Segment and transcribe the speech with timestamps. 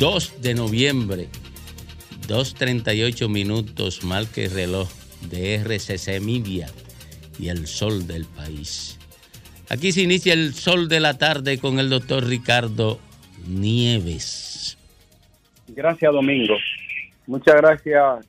[0.00, 1.28] 2 de noviembre,
[2.26, 4.00] 2.38 minutos,
[4.32, 4.88] que el reloj
[5.28, 6.68] de RCC Media
[7.38, 8.98] y el sol del país.
[9.68, 12.98] Aquí se inicia el sol de la tarde con el doctor Ricardo
[13.46, 14.78] Nieves.
[15.68, 16.54] Gracias, Domingo.
[17.26, 18.26] Muchas gracias,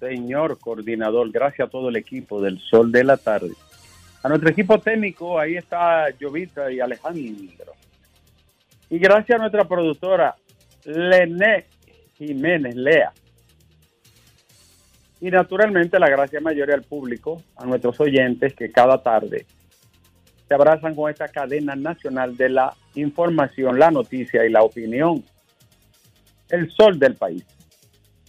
[0.00, 1.30] señor coordinador.
[1.30, 3.52] Gracias a todo el equipo del sol de la tarde.
[4.22, 7.74] A nuestro equipo técnico, ahí está Jovita y Alejandro.
[8.88, 10.34] Y gracias a nuestra productora,
[10.84, 11.66] Lené
[12.16, 13.12] Jiménez Lea.
[15.20, 19.46] Y naturalmente la gracia mayor al público, a nuestros oyentes que cada tarde
[20.46, 25.24] se abrazan con esta cadena nacional de la información, la noticia y la opinión.
[26.50, 27.44] El sol del país.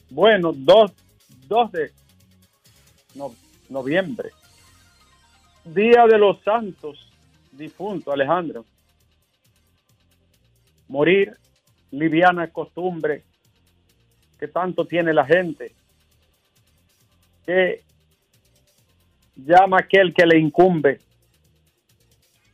[0.09, 0.91] Bueno, 2,
[1.71, 1.91] de
[3.69, 4.29] noviembre.
[5.65, 7.11] Día de los Santos
[7.51, 8.65] difunto, Alejandro.
[10.87, 11.35] Morir,
[11.91, 13.23] liviana costumbre
[14.39, 15.73] que tanto tiene la gente,
[17.45, 17.83] que
[19.35, 20.99] llama aquel que le incumbe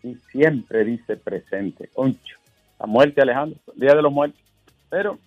[0.04, 1.90] y siempre dice presente.
[1.94, 2.38] Concho,
[2.80, 4.42] la muerte, Alejandro, Día de los Muertos.
[4.90, 5.18] Pero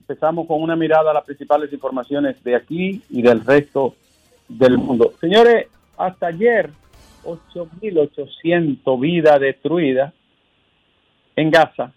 [0.00, 3.94] empezamos con una mirada a las principales informaciones de aquí y del resto
[4.48, 5.12] del mundo.
[5.20, 5.66] Señores,
[5.96, 6.70] hasta ayer,
[7.24, 10.14] 8.800 vidas destruidas
[11.36, 11.92] en Gaza,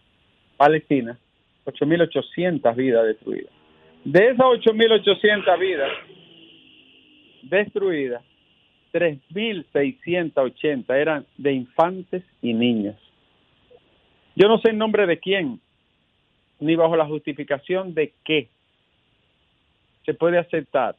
[0.58, 1.18] Palestina.
[1.66, 3.52] 8.800 vidas destruidas.
[4.04, 5.92] De esas 8.800 vidas
[7.44, 8.24] destruidas,
[8.94, 12.96] 3.680 eran de infantes y niños.
[14.36, 15.60] Yo no sé en nombre de quién,
[16.60, 18.50] ni bajo la justificación de qué
[20.06, 20.96] se puede aceptar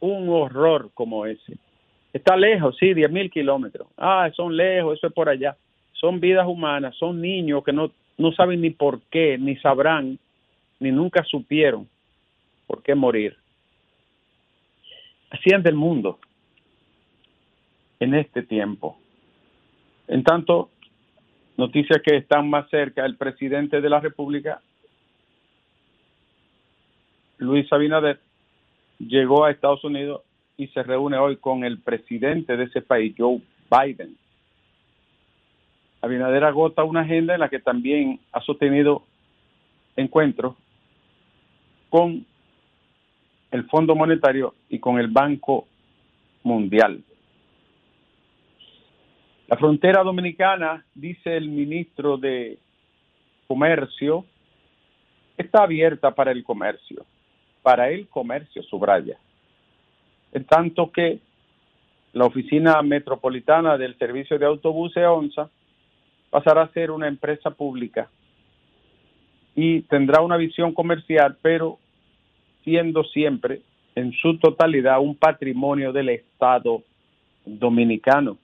[0.00, 1.56] un horror como ese.
[2.12, 3.86] Está lejos, sí, 10.000 kilómetros.
[3.96, 5.56] Ah, son lejos, eso es por allá.
[5.92, 10.18] Son vidas humanas, son niños que no, no saben ni por qué, ni sabrán,
[10.78, 11.88] ni nunca supieron
[12.66, 13.36] por qué morir.
[15.30, 16.18] Así es del mundo
[17.98, 18.98] en este tiempo.
[20.06, 20.70] En tanto,
[21.56, 24.60] noticias que están más cerca, el presidente de la República,
[27.38, 28.20] Luis Abinader,
[28.98, 30.22] llegó a Estados Unidos
[30.58, 34.14] y se reúne hoy con el presidente de ese país, Joe Biden.
[36.02, 39.02] Abinader agota una agenda en la que también ha sostenido
[39.96, 40.56] encuentros
[41.90, 42.24] con
[43.50, 45.66] el Fondo Monetario y con el Banco
[46.42, 47.02] Mundial.
[49.48, 52.58] La frontera dominicana, dice el ministro de
[53.48, 54.24] Comercio,
[55.36, 57.04] está abierta para el comercio,
[57.62, 59.18] para el comercio, subraya.
[60.32, 61.18] En tanto que
[62.12, 65.50] la oficina metropolitana del servicio de autobuses ONSA
[66.30, 68.08] pasará a ser una empresa pública.
[69.54, 71.78] Y tendrá una visión comercial, pero
[72.64, 73.62] siendo siempre
[73.94, 76.82] en su totalidad un patrimonio del Estado
[77.44, 78.38] dominicano.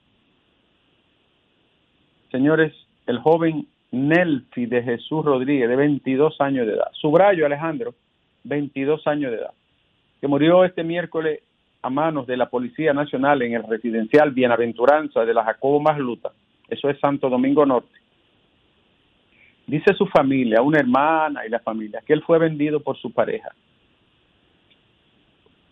[2.31, 2.73] Señores,
[3.05, 7.95] el joven Nelfi de Jesús Rodríguez, de 22 años de edad, subrayo Alejandro,
[8.43, 9.53] 22 años de edad,
[10.19, 11.41] que murió este miércoles
[11.81, 16.31] a manos de la Policía Nacional en el residencial Bienaventuranza de la Jacobo Masluta,
[16.67, 17.95] eso es Santo Domingo Norte.
[19.65, 23.53] Dice su familia, una hermana y la familia, que él fue vendido por su pareja.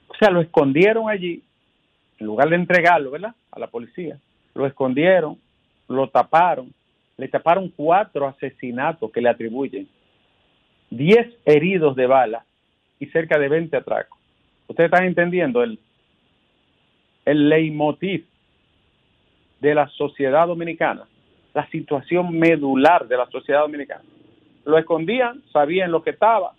[0.08, 1.42] O sea, lo escondieron allí,
[2.20, 3.36] en lugar de entregarlo, ¿verdad?
[3.52, 4.18] A la policía.
[4.54, 5.38] Lo escondieron,
[5.88, 6.74] lo taparon,
[7.18, 9.88] le taparon cuatro asesinatos que le atribuyen,
[10.90, 12.46] diez heridos de bala
[13.00, 14.18] y cerca de 20 atracos.
[14.68, 15.80] Ustedes están entendiendo el,
[17.26, 18.26] el leitmotiv
[19.60, 21.08] de la sociedad dominicana,
[21.54, 24.04] la situación medular de la sociedad dominicana.
[24.66, 26.54] Lo escondían, sabían lo que estaba,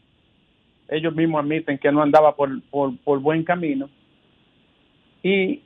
[0.88, 3.90] ellos mismos admiten que no andaba por, por, por buen camino
[5.22, 5.62] y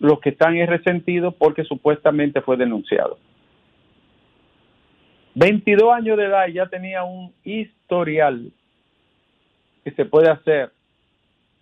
[0.00, 3.18] los que están es resentidos porque supuestamente fue denunciado.
[5.34, 8.52] 22 años de edad y ya tenía un historial
[9.84, 10.72] que se puede hacer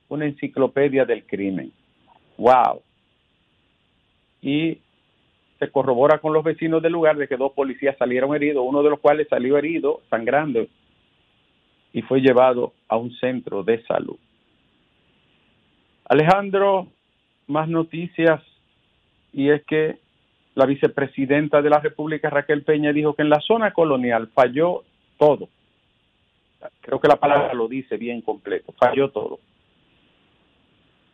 [0.09, 1.71] una enciclopedia del crimen.
[2.37, 2.83] ¡Wow!
[4.43, 4.79] Y
[5.59, 8.91] se corrobora con los vecinos del lugar de que dos policías salieron heridos, uno de
[8.91, 10.67] los cuales salió herido, sangrando,
[11.93, 14.17] y fue llevado a un centro de salud.
[16.07, 16.89] Alejandro
[17.47, 18.41] más noticias
[19.33, 19.99] y es que
[20.55, 24.83] la vicepresidenta de la República, Raquel Peña, dijo que en la zona colonial falló
[25.19, 25.49] todo.
[26.81, 29.39] Creo que la palabra lo dice bien completo, falló todo.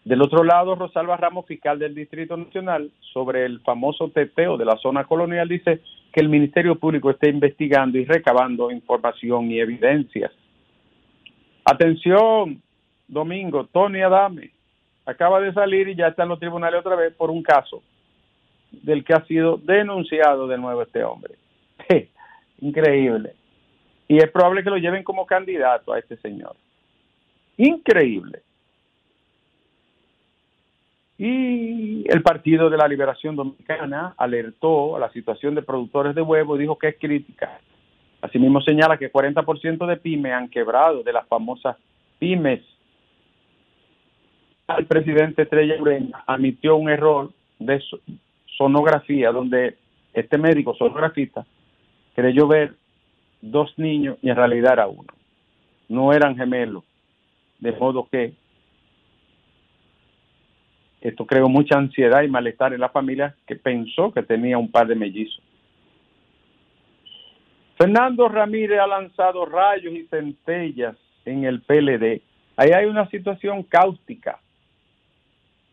[0.06, 4.76] Del otro lado, Rosalba Ramos, fiscal del Distrito Nacional, sobre el famoso teteo de la
[4.76, 5.80] zona colonial, dice
[6.12, 10.30] que el Ministerio Público está investigando y recabando información y evidencias.
[11.64, 12.62] Atención,
[13.08, 14.52] Domingo, Tony Adame
[15.06, 17.82] acaba de salir y ya está en los tribunales otra vez por un caso
[18.70, 21.34] del que ha sido denunciado de nuevo este hombre.
[22.60, 23.34] Increíble.
[24.06, 26.54] Y es probable que lo lleven como candidato a este señor.
[27.56, 28.42] Increíble.
[31.18, 36.56] Y el Partido de la Liberación Dominicana alertó a la situación de productores de huevo
[36.56, 37.58] y dijo que es crítica.
[38.20, 41.76] Asimismo señala que 40% de pymes han quebrado, de las famosas
[42.18, 42.60] pymes.
[44.76, 47.82] El presidente Estrella Ureña admitió un error de
[48.58, 49.76] sonografía donde
[50.12, 51.46] este médico sonografista
[52.14, 52.74] creyó ver
[53.40, 55.08] dos niños y en realidad era uno.
[55.88, 56.84] No eran gemelos.
[57.60, 58.34] De modo que
[61.08, 64.88] esto creó mucha ansiedad y malestar en la familia que pensó que tenía un par
[64.88, 65.40] de mellizos.
[67.78, 72.22] Fernando Ramírez ha lanzado rayos y centellas en el PLD.
[72.56, 74.40] Ahí hay una situación cáustica.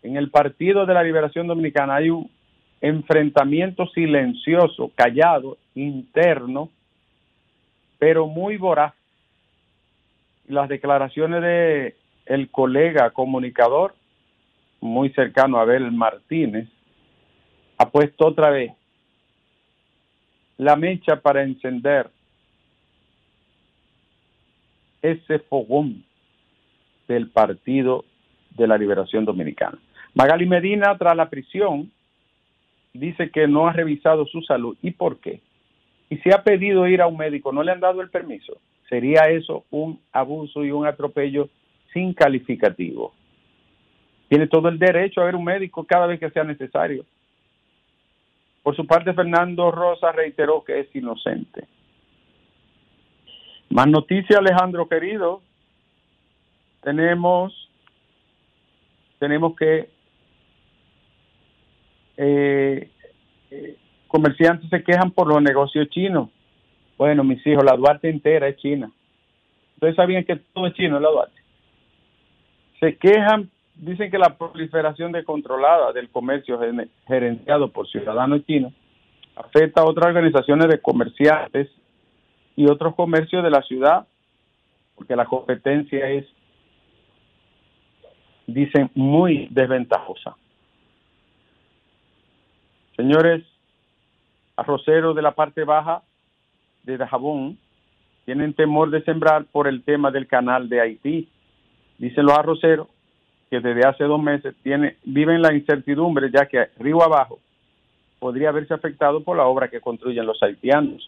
[0.04, 2.30] En el Partido de la Liberación Dominicana hay un
[2.80, 6.70] enfrentamiento silencioso, callado, interno,
[7.98, 8.94] pero muy voraz.
[10.48, 11.96] Las declaraciones de
[12.28, 13.96] el colega comunicador
[14.84, 16.68] muy cercano a Abel Martínez,
[17.78, 18.74] ha puesto otra vez
[20.58, 22.10] la mecha para encender
[25.02, 26.04] ese fogón
[27.08, 28.04] del Partido
[28.52, 29.80] de la Liberación Dominicana.
[30.16, 31.90] Magali Medina, tras la prisión,
[32.94, 34.78] dice que no ha revisado su salud.
[34.82, 35.40] ¿Y por qué?
[36.10, 38.60] Y si ha pedido ir a un médico, no le han dado el permiso.
[38.90, 41.50] Sería eso un abuso y un atropello
[41.94, 43.14] sin calificativo.
[44.34, 47.06] Tiene todo el derecho a ver un médico cada vez que sea necesario.
[48.64, 51.68] Por su parte, Fernando Rosa reiteró que es inocente.
[53.70, 55.44] Más noticias, Alejandro querido.
[56.82, 57.54] Tenemos,
[59.20, 59.92] tenemos que
[62.18, 62.90] eh,
[63.52, 63.78] eh,
[64.08, 66.32] comerciantes se quejan por los negocios chinos.
[66.98, 68.92] Bueno, mis hijos, la Duarte entera es china.
[69.76, 71.40] Ustedes sabían que todo es chino, la Duarte.
[72.80, 76.60] Se quejan dicen que la proliferación descontrolada del comercio
[77.08, 78.74] gerenciado por ciudadanos chinos
[79.36, 81.70] afecta a otras organizaciones de comerciantes
[82.56, 84.08] y otros comercios de la ciudad,
[84.96, 86.26] porque la competencia es,
[88.46, 90.36] dicen, muy desventajosa.
[92.96, 93.44] Señores,
[94.56, 96.04] arroceros de la parte baja
[96.84, 97.58] de Dajabón
[98.26, 101.30] tienen temor de sembrar por el tema del canal de Haití.
[101.98, 102.88] Dicen los arroceros
[103.54, 107.40] que desde hace dos meses tiene, vive en la incertidumbre ya que río abajo
[108.18, 111.08] podría haberse afectado por la obra que construyen los haitianos.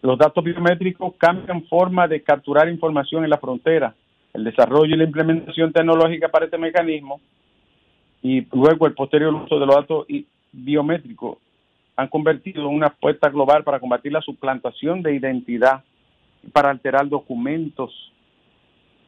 [0.00, 3.94] Los datos biométricos cambian forma de capturar información en la frontera.
[4.34, 7.20] El desarrollo y la implementación tecnológica para este mecanismo
[8.22, 10.06] y luego el posterior uso de los datos
[10.50, 11.38] biométricos
[11.94, 15.84] han convertido en una apuesta global para combatir la suplantación de identidad
[16.42, 18.12] y para alterar documentos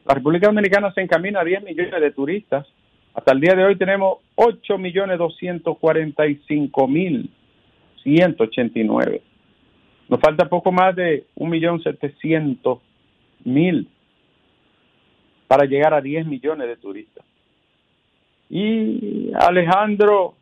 [0.05, 2.67] la República Dominicana se encamina a 10 millones de turistas.
[3.15, 7.29] Hasta el día de hoy tenemos 8 millones 245 mil
[8.03, 9.21] 189.
[10.07, 12.79] Nos falta poco más de 1 millón 700
[13.45, 13.89] mil
[15.47, 17.25] para llegar a 10 millones de turistas.
[18.47, 20.35] Y Alejandro,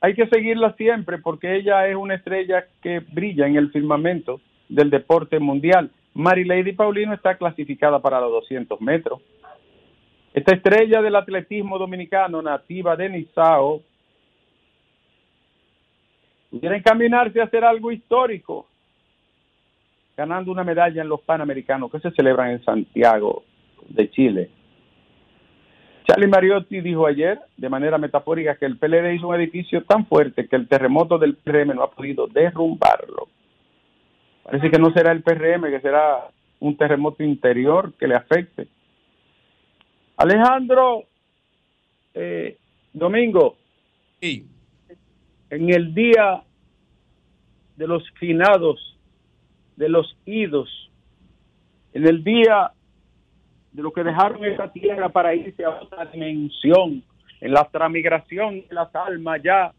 [0.00, 4.90] hay que seguirla siempre porque ella es una estrella que brilla en el firmamento del
[4.90, 5.90] deporte mundial.
[6.14, 9.20] Marilady Paulino está clasificada para los 200 metros.
[10.34, 13.82] Esta estrella del atletismo dominicano, nativa de Nizao,
[16.50, 18.66] pudiera encaminarse a hacer algo histórico,
[20.16, 23.44] ganando una medalla en los Panamericanos que se celebran en Santiago
[23.88, 24.50] de Chile.
[26.04, 30.48] Charlie Mariotti dijo ayer, de manera metafórica, que el PLD hizo un edificio tan fuerte
[30.48, 33.28] que el terremoto del PRM no ha podido derrumbarlo.
[34.42, 36.28] Parece que no será el PRM, que será
[36.60, 38.68] un terremoto interior que le afecte.
[40.16, 41.04] Alejandro,
[42.14, 42.58] eh,
[42.92, 43.56] Domingo,
[44.20, 44.46] sí.
[45.50, 46.42] en el día
[47.76, 48.98] de los finados,
[49.76, 50.90] de los idos,
[51.94, 52.72] en el día
[53.72, 57.02] de lo que dejaron esa tierra para irse a otra dimensión,
[57.40, 59.72] en la transmigración de las almas ya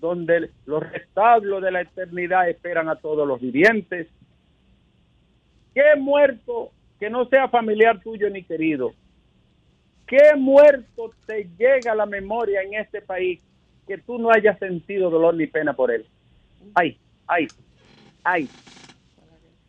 [0.00, 4.08] donde los restablos de la eternidad esperan a todos los vivientes.
[5.74, 8.92] ¿Qué muerto que no sea familiar tuyo ni querido
[10.06, 13.40] ¿Qué muerto te llega a la memoria en este país
[13.88, 16.06] que tú no hayas sentido dolor ni pena por él?
[16.74, 17.48] Ay, ay,
[18.22, 18.48] ay,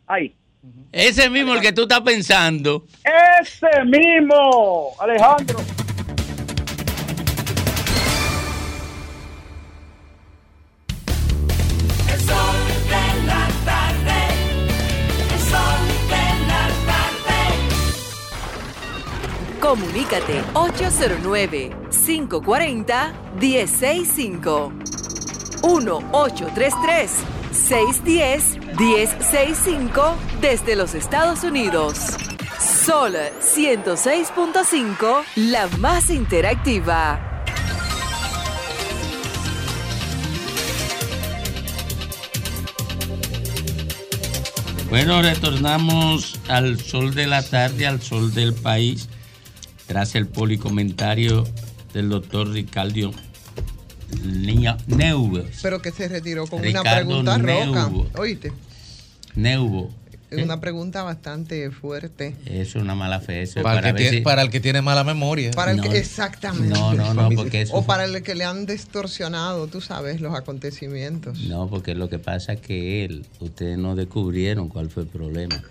[0.06, 0.34] ay.
[0.92, 2.84] Ese mismo el que tú estás pensando.
[3.40, 5.58] Ese mismo, Alejandro.
[19.68, 24.72] Comunícate 809 540 1065
[25.62, 27.10] 1833
[27.52, 31.98] 610 1065 desde los Estados Unidos.
[32.58, 37.20] Sol 106.5, la más interactiva.
[44.88, 49.10] Bueno, retornamos al sol de la tarde, al sol del país,
[49.88, 51.44] tras el policomentario
[51.92, 53.10] del doctor Ricardo
[54.86, 55.42] Neuvo.
[55.62, 57.88] Pero que se retiró con una pregunta roca.
[57.88, 58.06] Neuvo.
[58.16, 58.52] Oíste,
[59.34, 59.90] Neuvo.
[60.30, 62.36] es una pregunta bastante fuerte.
[62.46, 63.62] Es una mala fe eso.
[63.62, 65.50] Para, el que tiene, si- para el que tiene mala memoria.
[65.52, 66.68] Para el No, que, exactamente.
[66.68, 70.20] No, no, no, porque eso O fue- para el que le han distorsionado, tú sabes,
[70.20, 71.38] los acontecimientos.
[71.40, 75.62] No, porque lo que pasa es que él, ustedes no descubrieron cuál fue el problema.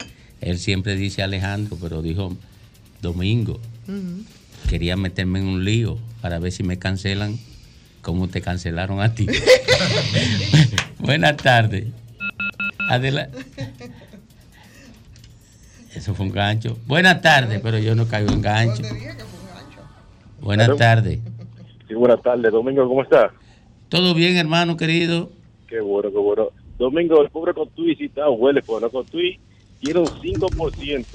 [0.42, 2.36] Él siempre dice Alejandro, pero dijo
[3.02, 3.60] Domingo.
[4.70, 7.38] Quería meterme en un lío para ver si me cancelan
[8.02, 9.28] como te cancelaron a ti.
[11.00, 11.88] Buenas tardes.
[12.90, 13.30] Adela-
[15.94, 16.78] Eso fue un gancho.
[16.86, 18.84] Buenas tardes, pero yo no caigo en gancho.
[20.40, 21.20] Buenas tardes.
[21.88, 22.52] Sí, buenas tardes.
[22.52, 23.32] Domingo, ¿cómo está?
[23.90, 25.32] ¿Todo bien, hermano querido?
[25.68, 26.50] Qué bueno, qué bueno.
[26.78, 29.40] Domingo, el pobre Cotuí sí está huele, pues no Cotuí
[29.80, 31.06] tiene un 5%.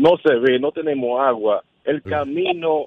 [0.00, 1.62] No se ve, no tenemos agua.
[1.84, 2.86] El camino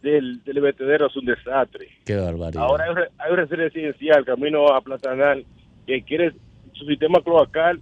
[0.00, 1.88] del, del vertedero es un desastre.
[2.04, 2.62] Qué barbaridad.
[2.62, 5.44] Ahora hay, un re- hay un residencial, camino a Platanal,
[5.86, 6.32] que quiere
[6.74, 7.80] su sistema cloacal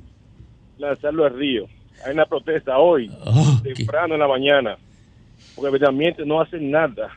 [0.78, 1.66] lanzarlo al río.
[2.06, 4.78] Hay una protesta hoy, Oh, temprano en la mañana,
[5.54, 7.10] porque el ambiente no hacen nada.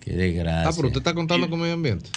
[0.00, 0.68] Qué desgracia.
[0.68, 2.10] Ah, pero usted está contando con medio ambiente.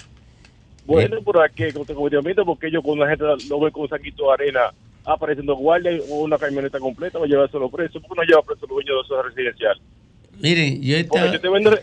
[0.86, 4.28] Bueno, por aquí, con comunidad, porque ellos con la gente lo ven con un saquito
[4.28, 4.72] de arena
[5.08, 8.00] apareciendo guardia o una camioneta completa va a llevárselo preso.
[8.02, 9.78] ¿Por qué no lleva preso los dueños de esos residencial?
[10.42, 11.32] Miren, yo estaba...
[11.32, 11.82] vende,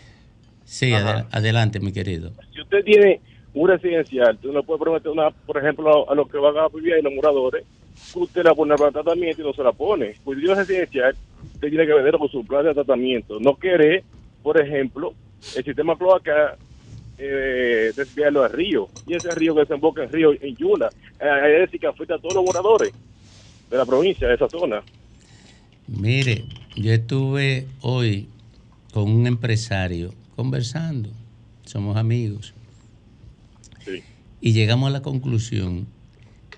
[0.63, 2.31] Sí, adel- adelante, mi querido.
[2.53, 3.19] si usted tiene
[3.53, 6.67] un residencial, usted no puede prometer, una, por ejemplo, a, a los que van a
[6.69, 7.63] vivir ahí, los moradores,
[8.13, 10.13] que usted la pone para tratamiento y no se la pone.
[10.23, 11.15] Pues si es residencial,
[11.55, 13.39] usted tiene que venderlo con su plan de tratamiento.
[13.39, 14.03] No quiere,
[14.43, 15.13] por ejemplo,
[15.55, 16.57] el sistema cloaca
[17.17, 18.87] eh, desviarlo al río.
[19.07, 20.89] Y ese río que desemboca en río en Yula,
[21.19, 22.91] eh, es decir, que afecta a todos los moradores
[23.69, 24.83] de la provincia, de esa zona.
[25.87, 26.45] Mire,
[26.75, 28.27] yo estuve hoy
[28.93, 31.09] con un empresario conversando,
[31.65, 32.53] somos amigos,
[33.85, 34.01] Sí.
[34.41, 35.87] y llegamos a la conclusión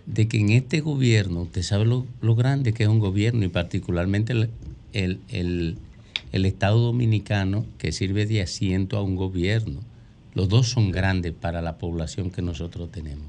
[0.05, 3.49] de que en este gobierno, usted sabe lo, lo grande que es un gobierno y
[3.49, 4.49] particularmente el,
[4.93, 5.77] el- el-
[6.31, 9.79] el Estado Dominicano que sirve de asiento a un gobierno.
[10.33, 13.25] Los dos son grandes para la población que nosotros tenemos.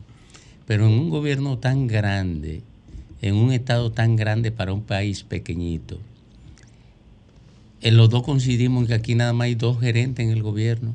[0.67, 2.63] Pero en un gobierno tan grande,
[3.23, 5.99] en un Estado tan grande para un país pequeñito,
[7.81, 10.95] en los dos coincidimos en que aquí nada más hay dos gerentes en el gobierno.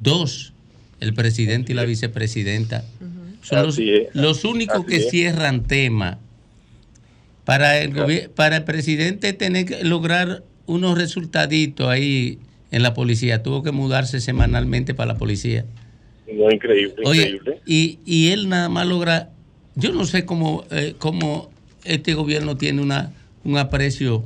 [0.00, 0.52] Dos,
[1.00, 2.84] el presidente y la vicepresidenta.
[3.40, 3.66] Son
[4.12, 6.18] los, únicos que cierran tema.
[7.44, 12.38] Para el, para el presidente tener que lograr unos resultaditos ahí
[12.70, 15.64] en la policía, tuvo que mudarse semanalmente para la policía.
[16.32, 17.60] No, increíble, Oye, increíble.
[17.66, 19.30] y, y él nada más logra,
[19.74, 21.50] yo no sé cómo, eh, cómo
[21.84, 23.12] este gobierno tiene una,
[23.44, 24.24] un aprecio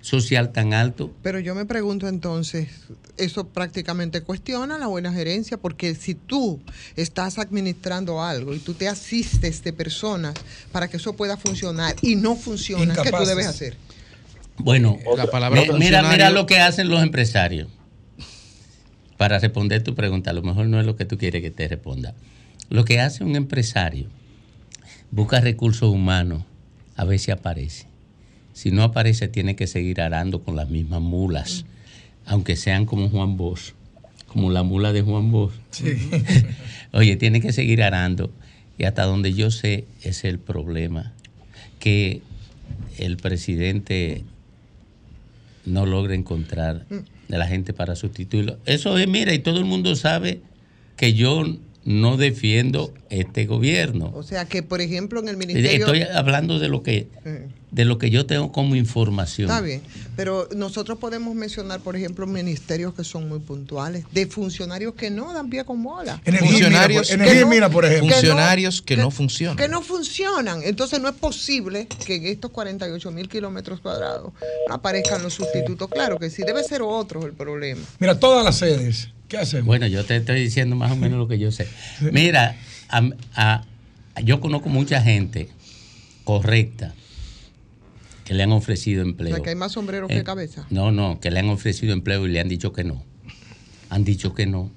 [0.00, 1.12] social tan alto.
[1.22, 2.68] Pero yo me pregunto entonces,
[3.16, 6.60] eso prácticamente cuestiona la buena gerencia, porque si tú
[6.96, 10.34] estás administrando algo y tú te asistes de personas
[10.72, 13.76] para que eso pueda funcionar y no funciona, ¿qué tú debes hacer?
[14.56, 17.68] Bueno, La palabra mi- mira, mira lo que hacen los empresarios.
[19.16, 21.66] Para responder tu pregunta, a lo mejor no es lo que tú quieres que te
[21.68, 22.14] responda.
[22.70, 24.06] Lo que hace un empresario,
[25.10, 26.44] busca recursos humanos,
[26.96, 27.86] a ver si aparece.
[28.52, 31.64] Si no aparece, tiene que seguir arando con las mismas mulas,
[32.26, 33.72] aunque sean como Juan Bosch,
[34.26, 35.54] como la mula de Juan Bosch.
[36.92, 38.30] Oye, tiene que seguir arando.
[38.76, 41.12] Y hasta donde yo sé, ese es el problema.
[41.78, 42.22] Que
[42.98, 44.24] el presidente
[45.64, 48.58] no logra encontrar de la gente para sustituirlo.
[48.66, 50.40] Eso es, mira, y todo el mundo sabe
[50.96, 51.44] que yo
[51.84, 54.10] no defiendo este gobierno.
[54.14, 55.86] O sea que, por ejemplo, en el ministerio...
[55.86, 59.50] Estoy hablando de lo que Eh, de lo que yo tengo como información.
[59.50, 59.82] Está bien,
[60.16, 65.34] pero nosotros podemos mencionar, por ejemplo, ministerios que son muy puntuales, de funcionarios que no
[65.34, 66.18] dan pie con bola.
[66.24, 68.06] Energía Funcionarios, Mina, por- Energía no- Mina, por ejemplo.
[68.06, 69.56] que no- Funcionarios que no funcionan.
[69.58, 70.62] Que no funcionan.
[70.62, 74.32] Entonces no es posible que en estos 48 mil kilómetros cuadrados
[74.70, 75.90] aparezcan los sustitutos.
[75.90, 77.82] Claro que sí, debe ser otro el problema.
[77.98, 79.10] Mira, todas las sedes.
[79.28, 79.66] ¿Qué hacemos?
[79.66, 81.68] Bueno, yo te estoy diciendo más o menos lo que yo sé.
[82.00, 82.56] Mira,
[82.88, 83.64] a- a-
[84.22, 85.48] yo conozco mucha gente
[86.24, 86.94] correcta
[88.24, 89.34] que le han ofrecido O empleo.
[89.34, 90.66] sea, que hay más sombreros Eh, que cabeza.
[90.70, 93.02] No, no, que le han ofrecido empleo y le han dicho que no.
[93.90, 94.70] Han dicho que no.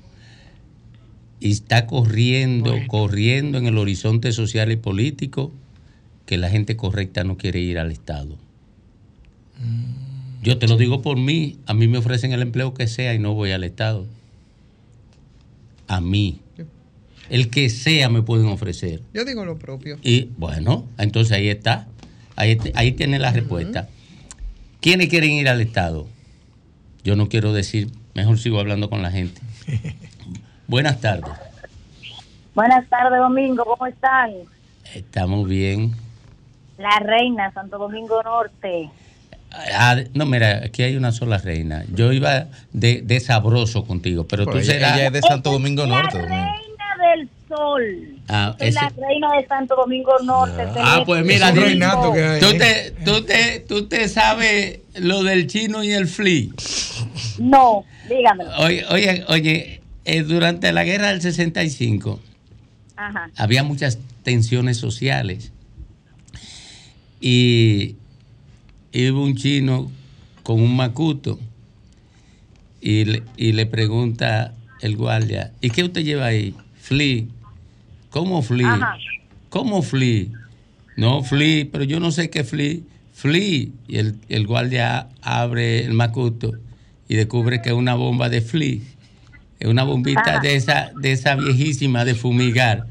[1.40, 5.52] Y está corriendo, corriendo en el horizonte social y político
[6.26, 8.38] que la gente correcta no quiere ir al Estado.
[10.44, 13.20] Yo te lo digo por mí, a mí me ofrecen el empleo que sea y
[13.20, 14.06] no voy al Estado.
[15.88, 16.40] A mí.
[17.32, 19.02] El que sea me pueden ofrecer.
[19.14, 19.98] Yo digo lo propio.
[20.04, 21.88] Y bueno, entonces ahí está.
[22.36, 23.88] Ahí, ahí tiene la respuesta.
[24.82, 26.08] ¿Quiénes quieren ir al Estado?
[27.06, 29.40] Yo no quiero decir, mejor sigo hablando con la gente.
[30.68, 31.32] Buenas tardes.
[32.54, 33.64] Buenas tardes, Domingo.
[33.64, 34.32] ¿Cómo están?
[34.94, 35.94] Estamos bien.
[36.78, 38.90] La reina, Santo Domingo Norte.
[39.74, 41.86] Ah, no, mira, aquí hay una sola reina.
[41.94, 44.98] Yo iba de, de sabroso contigo, pero Pero tú ella, serás...
[44.98, 46.18] ella es de Santo Domingo la Norte.
[46.20, 46.71] Domingo.
[47.16, 48.20] Del sol.
[48.28, 50.64] Ah, Soy ese- la reina de Santo Domingo Norte.
[50.78, 51.68] Ah, pues mira, Es un dime.
[51.68, 52.40] reinato que hay.
[52.40, 56.48] ¿Tú te, tú, te, tú te sabes lo del chino y el flea.
[57.40, 58.52] No, dígamelo.
[58.60, 62.20] Oye, oye, oye eh, durante la guerra del 65
[62.96, 63.30] Ajá.
[63.38, 65.52] había muchas tensiones sociales
[67.20, 67.96] y
[68.92, 69.92] iba un chino
[70.44, 71.40] con un macuto
[72.82, 76.56] y le, y le pregunta el guardia, ¿y qué usted lleva ahí?
[76.82, 77.24] Flea.
[78.10, 78.74] ¿Cómo flea?
[78.74, 78.98] Ajá.
[79.50, 80.26] ¿Cómo flea?
[80.98, 82.78] No, flea, pero yo no sé qué flea.
[83.14, 83.68] Flea.
[83.88, 86.52] Y el, el guardia abre el macuto
[87.08, 88.80] y descubre que es una bomba de flea.
[89.60, 90.40] Es una bombita Ajá.
[90.40, 92.88] de esa, de esa viejísima de fumigar.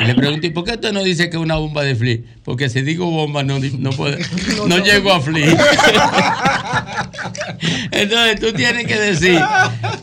[0.00, 2.18] Y le pregunto, ¿y por qué usted no dice que es una bomba de flea?
[2.44, 4.16] Porque si digo bomba no, no, puedo-
[4.66, 5.56] no llego a flea.
[7.90, 9.38] Entonces tú tienes que decir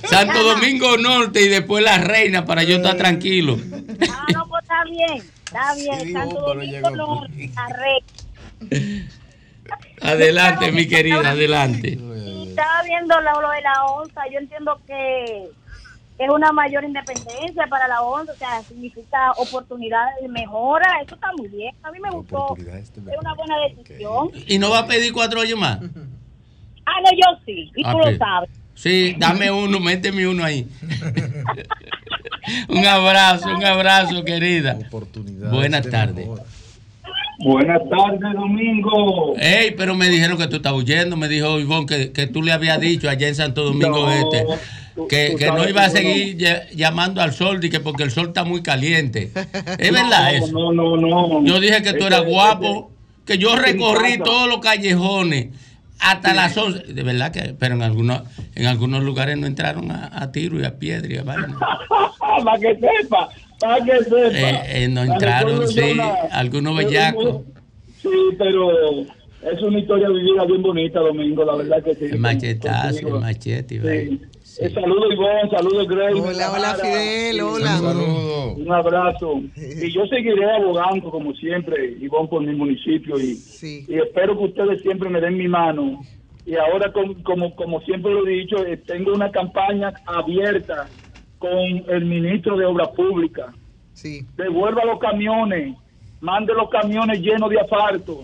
[0.09, 3.57] Santo Domingo Norte y después La Reina para yo estar tranquilo.
[4.09, 5.23] Ah, no, pues está bien.
[5.45, 6.13] Está bien.
[6.13, 7.49] Santo Domingo Norte.
[7.55, 7.67] La
[8.69, 9.07] reina.
[10.01, 11.97] Adelante, mi querida, adelante.
[11.99, 14.21] Y estaba viendo lo, lo de la onza.
[14.31, 15.49] Yo entiendo que
[16.19, 18.31] es una mayor independencia para la onza.
[18.31, 20.87] O sea, significa oportunidades de mejora.
[21.05, 21.75] Eso está muy bien.
[21.83, 22.55] A mí me gustó.
[22.57, 24.31] Es una buena decisión.
[24.47, 25.79] ¿Y no va a pedir cuatro años más?
[26.85, 27.71] Ah, no, yo sí.
[27.75, 28.49] Y Ah, tú lo sabes.
[28.73, 30.67] Sí, dame uno, méteme uno ahí.
[32.69, 34.77] un abrazo, un abrazo, querida.
[35.51, 36.27] Buenas tardes.
[37.39, 39.35] Buenas tardes, Domingo.
[39.37, 41.15] Ey, pero me dijeron que tú estabas huyendo.
[41.17, 44.45] Me dijo Ivonne que, que tú le habías dicho allá en Santo Domingo No, Este
[44.97, 48.03] tú- que, tú que no iba a seguir ll- llamando al sol y que porque
[48.03, 49.31] el sol está muy caliente.
[49.79, 50.51] ¿Es verdad eso?
[50.51, 51.45] No, no, no.
[51.45, 52.91] Yo dije que tú eras guapo,
[53.25, 55.47] que yo recorrí toos los callejones
[55.99, 56.93] hasta las 11.
[56.93, 58.21] De verdad que, pero en algunos,
[58.55, 62.75] en algunos lugares no entraron a, a tiro y a piedra y a para que
[62.75, 63.29] sepa,
[63.59, 64.29] para que sepa.
[64.29, 67.41] Eh, eh, no entraron, sí, una- algunos bellacos.
[68.01, 72.05] Sí, pero es una historia vivida bien bonita, Domingo, la verdad que sí.
[72.05, 73.75] El machetazo, el machete.
[73.75, 73.79] y
[74.57, 74.65] Sí.
[74.65, 76.19] Eh, saludos, Ivonne, saludos, Grey.
[76.19, 77.79] Hola, hola, Fidel, hola.
[78.57, 79.41] Un abrazo.
[79.55, 83.19] Y yo seguiré abogando, como siempre, Ivonne, por mi municipio.
[83.19, 83.85] Y, Sí.
[83.87, 86.01] y espero que ustedes siempre me den mi mano.
[86.45, 90.87] Y ahora, con- como, como siempre lo he dicho, eh, tengo una campaña abierta
[91.37, 91.51] con
[91.87, 93.53] el ministro de Obras Públicas.
[93.93, 94.25] Sí.
[94.37, 95.75] Devuelva los camiones,
[96.19, 98.21] mande los camiones llenos de asfalto.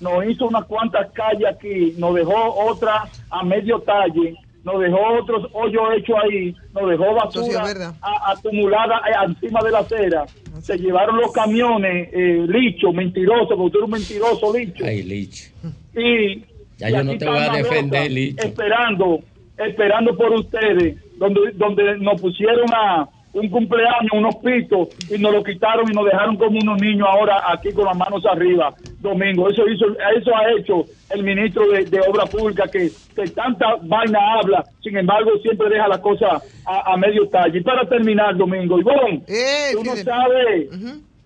[0.00, 5.46] Nos hizo unas cuantas calles aquí, nos dejó otra a medio talle, nos dejó otros
[5.52, 7.94] hoyos hechos ahí, nos dejó sí basura verdad.
[8.00, 10.24] a- acumulada eh, encima de la acera.
[10.62, 14.84] Se llevaron los camiones, eh, licho, mentiroso, porque tú eres un mentiroso, licho.
[14.86, 15.52] Ay, Lich.
[15.94, 16.44] Y,
[16.78, 18.44] Ya y yo no te voy a defender, Licho.
[18.44, 19.20] Esperando,
[19.56, 25.42] esperando por ustedes, donde, donde nos pusieron a un cumpleaños, unos pitos, y nos lo
[25.42, 29.50] quitaron y nos dejaron como unos niños ahora aquí con las manos arriba, Domingo.
[29.50, 34.18] Eso hizo, eso ha hecho el ministro de, de Obra Pública que, que tanta vaina
[34.40, 37.58] habla, sin embargo siempre deja la cosa a, a medio talle.
[37.58, 40.68] Y para terminar, Domingo, Ivonne, Eh, tú no sabes.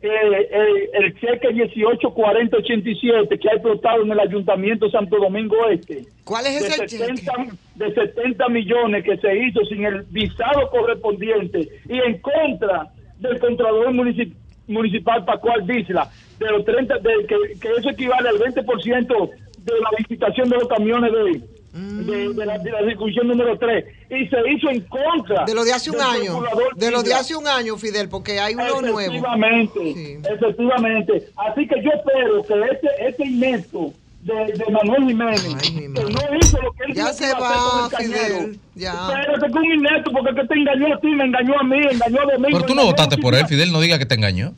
[0.00, 6.04] Eh, eh, el cheque 184087 que ha explotado en el Ayuntamiento de Santo Domingo Este,
[6.24, 7.50] ¿Cuál es de ese 70, cheque?
[7.76, 12.86] de 70 millones que se hizo sin el visado correspondiente y en contra
[13.18, 14.34] del Contralor Municip-
[14.68, 16.08] Municipal Pascual Disla,
[16.38, 20.68] de los 30, de, que, que eso equivale al 20% de la licitación de los
[20.68, 21.40] camiones de,
[21.72, 23.84] de, de la, de la circunscripción número 3.
[24.10, 25.44] Y se hizo en contra.
[25.44, 26.42] De lo de hace un año.
[26.76, 29.00] De lo de hace un año, Fidel, porque hay uno nuevo.
[29.00, 31.28] Efectivamente, efectivamente.
[31.36, 36.60] Así que yo espero que este, este inepto de, de Manuel Jiménez, que no hizo
[36.60, 38.38] lo que él Ya se va, con el cañero.
[38.38, 38.60] Fidel.
[38.74, 38.92] Ya.
[38.92, 42.20] Espérate que un inepto, porque que te engañó a ti, me engañó a mí, engañó
[42.22, 42.58] a Domingo.
[42.58, 43.46] Pero tú no votaste por él.
[43.46, 44.54] Fidel, no diga que te engañó.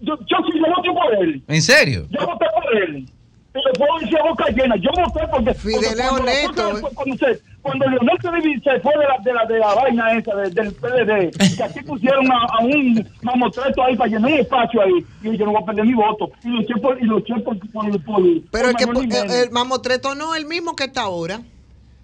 [0.00, 1.42] Yo, yo sí, yo voté por él.
[1.46, 2.06] ¿En serio?
[2.10, 3.06] Yo voté por él.
[3.54, 4.76] Y le puedo decir a boca llena.
[4.76, 5.52] Yo voté porque.
[5.54, 8.18] Fidel porque es cuando la honesto, cosa- Cuando, Leonel
[8.64, 11.80] se fue de la, de la, de la vaina esa, de- del PLD, que aquí
[11.82, 15.04] pusieron a, a un mamotreto ahí para llenar espacio ahí.
[15.22, 16.30] Y yo no voy a perder mi voto.
[16.42, 16.98] Y luché por.
[17.00, 19.32] Y luché por, por, por, Pero el que el, Jiménez.
[19.34, 21.40] el mamotreto no el mismo que está ahora.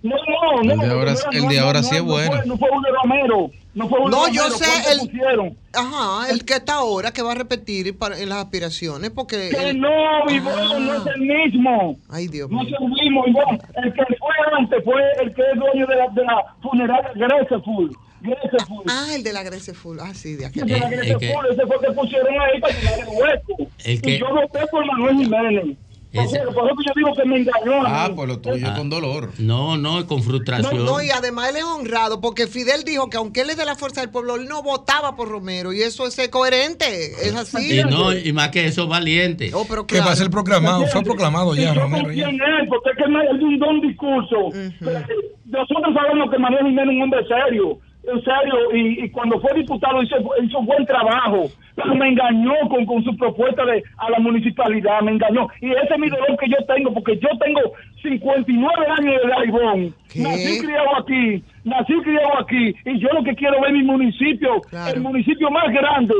[0.02, 0.72] No, no, no.
[0.74, 2.30] El de ahora- no, el no, de no, ahora no, sí es no bueno.
[2.36, 3.50] Fue, no fue Julio Romero.
[3.78, 5.56] No fue No, yo sé el que el- pusieron.
[5.72, 9.50] Ajá, el que está ahora, que va a repetir para- en las aspiraciones, porque...
[9.50, 9.88] Que el- no,
[10.28, 11.96] Ivonne, no es el mismo.
[12.08, 12.76] Ay, Dios No mío.
[12.76, 13.60] es el mismo, Ivonne.
[13.76, 17.96] El que fue antes fue el que es dueño de la, de la funeraria Graceful.
[18.20, 18.82] Graceful.
[18.88, 19.98] Ah, el de la Grecia Full.
[20.00, 20.66] Ah, sí, de El aquel.
[20.66, 23.70] de la Graceful, ese fue el que pusieron ahí para llenar el hueco.
[23.84, 25.76] El que- Y yo voté por Manuel Jiménez.
[26.12, 27.82] Por eso por yo digo que me engañó.
[27.86, 28.14] Ah, mí.
[28.16, 29.30] pues lo tuyo con dolor.
[29.38, 30.84] No, no, con No, frustración.
[30.84, 33.76] no, y además él es honrado, porque Fidel dijo que aunque él es de la
[33.76, 36.86] Fuerza del Pueblo, él no votaba por Romero, y eso es coherente,
[37.22, 37.78] es así.
[37.80, 39.50] Y no, y más que eso, valiente.
[39.52, 42.10] Oh, pero Que va a ser proclamado, fue proclamado ya, Romero.
[42.10, 42.28] ya.
[42.28, 44.36] él, porque es que él es un don discurso.
[44.80, 45.06] Pero, eh,
[45.44, 49.52] Nosotros sabemos que Manuel Jiménez es un hombre serio, en serio, y, y cuando fue
[49.54, 54.18] diputado hizo, hizo buen trabajo, pero me engañó con, con su propuesta de a la
[54.18, 55.48] municipalidad, me engañó.
[55.60, 57.60] Y ese es mi dolor que yo tengo, porque yo tengo
[58.02, 59.92] 59 años de edad.
[60.16, 64.62] Nací criado aquí, nací criado aquí, y yo lo que quiero ver mi municipio,
[64.94, 66.14] el municipio más grande,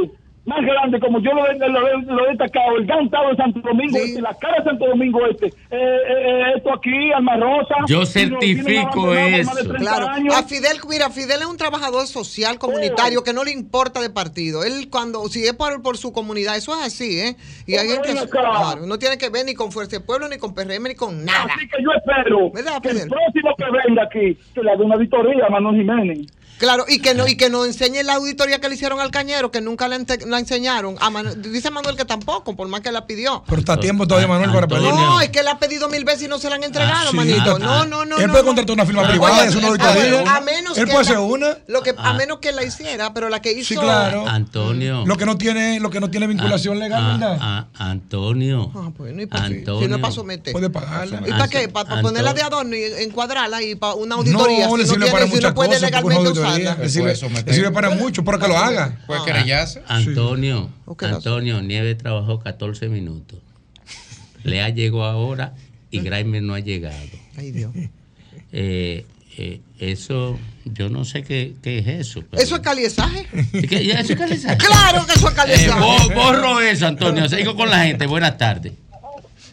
[0.48, 3.60] más grande, como yo lo, he- lo, lo he destacado, el gran estado de Santo
[3.60, 7.74] Domingo Este, la cara de Santo Domingo Este, eh, eh, esto aquí, Alma Rosa.
[7.86, 9.50] Yo certifico eso.
[9.54, 10.34] 30 Claro, años.
[10.34, 14.64] a Fidel, mira, Fidel es un trabajador social comunitario que no le importa de partido.
[14.64, 17.36] Él cuando, si es por, por su comunidad, eso es así, ¿eh?
[17.66, 18.28] Y hay gente, acá.
[18.28, 21.24] claro, no tiene que ver ni con Fuerza del Pueblo, ni con PRM, ni con
[21.24, 21.52] nada.
[21.54, 24.94] Así que yo espero ¿Verdad, que el próximo que venga aquí, que le haga una
[24.94, 26.26] auditoría a Manuel Jiménez.
[26.58, 29.52] Claro, y que no y que nos enseñe la auditoría que le hicieron al cañero,
[29.52, 30.96] que nunca la, ente- la enseñaron.
[31.00, 33.44] A Manu- dice Manuel que tampoco, por más que la pidió.
[33.46, 34.82] Pero está a tiempo todavía, Manuel, para pedir.
[34.92, 37.16] No, es que la ha pedido mil veces y no se la han entregado, sí.
[37.16, 37.54] manito.
[37.56, 37.86] Ah, no, ah.
[37.86, 38.16] no, no.
[38.18, 38.46] Él no, puede no.
[38.48, 40.36] contratar una firma Ah, privada, oye, es una a- auditoría.
[40.36, 41.58] A menos Él que puede la- hacer una.
[41.68, 42.14] Lo que, a Ah.
[42.14, 43.68] menos que la hiciera, pero la que hizo.
[43.68, 44.26] Sí, claro.
[44.26, 45.04] Antonio.
[45.06, 47.38] Lo que no tiene, lo que no tiene vinculación legal, Ah, ¿verdad?
[47.40, 47.66] ah,
[48.02, 48.72] Antonio.
[48.74, 49.80] Ah, pues no, y pa- Antonio.
[49.82, 50.52] Si no es para someter.
[50.52, 51.22] Puede pagarla.
[51.26, 51.68] ¿Y para qué?
[51.68, 54.66] ¿Para Anto- ponerla de adorno y encuadrarla y para una auditoría?
[54.66, 56.84] No, le si sirve no, para no puede legalmente auditoría usarla.
[56.84, 58.98] Le sirve, le sirve para mucho, pero que lo haga.
[59.06, 59.24] Puede Ah.
[59.24, 59.82] querellarse.
[59.88, 60.70] Antonio,
[61.00, 63.38] Antonio, Nieve trabajó 14 minutos.
[64.44, 65.54] Lea llegó ahora
[65.90, 66.96] y Grimer no ha llegado.
[67.36, 67.72] Ay, Dios.
[68.52, 69.04] Eh,
[69.36, 72.22] eh, eso, yo no sé qué, qué es eso.
[72.30, 73.26] pero- ¿Eso es caliezaje?
[73.68, 74.58] ¿Qué- eso es calidad?
[74.58, 75.80] Claro que eso es Eh, caliezaje.
[75.80, 77.28] bo- borro eso, Antonio.
[77.28, 78.06] Sigo con la gente.
[78.06, 78.72] Buenas tardes.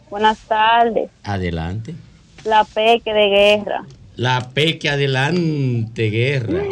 [0.10, 1.10] Buenas tardes.
[1.24, 1.94] Adelante.
[2.46, 3.84] La peque de guerra.
[4.16, 6.64] La peque adelante, guerra.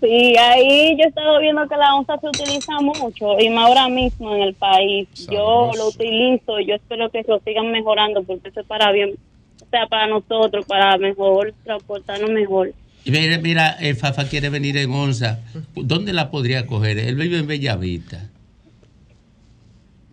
[0.00, 3.88] Sí, ahí yo he estado viendo que la onza se utiliza mucho y más ahora
[3.88, 5.08] mismo en el país.
[5.30, 9.14] Yo lo utilizo, yo espero que lo sigan mejorando porque eso es para bien,
[9.60, 12.72] o sea, para nosotros, para mejor transportarnos mejor.
[13.04, 15.40] Y Mira, mira, el Fafa quiere venir en Onza.
[15.74, 16.98] ¿Dónde la podría coger?
[16.98, 18.28] Él vive en Bellavista.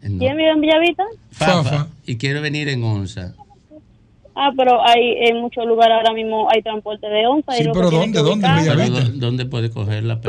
[0.02, 0.20] No.
[0.20, 1.04] ¿Quién vive en Villavita?
[1.32, 1.88] Fafa.
[2.06, 3.34] Y quiere venir en Onza.
[4.36, 7.54] Ah, pero hay en muchos lugares ahora mismo hay transporte de onza.
[7.54, 8.20] y Sí, que pero ¿dónde?
[8.20, 8.48] ¿Dónde?
[8.48, 10.20] ubicar- Pero, ¿dó- ¿Dónde puede coger la?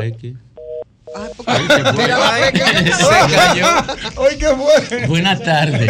[1.97, 2.17] Mira.
[2.97, 3.65] Se cayó.
[4.17, 5.07] Oye, ¿qué fue?
[5.07, 5.89] Buenas tardes.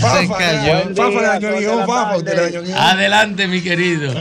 [0.00, 0.94] Fafa, cayó.
[0.94, 1.40] Fafa
[1.86, 2.90] Fafa.
[2.92, 4.12] Adelante, mi querido.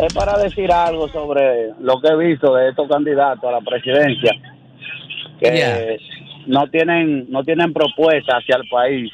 [0.00, 4.30] Es para decir algo sobre lo que he visto de estos candidatos a la presidencia,
[5.40, 5.96] que
[6.46, 9.10] no tienen no tienen propuesta hacia el país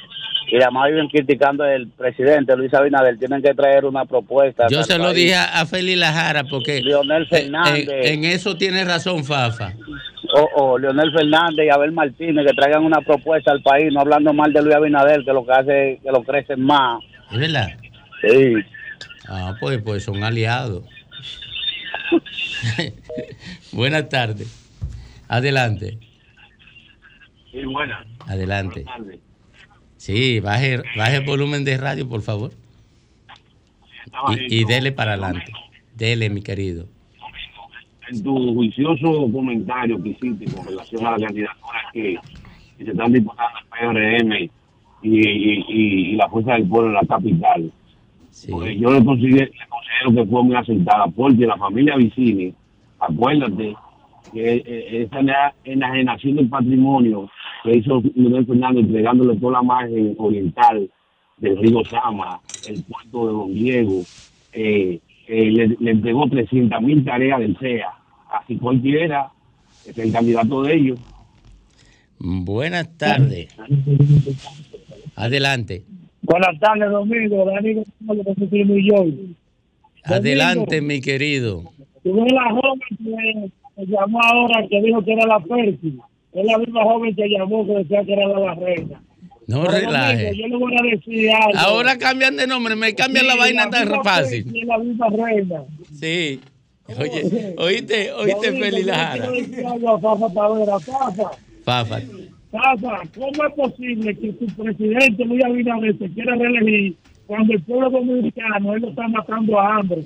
[0.57, 3.19] y además viven criticando al presidente Luis Abinader.
[3.19, 4.67] Tienen que traer una propuesta.
[4.71, 5.17] Yo se lo país.
[5.17, 7.89] dije a a Feli Lajara porque Leonel eh, Fernández.
[7.89, 9.73] en, en eso tiene razón Fafa.
[10.37, 14.33] O, o Leonel Fernández y Abel Martínez que traigan una propuesta al país, no hablando
[14.33, 17.03] mal de Luis Abinader, que lo que hace es que lo crecen más.
[17.33, 17.69] ¿Es verdad?
[18.23, 18.55] Sí.
[19.29, 20.85] Ah, pues, pues son aliados.
[23.73, 24.49] Buenas tardes.
[25.29, 25.99] Adelante,
[27.51, 28.05] Sí, buena.
[28.27, 28.85] adelante.
[30.05, 32.51] Sí, baje, baje el volumen de radio, por favor.
[34.51, 35.51] Y, y dele para adelante.
[35.97, 36.87] Dele, mi querido.
[38.11, 42.19] en tu juicioso comentario que hiciste con relación a la candidatura que,
[42.77, 44.33] que se están disputando el PRM
[45.03, 47.73] y, y, y- la Fuerza del Pueblo en la capital,
[48.51, 52.53] pues yo le considero, le considero que fue muy acertada porque la familia Vicini,
[53.01, 53.75] acuérdate
[54.35, 57.31] que eh, esa ena- enajenación del patrimonio
[57.65, 60.89] que hizo Miguel Fernández entregándole toda la margen oriental
[61.39, 64.03] del río Sama, el puerto de Don Diego,
[64.53, 67.89] eh, eh, le, le entregó 300 mil tareas del CEA.
[68.31, 69.31] Así cualquiera
[69.87, 71.01] es el candidato de ellos.
[72.19, 73.49] Buenas tardes.
[75.17, 75.85] Adelante.
[76.23, 77.45] Buenas tardes, Domingo.
[77.47, 79.15] Dani González, de City, New York.
[80.05, 81.65] Adelante, mi querido.
[82.03, 85.99] Tú ves la joven que llamó ahora, que dijo que era la Percy.
[86.35, 89.01] Es la misma joven que llamó que decía que era la, reina.
[89.47, 90.37] No Pero, relaje.
[90.37, 91.59] Yo le voy a decir algo.
[91.59, 94.47] Ahora cambian de nombre, me cambian la vaina tan misma fácil.
[94.55, 95.63] Es la misma reina.
[95.93, 96.41] Sí.
[96.99, 99.27] Oye, oíste, oíste, Feli yo Lajara.
[100.01, 100.29] Fafa.
[100.29, 100.81] Fafa,
[101.65, 102.01] Fafa.
[102.55, 106.95] Fafa, ¿cómo es posible que su presidente Luis Abinader se quiera reelegir
[107.27, 110.05] cuando el pueblo dominicano él lo está matando a hambre?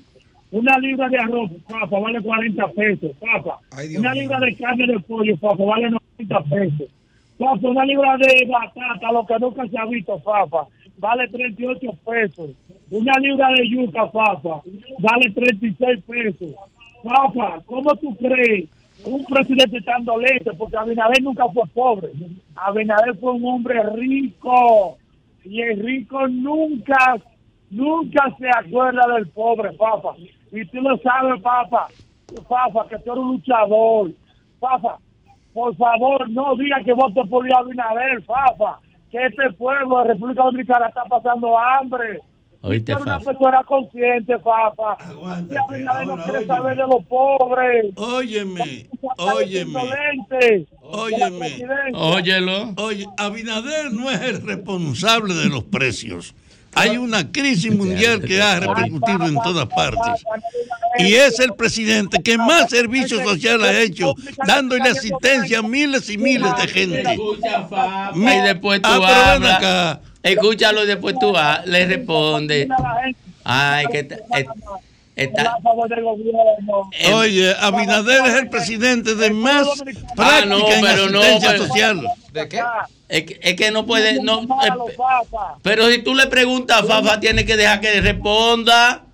[0.50, 3.58] Una libra de arroz, Fafa, vale 40 pesos, Fafa.
[3.98, 6.88] Una libra de carne de pollo, Fafa, vale 90 pesos.
[7.38, 10.66] Una libra de batata, lo que nunca se ha visto, Fafa,
[10.98, 12.50] vale 38 pesos.
[12.90, 14.62] Una libra de yuca, Fafa,
[14.98, 16.54] vale 36 pesos.
[17.02, 18.68] Fafa, ¿cómo tú crees
[19.04, 20.52] un presidente tan dolente?
[20.54, 22.09] Porque Abinader nunca fue pobre.
[22.57, 24.98] Abinader fue un hombre rico.
[25.44, 27.16] Y el rico nunca,
[27.70, 30.14] nunca se acuerda del pobre, Fafa.
[30.50, 31.87] Y tú lo sabes, Fafa.
[32.48, 34.11] Fafa, que tú eres un luchador.
[34.59, 34.98] Fafa,
[35.52, 38.78] por favor, no diga que vote por Luis Abinader, Fafa.
[39.11, 42.20] Que este pueblo de República Dominicana está pasando hambre.
[42.61, 43.30] Oíste, eres una Fafa.
[43.32, 44.96] persona consciente, Fafa.
[45.50, 47.87] Y Abinader no quiere saber de los pobres.
[47.96, 49.80] Óyeme, óyeme,
[50.82, 51.66] óyeme.
[51.94, 52.74] Óyelo.
[52.76, 56.34] Oye, Abinader no es el responsable de los precios.
[56.78, 60.24] Hay una crisis mundial que ha repercutido en todas partes.
[60.98, 64.14] Y es el presidente que más servicio social ha hecho,
[64.46, 67.16] dándole asistencia a miles y miles de gente.
[68.14, 69.54] Y después tú Ah, pero ven hablas.
[69.56, 70.00] acá.
[70.22, 71.32] Escúchalo y después tú
[71.66, 72.68] le responde.
[73.44, 74.46] Ay, que es-
[75.24, 75.57] está-.
[77.14, 79.85] Oye, Abinader es el presidente de más Ah,
[80.16, 82.00] práctica no, en pero no, asistencia pero- social.
[82.33, 82.62] ¿De qué?
[83.09, 84.42] Es que, es que no puede, no.
[84.42, 84.46] eh,
[85.62, 89.04] pero si tú le preguntas a Fafa, tiene que dejar que responda.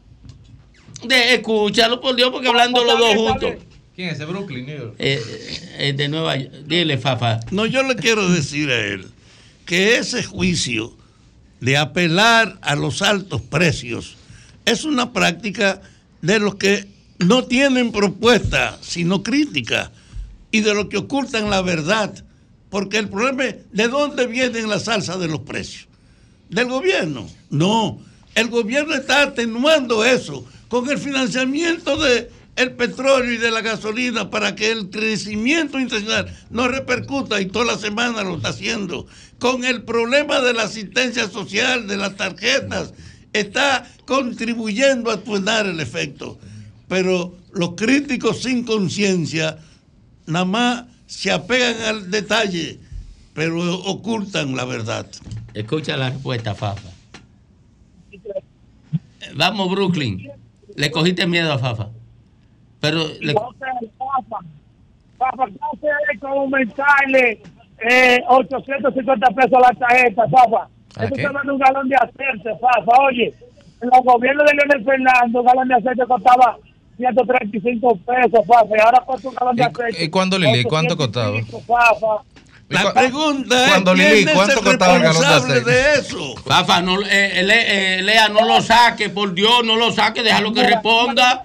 [1.05, 3.53] De, escúchalo, por Dios, porque hablando los dos juntos.
[3.95, 4.67] ¿Quién es ese Brooklyn?
[4.67, 4.95] New York?
[4.99, 5.23] Eh,
[5.79, 6.53] eh, de Nueva York.
[6.67, 7.38] Dile, Fafa.
[7.53, 9.07] No, yo le quiero decir a él
[9.67, 10.97] que ese juicio
[11.61, 14.17] de apelar a los altos precios
[14.64, 15.81] es una práctica
[16.25, 19.93] de los que no tienen propuesta, sino crítica,
[20.51, 22.25] y de los que ocultan la verdad.
[22.71, 25.87] Porque el problema es, ¿de dónde vienen las alzas de los precios?
[26.49, 27.29] ¿Del gobierno?
[27.51, 28.01] No,
[28.35, 34.31] el gobierno está atenuando eso con el financiamiento de el petróleo y de la gasolina
[34.31, 39.07] para que el crecimiento internacional no repercuta y toda la semana lo está haciendo.
[39.39, 42.95] Con el problema de la asistencia social, de las tarjetas,
[43.35, 46.38] está contribuyendo a atenuar el efecto.
[46.88, 49.59] Pero los críticos sin conciencia
[50.27, 52.79] nada más se apegan al detalle,
[53.35, 55.07] pero ocultan la verdad.
[55.53, 56.90] Escucha la respuesta, Fafa.
[59.37, 60.31] Vamos, Brooklyn.
[60.77, 61.88] Le cogiste miedo a Fafa.
[62.81, 64.38] Pero le- Fafa,
[65.18, 67.42] Fafa, ¿qué hace con aumentarle
[67.90, 70.68] eh, 850 pesos a la tarjeta, Fafa?
[70.97, 71.23] ¿A Eso qué?
[71.23, 72.93] está dando un galón de aceite, Fafa.
[73.09, 73.35] Oye,
[73.81, 76.57] en los gobiernos de Leonel Fernando, un galón de aceite costaba
[76.97, 78.77] 135 pesos, Fafa.
[78.77, 80.05] Y ahora cuesta un galón de aceite.
[80.05, 80.65] ¿Y cuándo, Lili?
[80.65, 81.31] ¿Cuánto costaba?
[81.37, 82.23] 805, Fafa.
[82.71, 85.71] La pregunta Cuando es Lili, quién es ¿cuánto el costaba el galón de responsable aceite?
[85.71, 86.35] de eso.
[86.47, 87.45] Fafa, no, eh, eh,
[87.99, 91.45] eh, Lea, no lo saque, por Dios, no lo saque, déjalo que responda.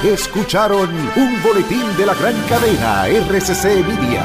[0.04, 4.22] Escucharon un boletín de la gran cadena RCC Media.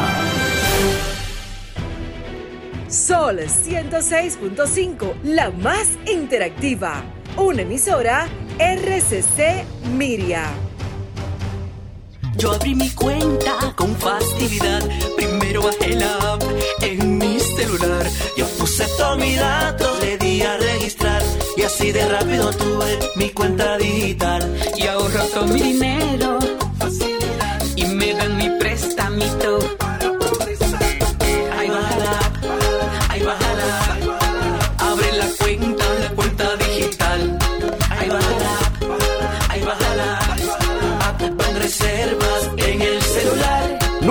[2.90, 7.02] Sol 106.5, la más interactiva.
[7.38, 8.28] Una emisora
[8.60, 9.64] RCC
[9.96, 10.52] Miria.
[12.38, 14.82] Yo abrí mi cuenta con facilidad.
[15.16, 16.44] Primero bajé la app
[16.82, 18.06] en mi celular.
[18.38, 21.22] Yo puse todos mis datos, le di a registrar.
[21.58, 24.42] Y así de rápido tuve mi cuenta digital.
[24.78, 26.40] Y ahorro todo mi dinero.
[27.76, 29.60] Y me dan mi prestamito.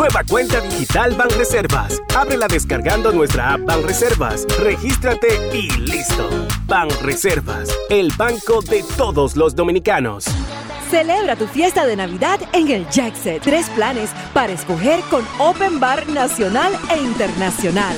[0.02, 2.02] Nueva cuenta digital Banreservas.
[2.16, 4.48] Ábrela descargando nuestra app Banreservas.
[4.58, 6.28] Regístrate y listo.
[6.66, 10.24] Banreservas, el banco de todos los dominicanos.
[10.90, 13.42] Celebra tu fiesta de Navidad en el Jackset.
[13.42, 17.96] Tres planes para escoger con Open Bar nacional e internacional.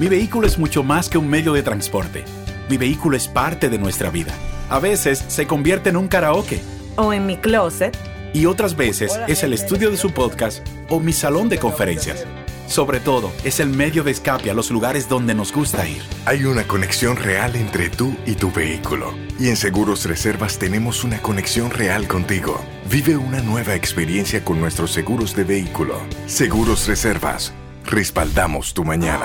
[0.00, 2.24] Mi vehículo es mucho más que un medio de transporte.
[2.68, 4.34] Mi vehículo es parte de nuestra vida.
[4.68, 6.60] A veces se convierte en un karaoke.
[6.96, 7.96] O en mi closet.
[8.36, 10.58] Y otras veces es el estudio de su podcast
[10.90, 12.26] o mi salón de conferencias.
[12.68, 16.02] Sobre todo, es el medio de escape a los lugares donde nos gusta ir.
[16.26, 19.14] Hay una conexión real entre tú y tu vehículo.
[19.40, 22.62] Y en Seguros Reservas tenemos una conexión real contigo.
[22.90, 25.98] Vive una nueva experiencia con nuestros seguros de vehículo.
[26.26, 27.54] Seguros Reservas.
[27.86, 29.24] Respaldamos tu mañana.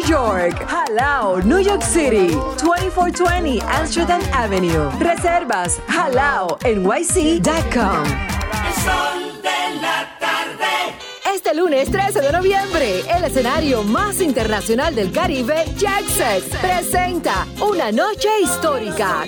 [0.03, 0.65] York.
[0.67, 2.29] Jalao, New York City.
[2.57, 4.89] 2420 Amsterdam Avenue.
[4.99, 8.03] Reservas halao nyc.com.
[8.05, 10.95] El sol de la tarde.
[11.33, 18.29] Este lunes 13 de noviembre, el escenario más internacional del Caribe, Jackset, presenta una noche
[18.43, 19.23] histórica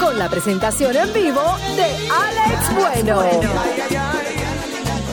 [0.00, 1.42] con la presentación en vivo
[1.76, 4.17] de Alex Bueno.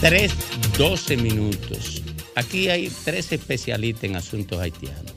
[0.00, 0.32] 3,
[0.78, 2.02] 12 minutos.
[2.34, 5.12] Aquí hay tres especialistas en asuntos haitianos.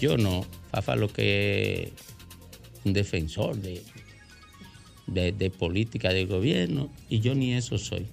[0.00, 0.46] Yo no.
[0.70, 1.90] Fafa lo que es
[2.84, 3.82] un defensor de,
[5.08, 8.06] de, de política del gobierno y yo ni eso soy.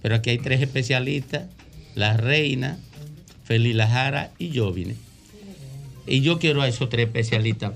[0.00, 1.48] Pero aquí hay tres especialistas,
[1.96, 2.78] la reina,
[3.42, 4.94] Feli Lajara y yo vine.
[6.06, 7.72] Y yo quiero a esos tres especialistas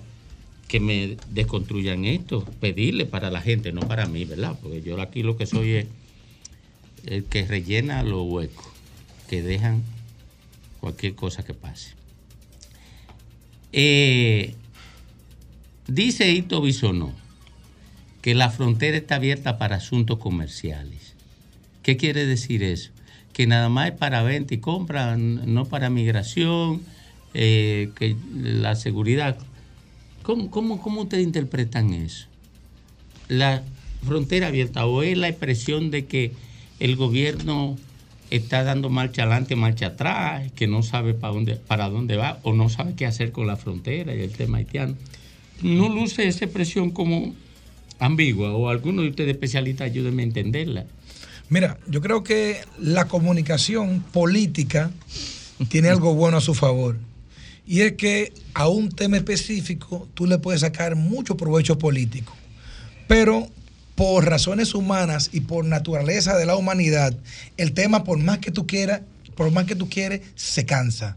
[0.69, 4.57] que me desconstruyan esto, pedirle para la gente, no para mí, ¿verdad?
[4.63, 5.87] Porque yo aquí lo que soy es
[7.07, 8.67] el que rellena los huecos,
[9.29, 9.83] que dejan
[10.81, 11.95] cualquier cosa que pase.
[13.73, 14.55] Eh,
[15.87, 17.13] dice Ito Bisonó
[18.25, 21.15] que la frontera está abierta para asuntos comerciales.
[21.83, 22.91] ¿Qué quiere decir eso?
[23.35, 26.81] Que nada más es para venta y compra, no para migración,
[27.35, 29.37] eh, que la seguridad.
[30.23, 32.27] ¿Cómo, cómo, ¿Cómo ustedes interpretan eso?
[33.29, 33.63] La
[34.07, 36.33] frontera abierta o es la expresión de que
[36.85, 37.79] el gobierno
[38.29, 42.53] está dando marcha adelante, marcha atrás, que no sabe para dónde, para dónde va o
[42.53, 44.95] no sabe qué hacer con la frontera y el tema haitiano.
[45.63, 47.35] ¿No luce esa expresión como
[47.99, 50.85] ambigua o alguno de ustedes especialistas ayúdenme a entenderla?
[51.49, 54.91] Mira, yo creo que la comunicación política
[55.71, 56.99] tiene algo bueno a su favor.
[57.67, 62.35] Y es que a un tema específico tú le puedes sacar mucho provecho político.
[63.09, 63.49] Pero
[63.95, 67.15] por razones humanas y por naturaleza de la humanidad,
[67.57, 69.03] el tema, por más que tú quieras,
[69.37, 71.17] por más que tú quieres, se cansa.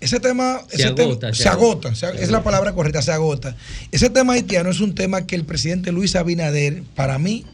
[0.00, 1.94] Ese tema Se ese tema- agota, se se agota, agota.
[1.94, 2.44] se- Se es la agota.
[2.44, 3.56] palabra correcta, se agota.
[3.92, 7.44] Ese tema haitiano es un tema que el presidente Luis Abinader, para mí,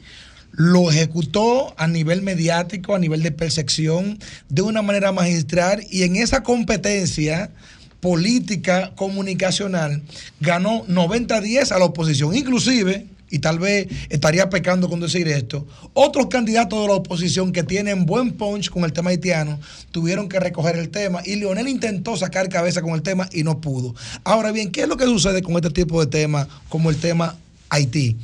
[0.53, 6.17] lo ejecutó a nivel mediático, a nivel de percepción, de una manera magistral y en
[6.17, 7.51] esa competencia
[8.01, 10.03] política comunicacional
[10.41, 12.37] ganó 90-10 a la oposición.
[12.37, 17.65] Inclusive, y tal vez estaría pecando con decir esto, otros candidatos de la oposición que
[17.65, 19.59] tienen buen punch con el tema haitiano
[19.91, 23.61] tuvieron que recoger el tema y Leonel intentó sacar cabeza con el tema y no
[23.61, 23.93] pudo.
[24.23, 27.37] Ahora bien, ¿qué es lo que sucede con este tipo de temas como el tema
[27.71, 28.17] Haití?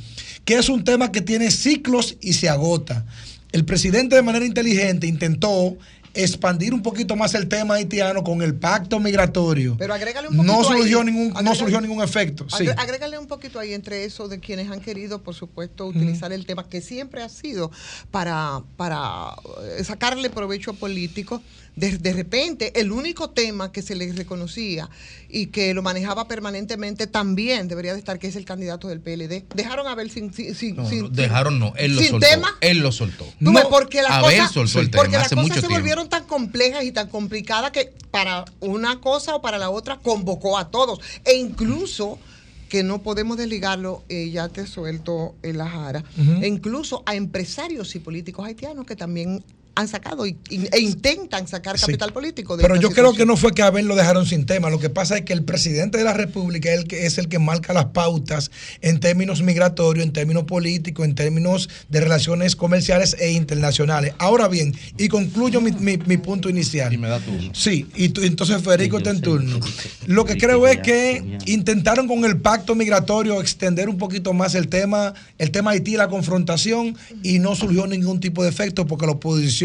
[0.45, 3.05] Que es un tema que tiene ciclos y se agota.
[3.51, 5.75] El presidente de manera inteligente intentó
[6.13, 9.75] expandir un poquito más el tema haitiano con el pacto migratorio.
[9.77, 11.05] Pero agrégale un poquito no surgió ahí.
[11.05, 12.47] ningún no surgió ningún efecto.
[12.49, 12.67] Sí.
[12.77, 16.67] Agrégale un poquito ahí entre eso de quienes han querido, por supuesto, utilizar el tema
[16.67, 17.71] que siempre ha sido
[18.11, 19.35] para, para
[19.77, 21.41] eh, sacarle provecho político.
[21.75, 24.89] De, de repente, el único tema que se le reconocía
[25.29, 29.45] y que lo manejaba permanentemente también debería de estar, que es el candidato del PLD.
[29.55, 32.27] Dejaron a ver sin, sin, sin- No, sin- no, dejaron no, él lo sin soltó.
[32.27, 32.55] tema.
[32.59, 33.25] Él lo soltó.
[33.39, 35.75] Ves, porque las Abel cosas, soltó el porque tema las hace cosas mucho se tiempo.
[35.75, 40.57] volvieron tan complejas y tan complicadas que para una cosa o para la otra convocó
[40.57, 40.99] a todos.
[41.23, 42.19] E incluso
[42.67, 46.03] que no podemos desligarlo, eh, ya te suelto en la jara,
[46.41, 49.43] e incluso a empresarios y políticos haitianos que también
[49.75, 51.85] han sacado y- e intentan sacar Sí.
[51.85, 52.57] capital político.
[52.57, 54.69] de Pero yo creo que no fue que a Abel lo dejaron sin tema.
[54.69, 57.29] Lo que pasa es que el presidente de la República es el que, es el
[57.29, 58.51] que marca las pautas
[58.81, 64.13] en términos migratorios, en términos políticos, en términos de relaciones comerciales e internacionales.
[64.17, 66.91] Ahora bien, y concluyo mi, mi- mi punto inicial.
[66.93, 67.51] Y me da turno.
[67.53, 69.57] Sí, y tú- entonces Federico está en turno.
[70.05, 74.67] Lo que creo es que intentaron con el pacto migratorio extender un poquito más el
[74.67, 79.13] tema, el tema Haití, la confrontación, y no surgió ningún tipo de efecto porque la
[79.13, 79.60] oposición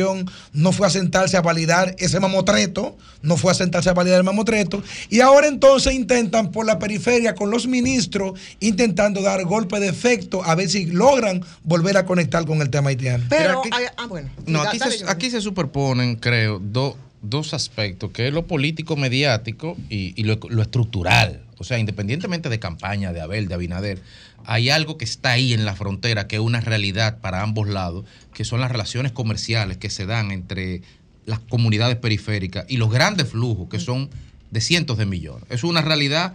[0.52, 4.24] no fue a sentarse a validar ese mamotreto, no fue a sentarse a validar el
[4.24, 9.88] mamotreto, y ahora entonces intentan por la periferia con los ministros, intentando dar golpe de
[9.88, 13.24] efecto a ver si logran volver a conectar con el tema haitiano.
[13.28, 14.28] Pero, aquí- ah, ah, bueno.
[14.46, 15.16] No, aquí dale, se, Giovanni.
[15.16, 20.38] aquí se superponen, creo, do- dos aspectos, que es lo político mediático y, y lo,
[20.48, 21.42] lo estructural.
[21.58, 23.98] O sea, independientemente de campaña, de Abel, de Abinader,
[24.46, 28.04] hay algo que está ahí en la frontera, que es una realidad para ambos lados,
[28.32, 30.82] que son las relaciones comerciales que se dan entre
[31.26, 34.08] las comunidades periféricas y los grandes flujos, que son
[34.52, 35.44] de cientos de millones.
[35.50, 36.34] Es una realidad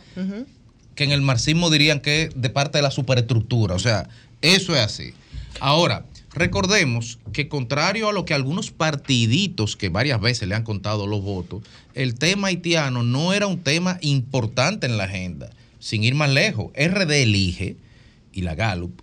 [0.95, 3.75] que en el marxismo dirían que es de parte de la superestructura.
[3.75, 4.09] O sea,
[4.41, 5.13] eso es así.
[5.61, 6.03] Ahora,
[6.33, 11.21] recordemos que contrario a lo que algunos partiditos que varias veces le han contado los
[11.21, 15.49] votos, el tema haitiano no era un tema importante en la agenda.
[15.79, 17.77] Sin ir más lejos, RD elige
[18.33, 19.01] y la Gallup,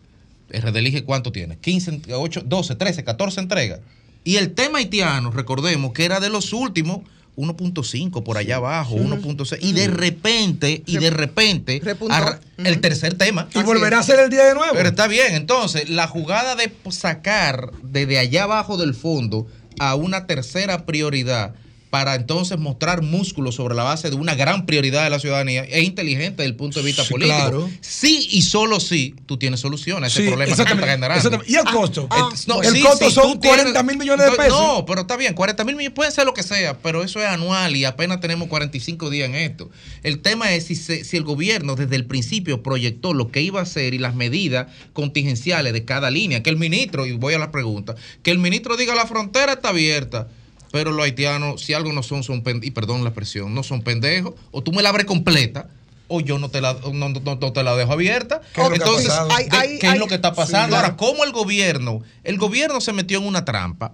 [0.50, 3.80] RD elige cuánto tiene, 15, 8, 12, 13, 14 entregas.
[4.24, 7.00] Y el tema haitiano, recordemos que era de los últimos
[7.36, 13.48] 1.5 por allá abajo, 1.6 y de repente y de repente arra- el tercer tema.
[13.54, 14.72] Y volverá a ser el día de nuevo.
[14.74, 19.46] pero está bien, entonces la jugada de sacar desde allá abajo del fondo
[19.78, 21.54] a una tercera prioridad
[21.90, 25.84] para entonces mostrar músculo sobre la base de una gran prioridad de la ciudadanía, es
[25.84, 27.36] inteligente desde el punto de vista Sí, político.
[27.36, 27.70] claro.
[27.80, 31.42] Sí y solo sí tú tienes solución a ese Sí, problema que está generando.
[31.46, 32.06] ¿Y el costo?
[32.10, 34.60] Ah, Ah, el costo son tú 40 mil millones de no, pesos.
[34.60, 37.26] No, pero está bien, 40 mil millones puede ser lo que sea, pero eso es
[37.26, 39.70] anual y apenas tenemos 45 días en esto.
[40.02, 43.60] El tema es si, se- si el gobierno desde el principio proyectó lo que iba
[43.60, 46.42] a hacer y las medidas contingenciales de cada línea.
[46.42, 49.70] Que el ministro, y voy a la pregunta, que el ministro diga la frontera está
[49.70, 50.28] abierta.
[50.72, 54.34] Pero los haitianos, si algo no son, son y perdón la expresión, no son pendejos,
[54.50, 55.68] o tú me la abres completa,
[56.08, 58.40] o yo no te la, no, no- no te la dejo abierta.
[58.54, 59.12] ¿Qué es lo que ha Entonces?
[59.28, 60.76] ¿qué, Hay- qué hay- es lo que está pasando?
[60.76, 62.02] Ahora, ¿cómo el gobierno?
[62.24, 63.92] El gobierno se metió en una trampa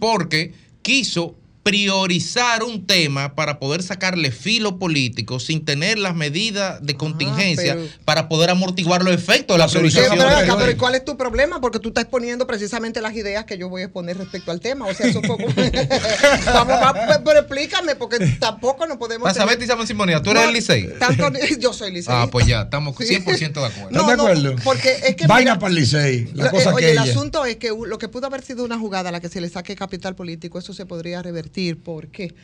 [0.00, 1.34] porque quiso
[1.66, 7.88] priorizar un tema para poder sacarle filo político sin tener las medidas de contingencia pero-
[8.04, 10.16] para poder amortiguar los efectos de la priorización.
[10.16, 11.60] pero, pero ¿y ¿cuál es tu problema?
[11.60, 14.86] Porque tú estás exponiendo precisamente las ideas que yo voy a exponer respecto al tema.
[14.86, 15.48] O sea, eso fue como...
[16.46, 19.32] Vamos, va- pero explícame, porque tampoco no podemos...
[19.32, 20.88] Tener- Betty Simón Simonía, tú eres No, el Licey.
[21.00, 22.14] Tanto, yo soy Licey.
[22.16, 23.90] Ah, pues ya, estamos 100% de acuerdo.
[23.90, 24.54] No, ¿Estás de no, acuerdo?
[24.62, 26.30] porque es que Vaina mira, para el Licey.
[26.34, 28.78] La Lo- cosa eh, oye, el asunto es que lo que pudo haber sido una
[28.78, 31.55] jugada a la que se le saque capital político, eso se podría revertir.
[31.82, 32.34] ¿Por qué?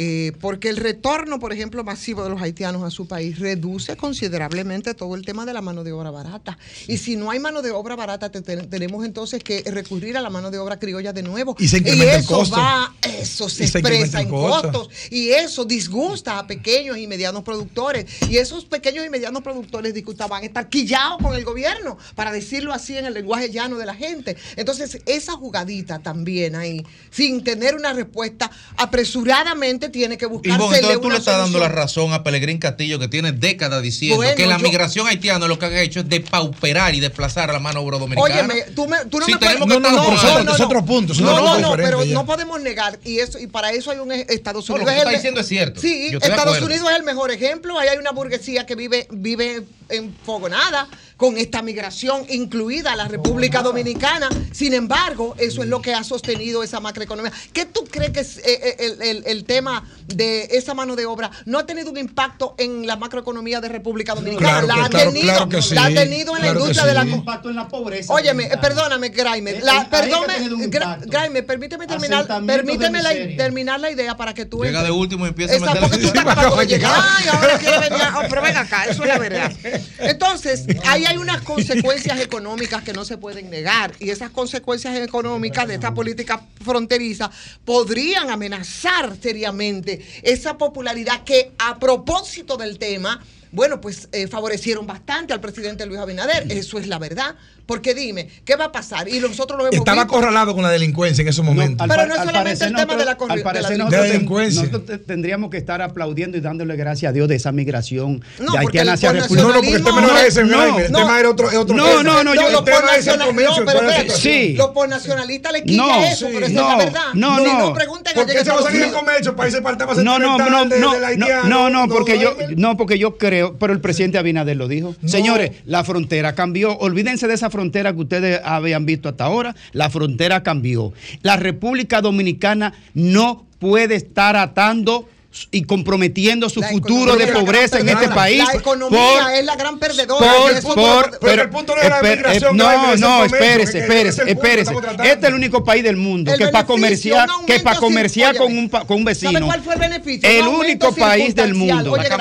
[0.00, 4.94] Eh, porque el retorno, por ejemplo, masivo de los haitianos a su país reduce considerablemente
[4.94, 6.56] todo el tema de la mano de obra barata.
[6.86, 10.20] Y si no hay mano de obra barata, te- te- tenemos entonces que recurrir a
[10.20, 11.56] la mano de obra criolla de nuevo.
[11.58, 12.56] Y se incrementa el eso costo.
[12.56, 14.70] va, eso se Y se expresa en costo.
[14.72, 14.94] costos.
[15.10, 18.06] Y eso disgusta a pequeños y medianos productores.
[18.30, 22.30] Y esos pequeños y medianos productores disgusta, van a estar quillados con el gobierno, para
[22.30, 24.36] decirlo así en el lenguaje llano de la gente.
[24.54, 30.74] Entonces, esa jugadita también ahí, sin tener una respuesta, apresuradamente tiene que Y buscarse bueno,
[30.76, 34.34] entonces tú le estás dando la razón a Pelegrín Castillo, que tiene décadas diciendo Bueno,
[34.36, 37.58] que la yo- migración haitiana lo que han hecho es depauperar y desplazar a la
[37.60, 38.34] mano obra dominicana.
[38.34, 39.58] Óyeme, tú, me, tú no Sí, me puedes...
[39.60, 42.14] no, pero tomando- es otro- punto, es No, no, no, pero ya.
[42.14, 44.94] no podemos negar, y eso y para eso hay un e- Estados No, lo Unidos.
[44.94, 45.80] que es tú el estás me- diciendo es cierto.
[45.80, 46.60] Sí, Estados.
[46.60, 47.78] Unidos es el mejor ejemplo.
[47.78, 50.88] Ahí hay una burguesía que vive, vive enfogonada
[51.18, 54.28] con esta migración, incluida la República Dominicana.
[54.52, 57.32] Sin embargo, eso es lo que ha sostenido esa macroeconomía.
[57.52, 61.06] ¿Qué tú crees que es, eh, eh, el, el- el tema de esa mano de
[61.06, 64.60] obra no ha tenido un impacto en la macroeconomía de República Dominicana?
[64.62, 66.84] Claro la que- ha claro- tenido, claro que sí, la ha tenido en la industria
[66.86, 67.08] de la sí.
[67.10, 68.12] impacto en la pobreza.
[68.14, 69.60] Óyeme, perdóname, Graime.
[69.60, 70.68] La, perdóname.
[71.06, 74.84] Graime, permíteme terminar, permíteme la- terminar la idea para que tú Llega entres.
[74.84, 76.94] de último y empieza a Exacto, meterle- porque tú Sí, estás acabando de llegar.
[77.18, 77.98] Ay, ahora quiere venir.
[78.18, 79.52] Oh, pero ven acá, eso es la verdad.
[79.98, 83.92] Entonces, ahí hay unas consecuencias económicas que no se pueden negar.
[83.98, 87.30] Y esas consecuencias económicas de esta política fronteriza
[87.64, 95.32] podrían amenazar seriamente esa popularidad que, a propósito del tema, bueno, pues eh, favorecieron bastante
[95.32, 96.52] al presidente Luis Abinader.
[96.52, 97.36] Eso es la verdad.
[97.68, 99.10] Porque dime, ¿qué va a pasar?
[99.10, 100.16] Y nosotros lo hemos Estaba visto.
[100.16, 101.86] acorralado con la delincuencia en esos momentos.
[101.86, 104.62] Pero no es solamente el tema de la Al de parecer la nosotros, delincuencia.
[104.62, 108.52] nosotros te- tendríamos que estar aplaudiendo y dándole gracias a Dios de esa migración No,
[108.52, 110.86] de haitiana el hacia por República No, no, porque el tema no era ese, Graeme,
[110.86, 110.98] el no.
[111.00, 113.64] tema era otro, es otro No, no, no, yo- el los tema es el comercio.
[113.64, 114.54] no, Sí.
[114.56, 117.02] Los por nacionalistas le quilla No, eso, pero esa no, es la verdad.
[117.12, 117.74] no, Si no.
[117.74, 120.64] pregunten allá en se va a salir el comercio, países faltaba No, no, no, no,
[120.64, 124.94] no, no, no, porque yo, no, porque yo creo, pero el presidente Abinader lo dijo.
[125.04, 126.74] Señores, la frontera cambió.
[126.78, 127.57] Olvídense de esa frontera
[127.94, 129.54] que ustedes habían visto hasta ahora.
[129.72, 130.92] La frontera cambió.
[131.22, 135.08] La República Dominicana no puede estar atando
[135.50, 138.42] y comprometiendo su La futuro de pobreza en este país.
[138.46, 140.32] La economía por- es la gran perdedora.
[140.34, 143.00] por, y eso- por, pero el punto no era la migración, eh, Graeme, no, el
[143.00, 144.72] no, comercio, espérese, espérese, es el punto espérese.
[145.12, 148.36] Este es el único país del mundo El que para comerciar, que para sin- comerciar
[148.36, 149.32] con óyeme, un, pa- con un vecino.
[149.32, 150.28] ¿Sabe cuál fue el beneficio?
[150.28, 151.92] El único país del mundo.
[151.92, 152.16] Oye, no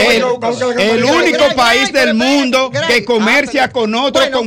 [0.00, 0.24] El,
[0.78, 4.46] el único país del mundo que comercia Ah, pero- con otro con,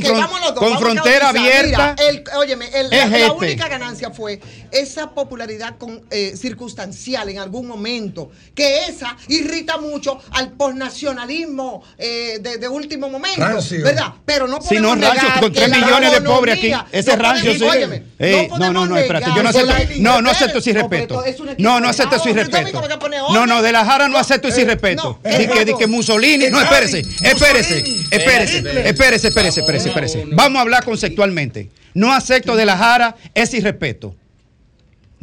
[0.54, 1.94] con frontera abierta.
[1.98, 3.30] El- óyeme, el- la este.
[3.32, 4.40] única ganancia fue
[4.74, 12.38] esa popularidad con, eh, circunstancial en algún momento, que esa irrita mucho al posnacionalismo eh,
[12.40, 13.82] de, de último momento, Rancio.
[13.84, 14.12] ¿verdad?
[14.24, 16.72] Pero no Si podemos no, rancio, negar con que tres la millones de pobres aquí.
[16.92, 17.78] Ese no rancio podemos- sí.
[17.78, 19.30] óyeme, Ey, no no, no, no, espérate.
[19.34, 21.24] Yo no acepto, no, no acepto ese No, pero respeto.
[21.52, 23.32] es No, no acepto de trabajo, respeto.
[23.32, 25.20] No, no, de la Jara no acepto ese eh, respeto.
[25.22, 25.64] no, Di que, exacto.
[25.64, 26.46] di que Mussolini.
[26.50, 27.78] No, espérese, espérese,
[28.10, 28.58] espérese,
[28.88, 30.24] espérese, espérese, espérese, espérese.
[30.32, 31.70] Vamos a hablar conceptualmente.
[31.94, 34.14] No acepto de la Jara ese irrespeto.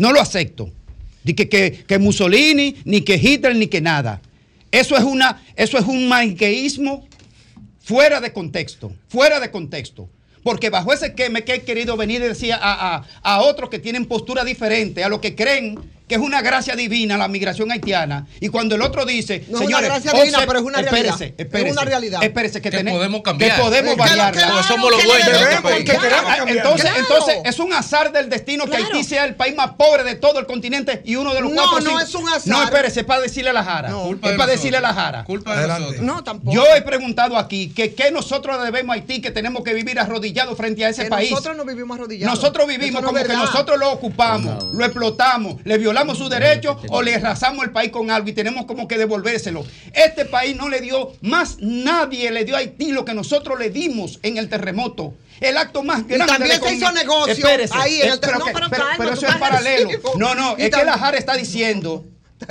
[0.01, 0.71] No lo acepto.
[1.23, 4.19] Ni que, que, que Mussolini, ni que Hitler, ni que nada.
[4.71, 7.05] Eso es, una, eso es un maniqueísmo
[7.83, 10.09] fuera de contexto, fuera de contexto.
[10.41, 13.77] Porque bajo ese esquema que he querido venir y decir a, a, a otros que
[13.77, 15.77] tienen postura diferente, a los que creen
[16.11, 20.11] que es una gracia divina la migración haitiana, y cuando el otro dice, señores, es
[20.45, 21.21] pero es una realidad.
[21.21, 22.21] Espérese, espérese, es una realidad.
[22.21, 23.55] Espérese, que, tenemos, podemos cambiar.
[23.55, 24.33] Que podemos variar.
[24.33, 25.27] Claro, claro, somos los buenos.
[25.29, 26.91] Este ah, ah, entonces,
[27.45, 30.45] es un azar del destino que Haití sea el país más pobre de todo el
[30.45, 31.79] continente y uno de los no, cuatro.
[31.79, 32.47] No, no es un azar.
[32.47, 33.93] No, espérese, es para decirle a la jara.
[34.21, 35.23] Es para decirle a la jara.
[35.23, 36.01] Culpa de nosotros.
[36.01, 36.53] No, tampoco.
[36.53, 40.57] Yo he preguntado aquí que qué nosotros debemos a Haití que tenemos que vivir arrodillados
[40.57, 41.31] frente a ese país.
[41.31, 42.35] Nosotros no vivimos arrodillados.
[42.35, 47.01] Nosotros vivimos como que nosotros lo ocupamos, lo explotamos, le violamos violamos sus derechos o
[47.01, 49.65] le arrasamos el país con algo y tenemos como que devolvérselo.
[49.93, 53.69] Este país no le dio, más nadie le dio a Haití lo que nosotros le
[53.69, 56.25] dimos en el terremoto el acto más grande.
[56.25, 59.89] Y también se hizo negocio ahí en el eh, pero, pero, eso es paralelo.
[60.15, 62.05] No, no, es que la JAR está diciendo,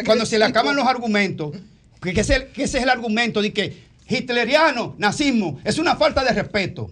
[0.04, 1.54] cuando se le acaban los argumentos,
[2.02, 6.32] que ese, que ese es el argumento de que hitleriano, nazismo, es una falta de
[6.32, 6.90] respeto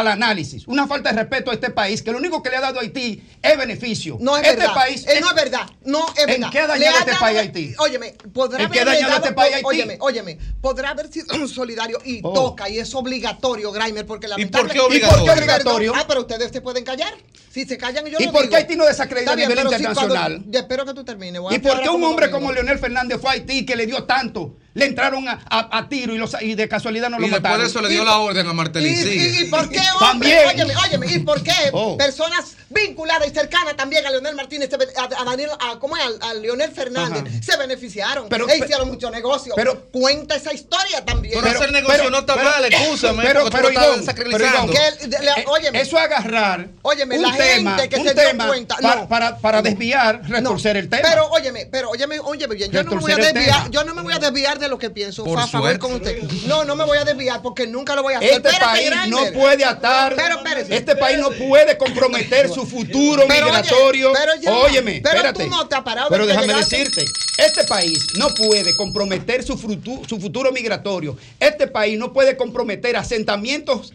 [0.00, 2.60] al análisis, una falta de respeto a este país, que lo único que le ha
[2.60, 4.16] dado a Haití es beneficio.
[4.20, 4.74] No es este verdad.
[4.74, 5.70] País, eh, no es verdad.
[5.84, 6.46] No es verdad.
[6.46, 7.74] ¿En qué ha dañado este país a Haití?
[7.78, 9.66] Óyeme, podrá ¿En qué dañado este país Haití?
[9.66, 12.32] Óyeme, óyeme, podrá haber sido solidario y oh.
[12.32, 15.26] toca y es obligatorio, Grimer, porque la ¿Y por qué obligatorio?
[15.26, 15.92] ¿Y obligatorio?
[15.94, 17.12] Ah, pero ustedes se pueden callar.
[17.50, 18.50] Si se callan, yo ¿Y por digo.
[18.50, 20.44] qué Haití no desacredita a nivel internacional?
[20.50, 21.40] Si espero que tú termines.
[21.50, 24.56] ¿Y por qué un hombre como Leonel Fernández fue a Haití que le dio tanto?
[24.78, 27.58] le entraron a, a, a tiro y, los, y, de casualidad no lo mataron.
[27.58, 28.94] Y por eso le dio la orden a Martelín.
[28.94, 29.98] ¿Y, por qué, hombre?
[30.00, 30.48] También.
[30.48, 31.96] Óyeme, óyeme, ¿y por qué oh.
[31.96, 36.02] personas vinculadas y cercanas también a Leonel Martínez, a, a Daniel, a, ¿cómo es?
[36.20, 39.54] A, Leonel Fernández, se beneficiaron pero, e hicieron mucho negocio.
[39.56, 41.34] Pero, Cuenta esa historia también.
[41.34, 43.22] Pero, pero hacer negocio no está mal, escúchame.
[43.24, 45.80] Pero, pero, eh, Óyeme.
[45.80, 48.76] Eso agarrar óyeme, un la tema, gente que se dio cuenta.
[49.08, 51.08] Para, para, desviar, retorcer el tema.
[51.08, 52.70] Pero óyeme, pero óyeme, óyeme bien.
[52.70, 54.90] Yo no, me voy a desviar, yo no me voy a desviar de lo que
[54.90, 56.22] pienso Por favor con usted.
[56.46, 58.32] No, no me voy a desviar porque nunca lo voy a hacer.
[58.32, 60.14] Este país no puede atar.
[60.68, 64.12] Este país no puede comprometer su futuro migratorio.
[64.12, 65.02] Pero, Óyeme.
[65.34, 67.04] Tú no te has parado pero déjame decirte,
[67.38, 71.16] este país no puede comprometer su, frutu, su futuro migratorio.
[71.38, 73.92] Este país no puede comprometer asentamientos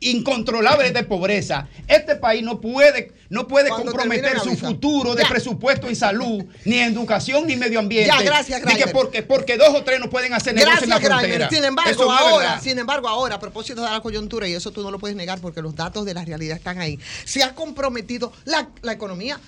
[0.00, 1.68] incontrolables de pobreza.
[1.86, 7.46] Este país no puede, no puede comprometer su futuro de presupuesto en salud, ni educación,
[7.46, 8.08] ni medio ambiente.
[8.08, 8.90] Ya, gracias, gracias.
[8.92, 11.50] Porque, porque dos o tres no pueden hacer negocio gracias, en la frontera.
[11.50, 14.90] Sin embargo, ahora, sin embargo, ahora, a propósito de la coyuntura, y eso tú no
[14.90, 18.70] lo puedes negar porque los datos de la realidad están ahí, se ha comprometido la,
[18.82, 19.38] la economía.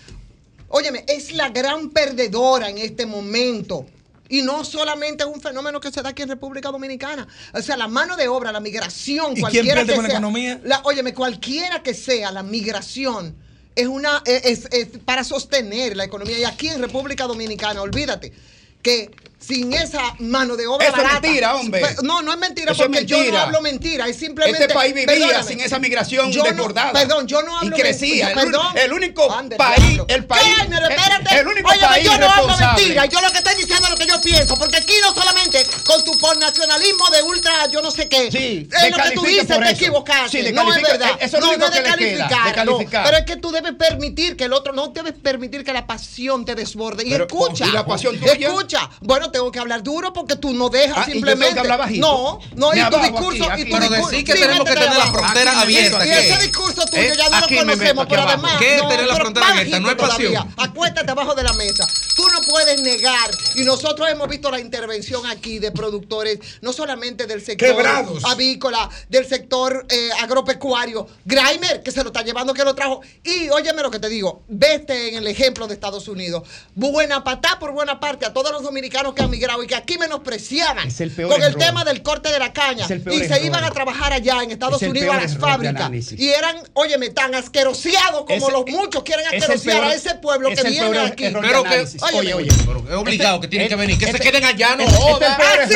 [0.69, 3.87] Óyeme, es la gran perdedora en este momento.
[4.33, 7.29] Y no solamente es un fenómeno que se da aquí en República Dominicana.
[7.53, 10.15] O sea, la mano de obra, la migración, cualquiera quién que con sea.
[10.15, 10.61] La economía?
[10.65, 13.37] La, óyeme, cualquiera que sea la migración
[13.77, 16.39] es una es, es para sostener la economía.
[16.39, 18.33] Y aquí en República Dominicana, olvídate
[18.81, 19.11] que
[19.47, 20.87] sin esa mano de obra.
[20.87, 21.17] Eso barata.
[21.17, 21.81] es mentira, hombre.
[21.81, 23.25] Pues, no, no es mentira, Eso porque es mentira.
[23.25, 24.09] yo no hablo mentira.
[24.09, 24.63] Es simplemente.
[24.63, 25.45] Este país vivía perdóname.
[25.45, 26.93] sin esa migración yo desbordada.
[26.93, 27.77] No, perdón, yo no hablo.
[27.77, 28.29] Y crecía.
[28.29, 28.67] El, perdón.
[28.77, 30.01] el, único Ander, país.
[30.09, 30.55] El país.
[30.57, 31.35] Cálmelo, espérate.
[31.35, 33.07] El, el único Óyeme, país yo no hablo mentira.
[33.07, 34.57] Yo lo que estoy diciendo es lo que yo pienso.
[34.57, 38.31] Porque aquí no solamente con tu por nacionalismo de ultra, yo no sé qué.
[38.31, 40.45] Sí, es lo que tú dices, te equivocaste.
[40.45, 41.11] Sí, no es verdad.
[41.21, 42.65] Eso no, no es de calificar.
[42.65, 42.79] No.
[42.79, 46.45] Pero es que tú debes permitir que el otro, no debes permitir que la pasión
[46.45, 47.07] te desborde.
[47.07, 47.65] Y escucha.
[47.65, 48.33] Oh, y la pasión tuya.
[48.33, 48.91] Escucha.
[49.01, 51.47] Bueno, tengo que hablar duro porque tú no dejas ah, simplemente.
[51.47, 52.07] Y yo que hablar bajito.
[52.07, 53.45] No, no, y tu discurso.
[53.45, 53.63] Aquí, aquí.
[53.63, 56.07] Y tu pero discurso, decir que sí, tenemos que tener la frontera abierta.
[56.07, 58.57] Y ese discurso tuyo eh, ya no lo conocemos, pero además.
[58.59, 59.81] ¿Qué es tener la frontera abierta?
[59.81, 60.55] No es pasión.
[60.57, 61.89] Acuéstate abajo de la mesa.
[62.15, 67.27] Tú no puedes negar, y nosotros hemos visto la intervención aquí de productores, no solamente
[67.27, 68.25] del sector Quebrados.
[68.25, 73.01] avícola, del sector eh, agropecuario, Grimer, que se lo está llevando, que lo trajo.
[73.25, 76.43] Y óyeme lo que te digo, vete en el ejemplo de Estados Unidos.
[76.75, 80.89] Buena patá por buena parte a todos los dominicanos que migrado y que aquí menospreciaban
[81.29, 84.51] con el tema del corte de la caña y se iban a trabajar allá en
[84.51, 86.13] Estados Unidos a las fábricas.
[86.13, 90.99] y eran, óyeme, tan asqueroseados como los muchos quieren asquerosear a ese pueblo que viene
[90.99, 91.25] aquí.
[91.41, 94.77] Pero que, oye, oye, pero es obligado que tienen que venir, que se queden allá,
[94.77, 95.37] no jodan.
[95.41, 95.75] Ah, sí,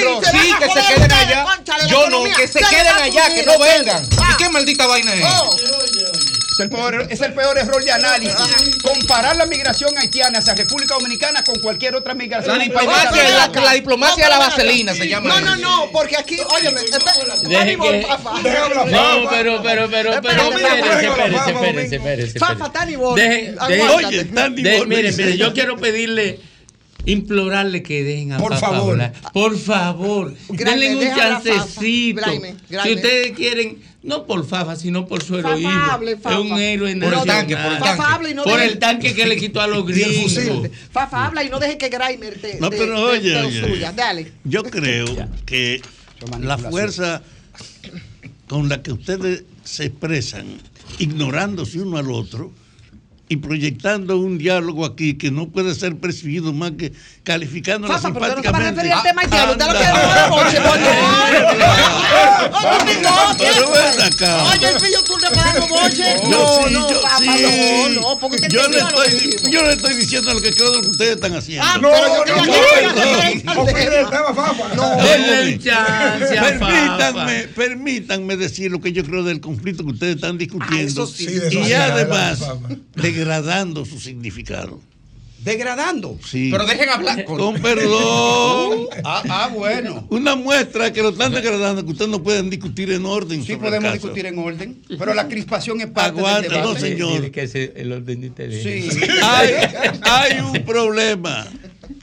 [0.58, 1.46] que se queden allá.
[1.88, 4.06] Yo no, que se queden allá, que no vengan.
[4.18, 4.30] Ah.
[4.32, 5.24] ¿Y qué maldita vaina es?
[5.24, 5.50] Oh.
[6.56, 8.78] Es el, peor, es el peor error de análisis.
[8.82, 12.56] Comparar la migración haitiana hacia República Dominicana con cualquier otra migración.
[12.56, 15.28] La diplomacia, la, la, la diplomacia de la vaselina se llama.
[15.28, 16.70] No, no, no, porque aquí, oye,
[18.90, 22.38] No, pero, pero, pero, pero, espérese, espérese, espérese.
[22.38, 23.54] Fafa, Tani Oye,
[24.86, 26.40] mire, mire, yo quiero pedirle
[27.04, 28.92] implorarle que dejen a por favor.
[28.92, 29.12] Hablar.
[29.32, 32.22] Por favor, denle un chancecito.
[32.82, 35.68] Si ustedes quieren no por Fafa, sino por su heroísmo.
[35.68, 36.36] Fafable, Fafa.
[36.36, 37.18] Es un héroe nacional.
[37.18, 37.56] Por el tanque,
[38.44, 39.14] por el tanque.
[39.14, 40.38] Que le quitó a los gringos.
[40.92, 42.60] Fafa habla y no deje que Grimer te.
[42.60, 43.92] No, pero de, oye, oye.
[43.96, 44.32] Dale.
[44.44, 45.06] Yo creo
[45.44, 45.82] que
[46.40, 47.22] la fuerza
[48.46, 50.46] con la que ustedes se expresan,
[51.00, 52.52] ignorándose uno al otro,
[53.28, 56.92] y proyectando un diálogo aquí que no puede ser percibido más que
[57.24, 58.82] calificándola Fafa, pero usted no se va a simpáticamente.
[58.82, 59.52] referir al tema haitiano.
[59.52, 59.92] Usted lo quiere.
[64.52, 64.68] Oye,
[65.30, 66.16] le pagas boche.
[66.24, 67.26] Yo No, sí, no, yo papá, sí.
[67.94, 70.76] no, no, porque usted yo le estoy, yo le estoy diciendo lo que creo de
[70.76, 71.64] lo que ustedes están haciendo.
[71.66, 72.54] Ah, No, pero yo no, no,
[74.74, 74.96] no.
[74.96, 74.96] No,
[76.58, 81.06] permítanme, permítanme decir lo que yo creo del conflicto que ustedes están discutiendo.
[81.06, 82.40] de eso y además,
[82.94, 84.80] degradando su significado.
[85.46, 86.18] Degradando.
[86.26, 86.48] Sí.
[86.50, 87.24] Pero dejen hablar.
[87.24, 88.88] Con perdón.
[89.04, 90.06] Ah, ah, bueno.
[90.10, 93.44] Una muestra que lo están degradando, que ustedes no pueden discutir en orden.
[93.44, 97.30] Sí podemos discutir en orden, pero la crispación es parte Aguanta, del no, señor.
[97.30, 98.62] Que es el orden de interés.
[98.62, 98.88] Sí.
[99.22, 99.50] Hay,
[100.02, 101.46] hay un problema.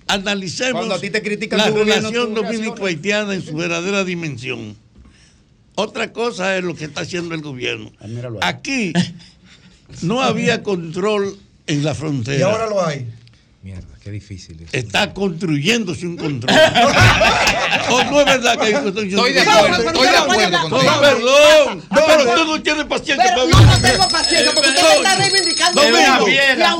[0.07, 4.77] Analicemos Cuando a ti te critican la relación dominico-haitiana en su verdadera dimensión.
[5.75, 7.91] Otra cosa es lo que está haciendo el gobierno.
[8.41, 8.93] Aquí
[10.01, 11.37] no había control
[11.67, 12.37] en la frontera.
[12.37, 13.07] Y ahora lo hay.
[13.63, 14.73] Mierda, qué difícil es.
[14.73, 16.53] Está construyéndose un control.
[17.89, 19.19] ¿O no es verdad que hay construcción?
[19.19, 20.99] Estoy de acuerdo, estoy de acuerdo Con contigo.
[20.99, 21.83] perdón.
[21.89, 25.15] pero tú no tienes paciencia Pero para no, no tengo paciencia porque usted me está
[25.15, 25.81] reivindicando.
[25.81, 26.27] Domingo,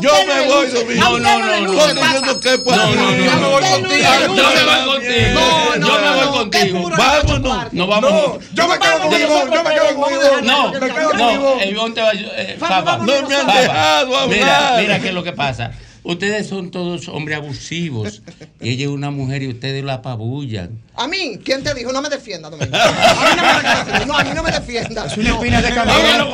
[0.02, 0.68] yo no me voy.
[0.72, 1.02] Domingo.
[1.02, 1.74] No, no no, no, no.
[1.74, 2.96] Yo no quepo No, aquí.
[2.98, 3.56] no, no, no.
[3.56, 5.40] usted no le Yo me voy contigo.
[5.40, 6.90] No, no, Yo me voy no, contigo.
[6.98, 7.74] Vámonos.
[7.74, 8.12] No vamos.
[8.12, 10.42] No, yo me quedo con Ivonne, yo me quedo con Ivonne.
[10.42, 10.80] No, me
[11.14, 14.28] no, Ivonne te va a eh, vámonos No me han dejado hablar.
[14.28, 15.72] Mira, mira qué es lo que pasa.
[16.06, 18.22] Ustedes son todos hombres abusivos.
[18.60, 20.82] Y ella es una mujer y ustedes la apabullan.
[20.96, 21.94] A mí, ¿quién te dijo?
[21.94, 22.76] No me defienda, Domingo.
[22.76, 24.06] A mí no me defienda.
[24.06, 25.06] No, a mí no me defienda.
[25.06, 25.36] Es una No.
[25.38, 25.72] espina de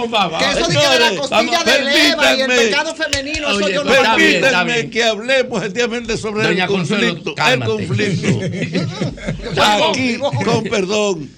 [0.09, 0.39] Fafa.
[0.39, 3.57] Que eso de que de la costilla vamos, de leva y el pecado femenino, eso
[3.65, 4.89] Oye, yo no pero está bien, está Permítanme bien.
[4.89, 7.30] que hablemos efectivamente sobre Doña el Consuelo, conflicto.
[7.30, 7.72] El cálmate.
[7.72, 8.39] conflicto.
[9.89, 11.30] Aquí, con perdón,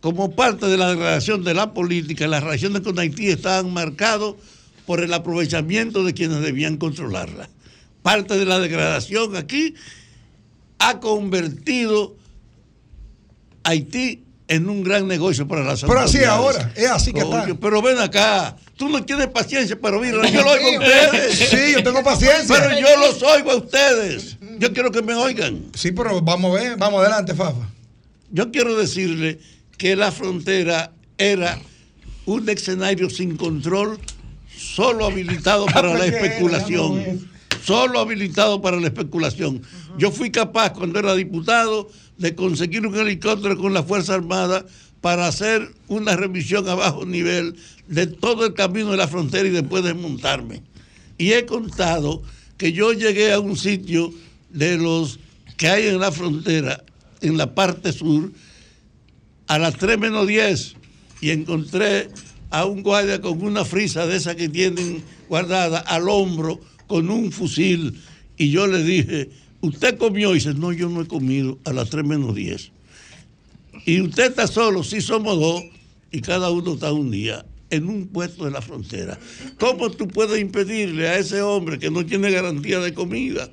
[0.00, 4.36] como parte de la degradación de la política, las relaciones con Haití estaban marcados
[4.86, 7.48] por el aprovechamiento de quienes debían controlarla.
[8.02, 9.74] Parte de la degradación aquí
[10.78, 12.16] ha convertido
[13.64, 17.46] Haití en un gran negocio para las Pero así ahora, es así que está.
[17.60, 20.24] Pero ven acá, tú no tienes paciencia para oírlo.
[20.28, 21.38] Yo lo oigo a ustedes.
[21.50, 22.56] Sí, yo tengo paciencia.
[22.56, 24.36] Pero yo los oigo a ustedes.
[24.58, 25.64] Yo quiero que me oigan.
[25.74, 27.68] Sí, pero vamos a ver, vamos adelante, Fafa.
[28.30, 29.40] Yo quiero decirle
[29.76, 31.58] que la frontera era
[32.26, 33.98] un escenario sin control,
[34.74, 37.28] solo habilitado para la especulación.
[37.64, 39.62] Solo habilitado para la especulación.
[39.98, 44.64] Yo fui capaz, cuando era diputado, de conseguir un helicóptero con la Fuerza Armada
[45.00, 47.56] para hacer una revisión a bajo nivel
[47.88, 50.62] de todo el camino de la frontera y después desmontarme.
[51.18, 52.22] Y he contado
[52.56, 54.12] que yo llegué a un sitio
[54.50, 55.18] de los
[55.56, 56.84] que hay en la frontera,
[57.20, 58.32] en la parte sur,
[59.46, 60.74] a las 3 menos 10
[61.20, 62.08] y encontré
[62.56, 67.30] a un guardia con una frisa de esas que tienen guardada al hombro con un
[67.30, 68.00] fusil
[68.38, 69.28] y yo le dije,
[69.60, 70.30] ¿usted comió?
[70.30, 72.72] Y dice, no, yo no he comido a las 3 menos 10.
[73.84, 75.64] Y usted está solo, sí somos dos
[76.10, 79.18] y cada uno está un día en un puesto de la frontera.
[79.58, 83.50] ¿Cómo tú puedes impedirle a ese hombre que no tiene garantía de comida?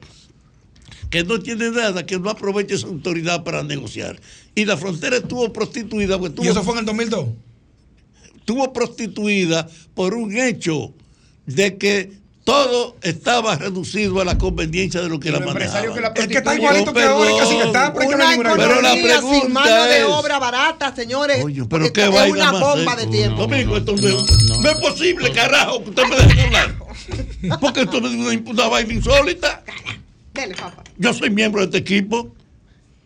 [1.10, 4.20] que no tiene nada, que no aproveche su autoridad para negociar.
[4.56, 6.18] Y la frontera estuvo prostituida.
[6.18, 7.28] pues, ¿Y eso fue en el 2002?
[8.44, 10.94] Estuvo prostituida por un hecho
[11.46, 12.12] de que
[12.44, 16.14] todo estaba reducido a la conveniencia de lo que la empresario manejaba.
[16.14, 18.56] que la Es que está igualito que ahora, y casi que está, no Una ninguna
[18.58, 21.42] Pero la economía sin pregunta mano de obra barata, señores.
[21.42, 23.44] Oye, pero qué es una bomba de tiempo.
[23.44, 26.76] Domingo, esto no, no es posible, carajo, que usted me deje hablar.
[27.62, 29.64] Porque esto es una, una vaina insólita.
[30.34, 30.84] Dele, papá.
[30.98, 32.36] Yo soy miembro de este equipo.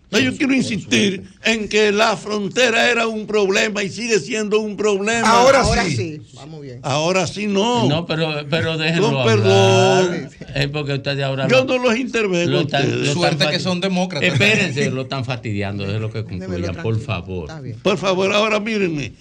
[0.10, 4.78] No, yo quiero insistir en que la frontera era un problema y sigue siendo un
[4.78, 5.28] problema.
[5.30, 5.95] Ahora Ahora sí.
[5.97, 6.22] sí.
[6.34, 6.80] Vamos bien.
[6.82, 7.89] Ahora sí no.
[7.89, 9.26] No, pero, pero déjenlo hablar.
[9.38, 10.30] perdón.
[10.55, 12.51] Es porque ustedes ahora Yo no los intervengo.
[12.51, 14.32] lo Suerte que son demócratas.
[14.32, 17.49] Espérense, lo están fastidiando, es lo que concluyan, por favor.
[17.84, 19.12] Por favor, ahora mírenme.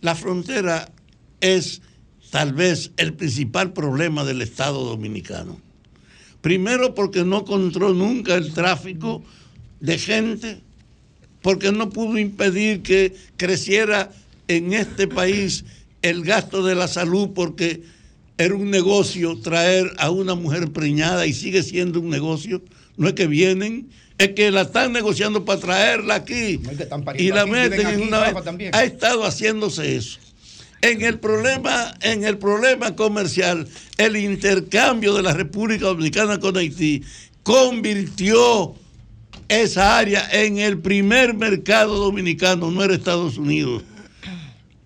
[0.00, 0.90] La frontera
[1.42, 1.82] es
[2.30, 5.60] tal vez el principal problema del Estado dominicano.
[6.40, 9.22] Primero porque no controló nunca el tráfico
[9.80, 10.60] de gente,
[11.42, 14.10] porque no pudo impedir que creciera
[14.48, 15.64] en este país
[16.02, 17.82] el gasto de la salud, porque
[18.38, 22.62] era un negocio traer a una mujer preñada y sigue siendo un negocio.
[22.96, 26.82] No es que vienen, es que la están negociando para traerla aquí No es que
[26.84, 28.74] están y la aquí, meten en una también.
[28.74, 30.18] ha estado haciéndose eso.
[30.82, 33.68] En el problema, en el problema comercial,
[33.98, 37.02] el intercambio de la República Dominicana con Haití
[37.42, 38.74] convirtió
[39.50, 43.82] esa área en el primer mercado dominicano, no era Estados Unidos.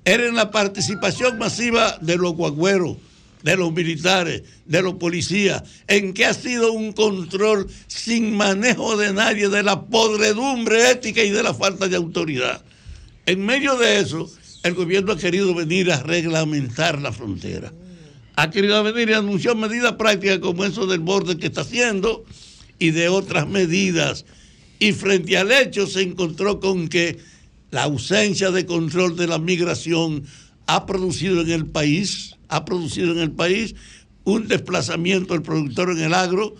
[0.06, 2.96] Era en la participación masiva de los guagüeros,
[3.42, 9.12] de los militares, de los policías, en que ha sido un control sin manejo de
[9.12, 12.62] nadie, de la podredumbre ética y de la falta de autoridad.
[13.26, 14.30] En medio de eso,
[14.62, 17.70] el gobierno ha querido venir a reglamentar la frontera.
[18.36, 22.24] Ha querido venir y anunció medidas prácticas como eso del borde que está haciendo
[22.78, 24.24] y de otras medidas.
[24.84, 27.16] Y frente al hecho se encontró con que
[27.70, 30.24] la ausencia de control de la migración
[30.66, 33.74] ha producido en el país, ha producido en el país
[34.24, 36.54] un desplazamiento del productor en el agro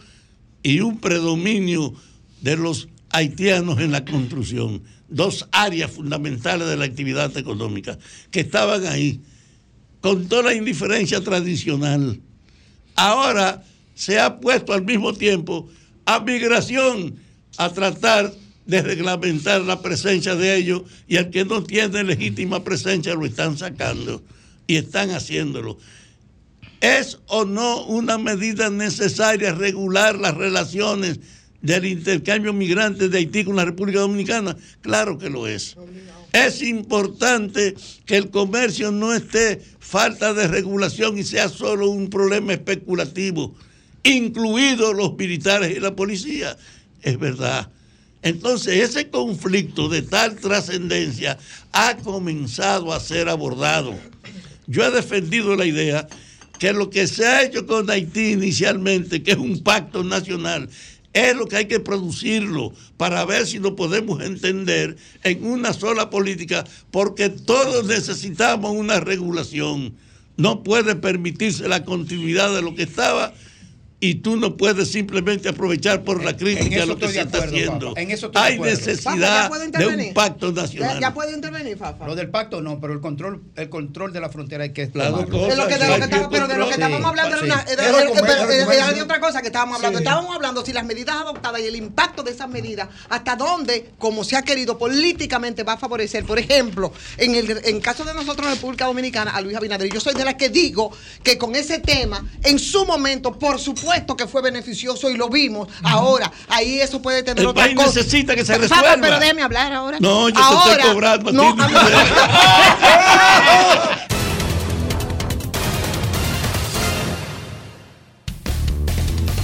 [0.63, 1.93] y un predominio
[2.41, 4.83] de los haitianos en la construcción.
[5.11, 7.99] Dos áreas fundamentales de la actividad económica
[8.31, 9.21] que estaban ahí,
[10.01, 12.23] con toda la indiferencia tradicional.
[12.97, 13.63] Ahora
[13.95, 15.69] se ha puesto al mismo tiempo
[16.07, 17.23] a migración
[17.57, 18.33] a tratar
[18.67, 23.59] de reglamentar la presencia de ellos y al que no tiene legítima presencia lo están
[23.59, 24.23] sacando
[24.67, 25.79] y están haciéndolo.
[26.81, 31.21] ¿Es o no una medida necesaria regular las relaciones
[31.63, 34.57] del intercambio migrante de Haití con la República Dominicana?
[34.83, 35.77] Claro que lo es.
[36.33, 37.75] Es importante
[38.05, 43.55] que el comercio no esté falta de regulación y sea solo un problema especulativo,
[44.03, 46.57] incluidos los militares y la policía.
[47.05, 47.71] Es verdad.
[48.23, 51.39] Entonces, ese conflicto de tal trascendencia
[51.73, 53.95] ha comenzado a ser abordado.
[54.67, 56.09] Yo he defendido la idea
[56.59, 60.71] que lo que se ha hecho con Haití inicialmente, que es un pacto nacional,
[61.13, 66.09] es lo que hay que producirlo para ver si lo podemos entender en una sola
[66.09, 69.95] política, porque todos necesitamos una regulación.
[70.39, 73.35] No puede permitirse la continuidad de lo que estaba
[74.01, 77.25] y tú no puedes simplemente aprovechar por la crítica eso lo que estoy se de
[77.25, 77.95] está acuerdo, haciendo.
[77.97, 78.75] En eso estoy de Hay acuerdo.
[78.75, 80.09] ¿ya necesidad de intervenir?
[80.09, 81.01] un pacto Ya, nacional.
[81.01, 82.07] ya puede intervenir, Fafa.
[82.07, 85.25] Lo del pacto no, pero el control, el control de la frontera hay que estaba-
[85.25, 89.99] pero de lo que estábamos hablando era, de otra cosa que estábamos hablando.
[89.99, 90.05] Sí.
[90.05, 94.25] Estábamos hablando si las medidas adoptadas y el impacto de esas medidas, hasta dónde, como
[94.25, 96.25] se ha querido políticamente, va a favorecer.
[96.25, 100.01] Por ejemplo, en el en caso de nosotros en República Dominicana, a Luis Abinader, yo
[100.01, 100.91] soy de las que digo
[101.23, 103.84] que con ese tema, en su momento, por supuesto
[104.17, 105.69] que fue beneficioso y lo vimos.
[105.83, 107.89] Ahora, ahí eso puede tener El otra país cosa.
[108.01, 108.97] necesita que se resuelva.
[109.01, 109.99] pero déjeme hablar ahora.
[110.01, 111.37] No, yo te ahora, estoy cobrando a ti.
[111.37, 111.75] no, a mí-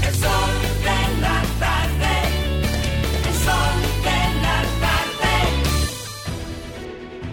[0.03, 2.14] El sol de la tarde.
[3.28, 5.34] El sol de la tarde.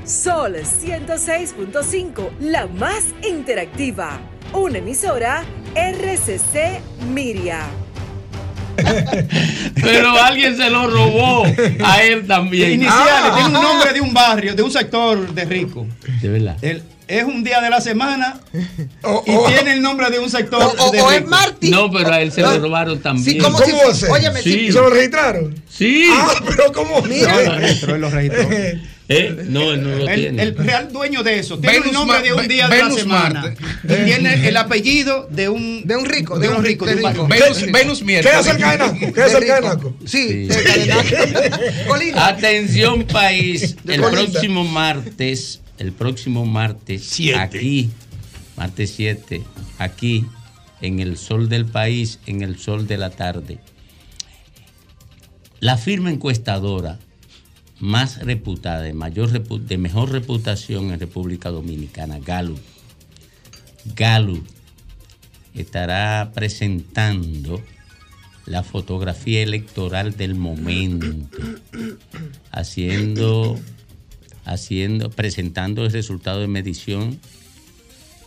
[0.06, 4.20] Sol 106.5, la más interactiva.
[4.54, 5.44] Una emisora
[5.78, 6.82] RCC
[7.14, 7.62] Miria.
[9.82, 11.46] Pero alguien se lo robó
[11.84, 12.74] a él también.
[12.74, 13.62] Iniciales, tiene un Ah.
[13.62, 15.88] nombre de un barrio, de un sector de rico.
[16.22, 16.58] De verdad.
[16.62, 18.38] El- es un día de la semana
[19.26, 21.26] y tiene el nombre de un sector o- de o es.
[21.26, 21.72] Martín.
[21.72, 23.26] No, pero a él se lo robaron también.
[23.26, 23.58] Sí, ¿Cómo
[24.10, 24.68] óyeme, sí.
[24.72, 25.56] ¿Se lo registraron?
[25.70, 26.10] Sí.
[26.12, 27.02] Ah, pero ¿cómo?
[27.04, 27.40] Mira.
[27.40, 28.50] Él lo registró, él lo registró.
[29.10, 29.46] ¿Eh?
[29.48, 30.44] No, él no lo El, tiene.
[30.44, 33.42] el real dueño de eso tiene Venus el nombre de un día de la semana.
[33.42, 33.64] Marte.
[34.02, 37.04] Y tiene el apellido de un de un rico, de, de un rico, de un
[37.14, 37.28] rico.
[37.28, 39.14] Venus, Venus ¿Qué hace el cadenaco?
[39.14, 39.96] ¿Qué hace el cadenaco?
[40.06, 40.90] Sí, Sí.
[42.16, 47.90] Atención país, el próximo martes, el próximo martes, aquí,
[48.58, 49.42] martes 7,
[49.78, 50.26] aquí,
[50.82, 53.60] en el sol del país, en el sol de la tarde,
[55.62, 57.00] la firma encuestadora
[57.80, 62.60] más reputada, de, mayor, de mejor reputación en República Dominicana, Gallup,
[63.96, 64.46] Gallup,
[65.54, 67.62] estará presentando
[68.46, 71.08] la fotografía electoral del momento,
[72.52, 73.60] haciendo,
[74.46, 77.20] haciendo, presentando el resultado de medición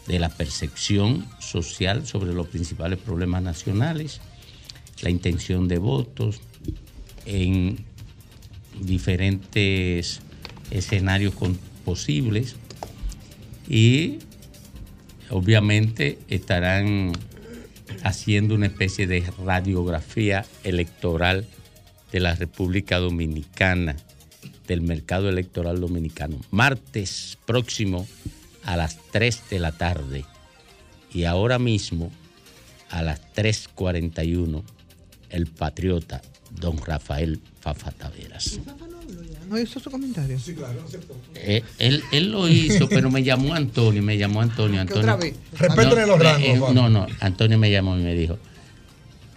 [0.07, 4.21] de la percepción social sobre los principales problemas nacionales,
[5.03, 6.41] la intención de votos
[7.25, 7.85] en
[8.81, 10.21] diferentes
[10.71, 11.35] escenarios
[11.85, 12.57] posibles
[13.69, 14.19] y
[15.31, 17.13] obviamente estarán
[18.03, 21.47] haciendo una especie de radiografía electoral
[22.13, 23.97] de la República Dominicana,
[24.67, 26.41] del mercado electoral dominicano.
[26.51, 28.07] Martes próximo
[28.65, 30.25] a las 3 de la tarde
[31.13, 32.11] y ahora mismo
[32.89, 34.63] a las 3.41
[35.31, 38.59] el patriota don Rafael Fafa Taveras.
[39.49, 40.39] ¿No hizo su comentario?
[40.39, 40.85] Sí, claro.
[41.35, 44.77] Eh, él, él lo hizo, pero me llamó Antonio, me llamó Antonio.
[44.77, 45.35] ¿Qué Antonio otra vez?
[45.59, 48.39] Respétenle los rangos, eh, no, no, Antonio me llamó y me dijo,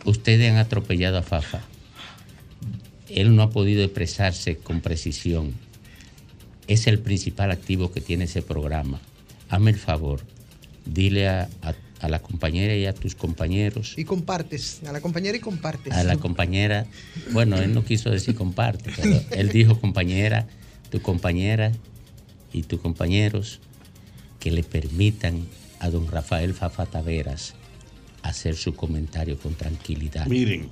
[0.05, 1.61] ustedes han atropellado a Fafa.
[3.09, 5.53] Él no ha podido expresarse con precisión.
[6.67, 8.99] Es el principal activo que tiene ese programa.
[9.49, 10.21] Hazme el favor,
[10.85, 11.73] dile a, a-
[12.03, 15.93] a la compañera y a tus compañeros, Y compartes, a la compañera y compartes.
[15.93, 16.85] a la compañera,
[17.31, 20.45] bueno, él no quiso decir comparte, pero él dijo compañera,
[20.91, 21.71] tu compañera
[22.51, 23.61] y tus compañeros
[24.41, 25.47] que le permitan
[25.79, 27.53] a don Rafael Fafa Taveras
[28.21, 30.27] hacer su comentario con tranquilidad.
[30.27, 30.67] Miren,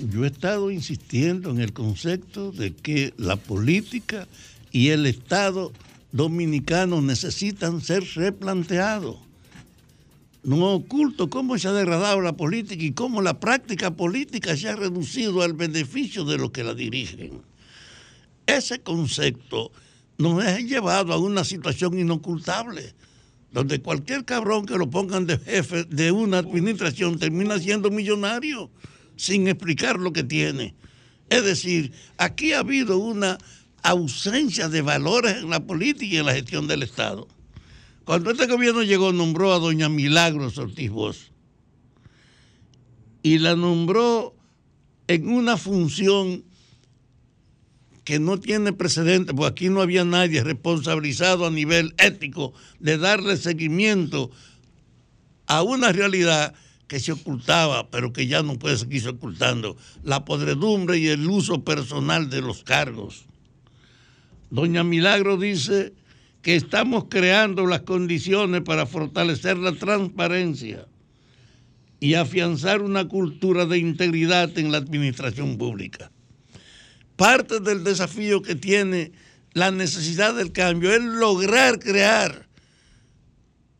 [0.00, 4.26] yo he estado insistiendo en el concepto de que la política
[4.72, 5.72] y el Estado
[6.14, 9.16] dominicano necesitan ser replanteados.
[10.44, 14.76] No oculto cómo se ha degradado la política y cómo la práctica política se ha
[14.76, 17.42] reducido al beneficio de los que la dirigen.
[18.46, 19.72] Ese concepto
[20.16, 22.94] nos ha llevado a una situación inocultable,
[23.50, 28.70] donde cualquier cabrón que lo pongan de jefe de una administración termina siendo millonario
[29.16, 30.76] sin explicar lo que tiene.
[31.28, 33.38] Es decir, aquí ha habido una
[33.84, 37.28] ausencia de valores en la política y en la gestión del Estado.
[38.04, 41.30] Cuando este gobierno llegó, nombró a doña Milagros Ortiz Bosch
[43.22, 44.34] y la nombró
[45.06, 46.44] en una función
[48.04, 53.36] que no tiene precedente, porque aquí no había nadie responsabilizado a nivel ético de darle
[53.36, 54.30] seguimiento
[55.46, 56.54] a una realidad
[56.86, 61.64] que se ocultaba, pero que ya no puede seguirse ocultando, la podredumbre y el uso
[61.64, 63.24] personal de los cargos.
[64.54, 65.94] Doña Milagro dice
[66.40, 70.86] que estamos creando las condiciones para fortalecer la transparencia
[71.98, 76.12] y afianzar una cultura de integridad en la administración pública.
[77.16, 79.10] Parte del desafío que tiene
[79.54, 82.46] la necesidad del cambio es lograr crear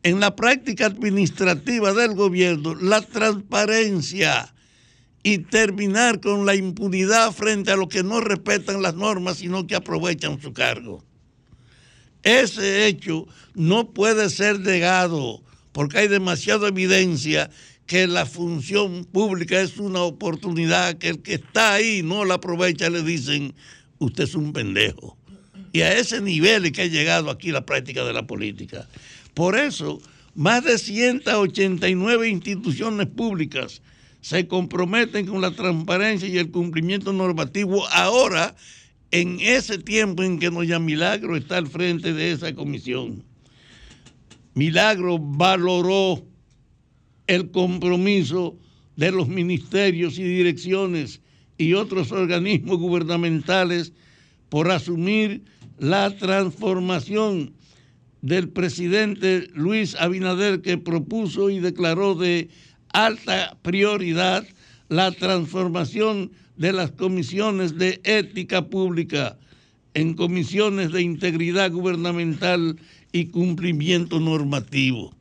[0.03, 4.53] en la práctica administrativa del gobierno la transparencia
[5.27, 9.75] y terminar con la impunidad frente a los que no respetan las normas, sino que
[9.75, 11.03] aprovechan su cargo.
[12.23, 17.51] Ese hecho no puede ser negado porque hay demasiada evidencia
[17.87, 22.91] que la función pública es una oportunidad que el que está ahí no la aprovecha,
[22.91, 23.55] le dicen,
[23.99, 25.17] usted es un pendejo.
[25.73, 28.89] Y a ese nivel es que ha llegado aquí la práctica de la política.
[29.33, 30.01] Por eso,
[30.35, 33.81] más de 189 instituciones públicas
[34.25, 38.57] se comprometen con la transparencia y el cumplimiento normativo ahora,
[39.11, 43.23] en ese tiempo en que Doña Milagro está al frente de esa comisión.
[44.55, 46.25] Milagro valoró
[47.27, 48.59] el compromiso
[48.97, 51.21] de los ministerios y direcciones
[51.59, 53.93] y otros organismos gubernamentales
[54.49, 55.45] por asumir
[55.79, 57.53] la transformación
[58.23, 62.49] del presidente Luis Abinader que propuso y declaró de
[62.95, 64.47] alta prioridad
[64.89, 69.37] la transformación de las comisiones de ética pública
[69.95, 72.79] en comisiones de integridad gubernamental
[73.13, 75.13] y cumplimiento normativo.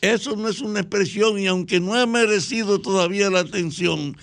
[0.00, 4.16] Eso no es una expresión y aunque no ha merecido todavía la atención,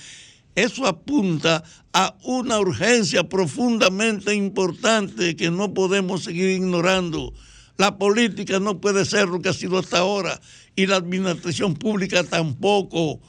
[0.55, 1.63] eso apunta
[1.93, 7.33] a una urgencia profundamente importante que no podemos seguir ignorando.
[7.77, 10.39] La política no puede ser lo que ha sido hasta ahora
[10.79, 13.19] y la administración pública tampoco.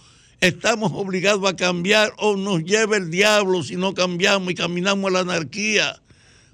[0.41, 5.15] Estamos obligados a cambiar o nos lleva el diablo si no cambiamos y caminamos a
[5.15, 6.01] la anarquía.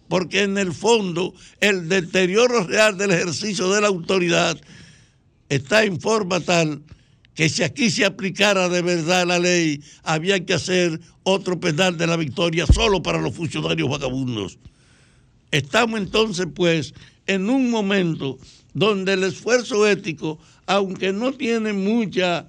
[0.09, 4.59] Porque en el fondo el deterioro real del ejercicio de la autoridad
[5.51, 6.83] está en forma tal
[7.35, 12.07] que si aquí se aplicara de verdad la ley, había que hacer otro penal de
[12.07, 14.59] la victoria solo para los funcionarios vagabundos.
[15.51, 16.95] Estamos entonces, pues,
[17.27, 18.39] en un momento
[18.77, 22.47] donde el esfuerzo ético, aunque no tiene mucha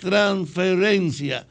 [0.00, 1.46] transferencia,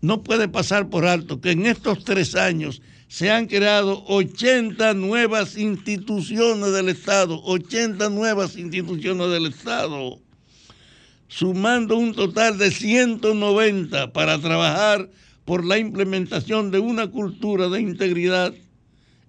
[0.00, 5.56] no puede pasar por alto que en estos tres años se han creado 80 nuevas
[5.56, 10.20] instituciones del Estado, 80 nuevas instituciones del Estado,
[11.26, 15.08] sumando un total de 190 para trabajar
[15.46, 18.52] por la implementación de una cultura de integridad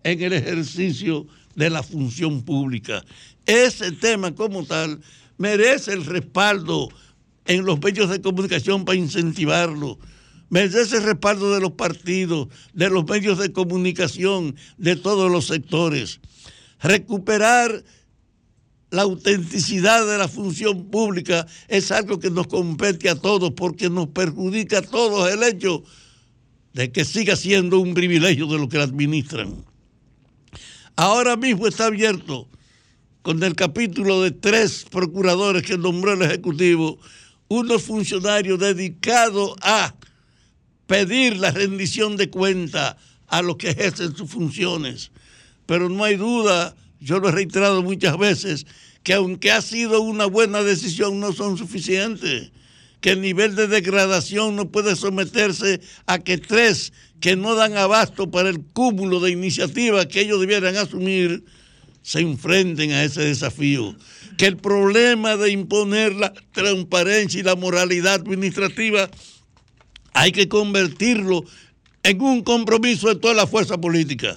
[0.04, 1.26] en el ejercicio
[1.56, 3.04] de la función pública.
[3.46, 5.00] Ese tema como tal
[5.40, 6.90] merece el respaldo
[7.46, 9.98] en los medios de comunicación para incentivarlo
[10.50, 16.20] merece el respaldo de los partidos, de los medios de comunicación, de todos los sectores.
[16.82, 17.84] Recuperar
[18.92, 24.08] la autenticidad de la función pública es algo que nos compete a todos porque nos
[24.08, 25.84] perjudica a todos el hecho
[26.74, 29.64] de que siga siendo un privilegio de los que la administran.
[30.96, 32.48] Ahora mismo está abierto
[33.30, 36.98] con el capítulo de tres procuradores que nombró el Ejecutivo,
[37.48, 39.94] unos funcionarios dedicados a
[40.88, 45.12] pedir la rendición de cuenta a los que ejercen sus funciones.
[45.68, 48.66] Pero no hay duda, yo lo he reiterado muchas veces,
[49.04, 52.52] que aunque ha sido una buena decisión, no son suficientes.
[53.00, 58.32] Que el nivel de degradación no puede someterse a que tres que no dan abasto
[58.32, 61.44] para el cúmulo de iniciativas que ellos debieran asumir
[62.10, 63.96] se enfrenten a ese desafío.
[64.36, 69.12] Que el problema de imponer la transparencia y la moralidad administrativa
[70.14, 71.46] hay que convertirlo
[72.02, 74.36] en un compromiso de toda la fuerza política.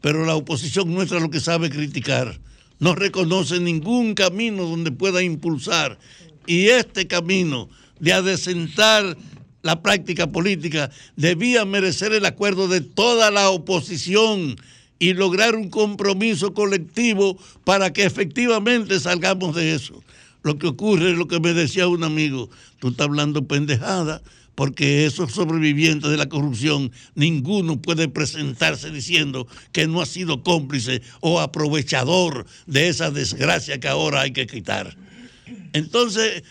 [0.00, 2.40] Pero la oposición nuestra lo que sabe criticar.
[2.78, 5.98] No reconoce ningún camino donde pueda impulsar.
[6.46, 7.68] Y este camino
[7.98, 9.18] de adecentar
[9.60, 14.56] la práctica política debía merecer el acuerdo de toda la oposición
[15.00, 20.00] y lograr un compromiso colectivo para que efectivamente salgamos de eso.
[20.42, 22.48] Lo que ocurre es lo que me decía un amigo,
[22.78, 24.22] tú estás hablando pendejada,
[24.54, 31.00] porque esos sobrevivientes de la corrupción, ninguno puede presentarse diciendo que no ha sido cómplice
[31.20, 34.94] o aprovechador de esa desgracia que ahora hay que quitar.
[35.72, 36.42] Entonces,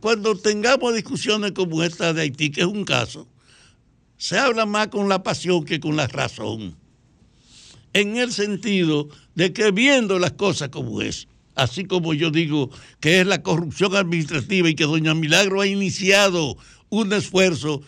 [0.00, 3.26] cuando tengamos discusiones como esta de Haití, que es un caso,
[4.18, 6.76] se habla más con la pasión que con la razón.
[7.94, 12.68] En el sentido de que viendo las cosas como es, así como yo digo
[13.00, 16.56] que es la corrupción administrativa y que doña Milagro ha iniciado
[16.90, 17.82] un esfuerzo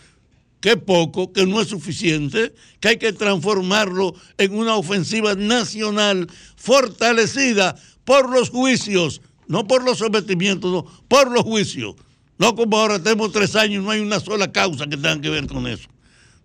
[0.61, 7.75] que poco, que no es suficiente, que hay que transformarlo en una ofensiva nacional fortalecida
[8.05, 11.97] por los juicios, no por los sometimientos, no, por los juicios.
[12.39, 15.49] No como ahora tenemos tres años no hay una sola causa que tenga que ver
[15.49, 15.89] con eso.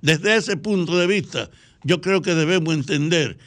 [0.01, 1.51] Desde ese punto de vista,
[1.84, 3.38] yo creo que debemos entender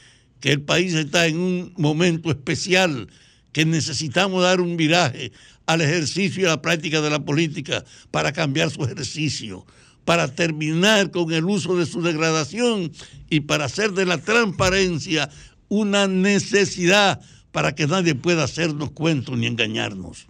[0.41, 3.09] que el país está en un momento especial,
[3.53, 5.32] que necesitamos dar un viraje
[5.66, 9.64] al ejercicio y a la práctica de la política para cambiar su ejercicio,
[10.05, 12.93] para terminar con el uso de su degradación
[13.30, 15.30] y para hacer de la transparencia
[15.68, 17.20] una necesidad
[17.53, 20.26] para que nadie pueda hacernos cuentos ni engañarnos.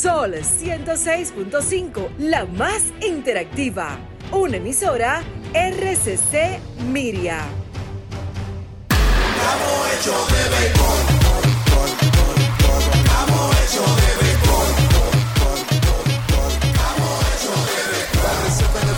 [0.00, 3.98] Sol 106.5, la más interactiva.
[4.30, 6.60] Una emisora RCC
[6.92, 7.40] Miria.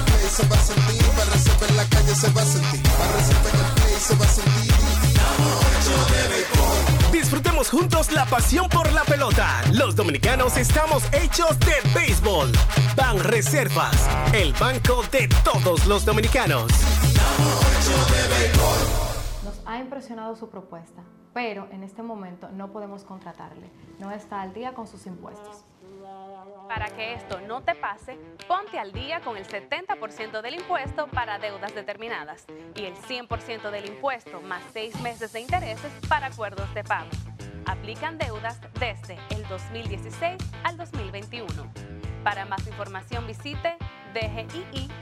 [0.05, 4.29] Play se va a sentir, la calle se va a sentir, el se va a
[4.29, 4.71] sentir.
[6.91, 7.00] De.
[7.31, 9.63] Disfrutemos juntos la pasión por la pelota.
[9.73, 12.51] Los dominicanos estamos hechos de béisbol.
[12.97, 16.73] Ban Reservas, el banco de todos los dominicanos.
[19.45, 23.71] Nos ha impresionado su propuesta, pero en este momento no podemos contratarle.
[24.01, 25.65] No está al día con sus impuestos.
[26.69, 31.39] Para que esto no te pase, ponte al día con el 70% del impuesto para
[31.39, 32.47] deudas determinadas
[32.77, 37.11] y el 100% del impuesto más seis meses de intereses para acuerdos de pago.
[37.67, 41.49] Aplican deudas desde el 2016 al 2021.
[42.25, 43.77] Para más información visite
[44.15, 44.93] dgii.gov.do.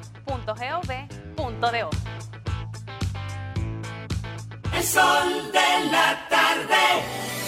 [4.75, 7.48] El sol de la tarde.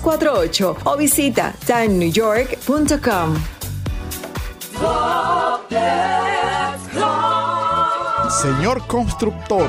[0.00, 3.34] 917-388-2248 o visita timenewyork.com.
[8.30, 9.68] Señor constructor,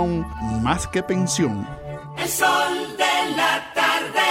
[0.05, 1.67] más que pensión.
[2.17, 4.21] El sol de la tarde.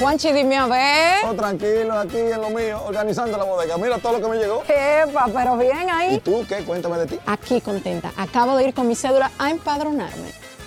[0.00, 1.24] Juanchi, dime a ver.
[1.26, 3.76] Oh, tranquilo, aquí en lo mío, organizando la bodega.
[3.78, 4.62] Mira todo lo que me llegó.
[4.68, 6.14] Epa, pero bien ahí.
[6.14, 6.64] ¿Y tú qué?
[6.64, 7.18] Cuéntame de ti.
[7.26, 8.12] Aquí contenta.
[8.16, 10.47] Acabo de ir con mi cédula a empadronarme.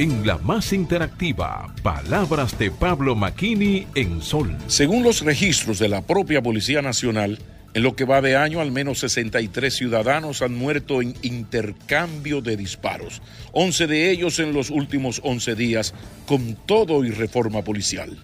[0.00, 4.56] En la más interactiva, palabras de Pablo Maquini en Sol.
[4.68, 7.40] Según los registros de la propia Policía Nacional,
[7.74, 12.56] en lo que va de año, al menos 63 ciudadanos han muerto en intercambio de
[12.56, 15.94] disparos, 11 de ellos en los últimos 11 días,
[16.26, 18.16] con todo y reforma policial.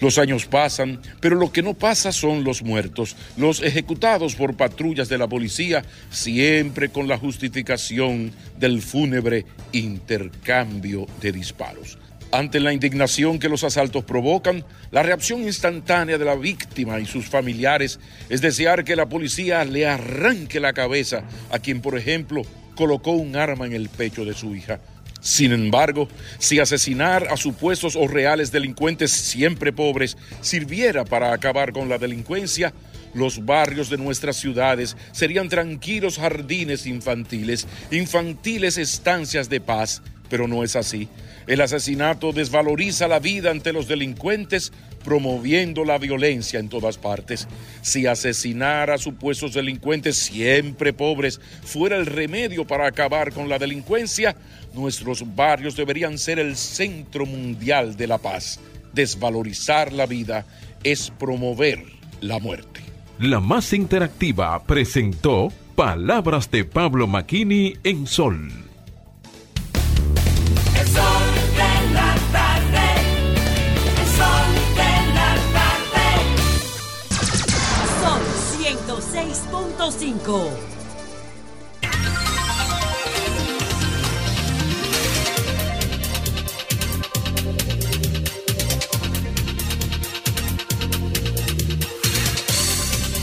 [0.00, 5.08] Los años pasan, pero lo que no pasa son los muertos, los ejecutados por patrullas
[5.08, 11.98] de la policía, siempre con la justificación del fúnebre intercambio de disparos.
[12.32, 17.26] Ante la indignación que los asaltos provocan, la reacción instantánea de la víctima y sus
[17.26, 22.42] familiares es desear que la policía le arranque la cabeza a quien, por ejemplo,
[22.74, 24.80] colocó un arma en el pecho de su hija.
[25.26, 26.06] Sin embargo,
[26.38, 32.72] si asesinar a supuestos o reales delincuentes siempre pobres sirviera para acabar con la delincuencia,
[33.12, 40.00] los barrios de nuestras ciudades serían tranquilos jardines infantiles, infantiles estancias de paz,
[40.30, 41.08] pero no es así.
[41.46, 44.72] El asesinato desvaloriza la vida ante los delincuentes,
[45.04, 47.46] promoviendo la violencia en todas partes.
[47.82, 54.34] Si asesinar a supuestos delincuentes siempre pobres fuera el remedio para acabar con la delincuencia,
[54.74, 58.58] nuestros barrios deberían ser el centro mundial de la paz.
[58.92, 60.46] Desvalorizar la vida
[60.82, 61.84] es promover
[62.20, 62.80] la muerte.
[63.20, 68.65] La más interactiva presentó Palabras de Pablo Maquini en Sol.
[80.26, 80.76] 106.5.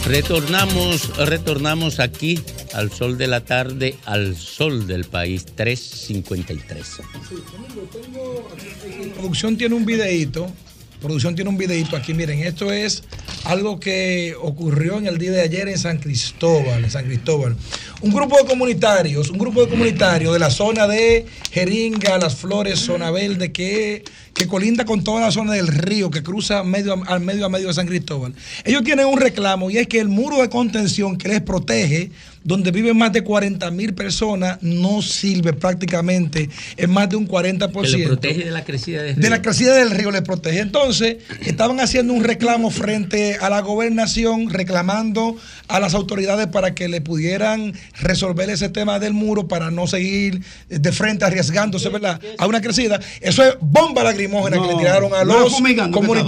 [0.05, 2.39] Retornamos, retornamos aquí
[2.73, 7.01] al sol de la tarde, al sol del país, 353.
[9.15, 10.51] Producción tiene un videíto.
[11.03, 12.13] Producción tiene un videíto aquí.
[12.13, 13.03] Miren, esto es
[13.43, 17.57] algo que ocurrió en el día de ayer en San Cristóbal, en San Cristóbal.
[17.99, 22.79] Un grupo de comunitarios, un grupo de comunitarios de la zona de Jeringa, Las Flores,
[22.79, 27.13] Zona Verde, que, que colinda con toda la zona del río que cruza medio, a-
[27.13, 28.33] al medio a medio de San Cristóbal.
[28.63, 32.09] Ellos tienen un reclamo y es que el muro de contención que les protege
[32.45, 37.95] donde viven más de 40 mil personas, no sirve prácticamente en más de un 40%.
[37.95, 40.59] Que protege de la crecida de De la crecida del río le protege.
[40.59, 45.37] Entonces, estaban haciendo un reclamo frente a la gobernación, reclamando
[45.69, 50.41] a las autoridades para que le pudieran resolver ese tema del muro para no seguir
[50.67, 52.19] de frente arriesgándose, ¿verdad?
[52.39, 52.99] A una crecida.
[53.21, 55.75] Eso es bomba lagrimógena que No, le tiraron a los que.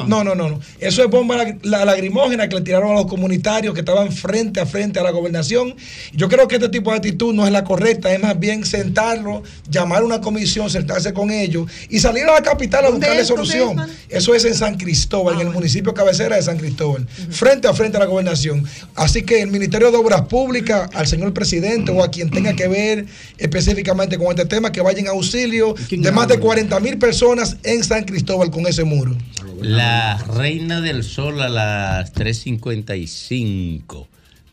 [0.07, 0.59] No, no, no, no.
[0.80, 4.65] Eso es bomba la lagrimógena que le tiraron a los comunitarios que estaban frente a
[4.65, 5.76] frente a la gobernación.
[6.13, 9.43] Yo creo que este tipo de actitud no es la correcta, es más bien sentarlo,
[9.69, 13.22] llamar a una comisión, sentarse con ellos y salir a la capital a ¿Dónde buscarle
[13.22, 13.27] es?
[13.27, 13.89] ¿Dónde solución.
[14.09, 14.17] es?
[14.17, 17.97] Eso es en San Cristóbal, en el municipio cabecera de San Cristóbal, frente a frente
[17.97, 18.65] a la gobernación.
[18.95, 22.67] Así que el Ministerio de Obras Públicas, al señor presidente o a quien tenga que
[22.67, 23.05] ver
[23.38, 27.84] específicamente con este tema, que vayan a auxilio de más de 40 mil personas en
[27.86, 29.16] San Cristóbal con ese muro.
[29.62, 34.07] La reina del sol a las 3.55,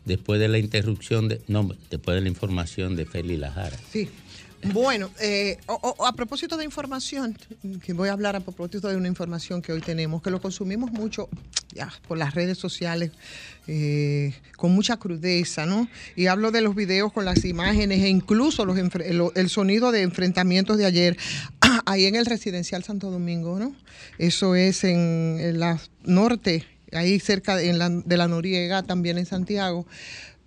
[0.05, 3.77] después de la interrupción, de, no, después de la información de Feli Lajara.
[3.91, 4.09] Sí.
[4.71, 7.37] Bueno, eh, o- a propósito de información,
[7.83, 10.91] que voy a hablar a propósito de una información que hoy tenemos, que lo consumimos
[10.91, 11.27] mucho
[11.73, 13.11] ya, por las redes sociales,
[13.67, 15.89] eh, con mucha crudeza, ¿no?
[16.15, 18.91] Y hablo de los videos con las imágenes e incluso los el,
[19.35, 21.17] el sonido de enfrentamientos de ayer
[21.85, 23.75] ahí en el residencial Santo Domingo, ¿no?
[24.17, 29.17] Eso es en, en la norte, ahí cerca de, en la, de la Noriega, también
[29.17, 29.85] en Santiago.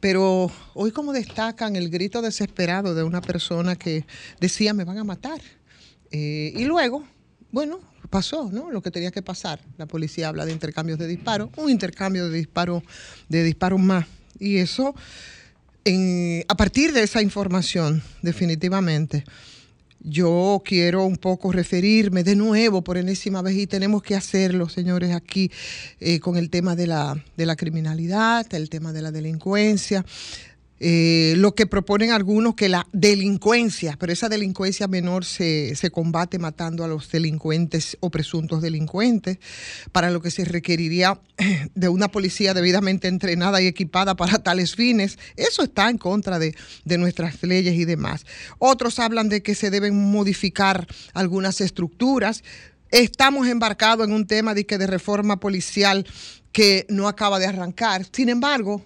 [0.01, 4.05] Pero hoy como destacan el grito desesperado de una persona que
[4.41, 5.41] decía me van a matar.
[6.11, 7.05] Eh, y luego,
[7.51, 8.71] bueno, pasó, ¿no?
[8.71, 9.61] Lo que tenía que pasar.
[9.79, 12.83] La policía habla de intercambios de disparos, un intercambio de disparos,
[13.29, 14.07] de disparos más.
[14.39, 14.95] Y eso,
[15.85, 19.25] en- a partir de esa información, definitivamente,
[20.01, 25.15] yo quiero un poco referirme de nuevo por enésima vez y tenemos que hacerlo, señores,
[25.15, 25.51] aquí
[26.01, 30.05] eh, con el tema de la, de la criminalidad, el tema de la delincuencia,
[30.79, 36.39] eh, lo que proponen algunos que la delincuencia, pero esa delincuencia menor se, se combate
[36.39, 39.39] matando a los delincuentes o presuntos delincuentes,
[39.93, 41.21] para lo que se requeriría
[41.75, 45.19] de una policía debidamente entrenada y equipada para tales fines.
[45.37, 46.55] Eso está en contra de,
[46.85, 48.27] de nuestras leyes y demás.
[48.59, 52.45] Otros hablan de que se deben modificar algunas estructuras.
[52.91, 56.07] Estamos embarcados en un tema de, que de reforma policial
[56.53, 58.07] que no acaba de arrancar.
[58.13, 58.85] Sin embargo,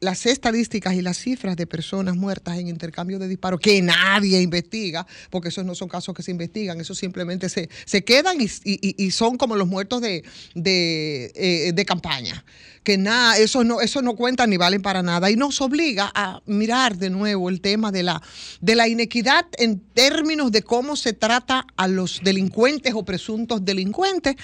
[0.00, 5.06] las estadísticas y las cifras de personas muertas en intercambio de disparos que nadie investiga,
[5.30, 8.94] porque esos no son casos que se investigan, esos simplemente se, se quedan y, y-
[9.04, 10.24] y son como los muertos de,
[10.54, 12.44] de, eh, de campaña.
[12.82, 15.30] Que nada, eso no, eso no cuenta ni valen para nada.
[15.30, 18.22] Y nos obliga a mirar de nuevo el tema de la,
[18.60, 24.36] de la inequidad en términos de cómo se trata a los delincuentes o presuntos delincuentes.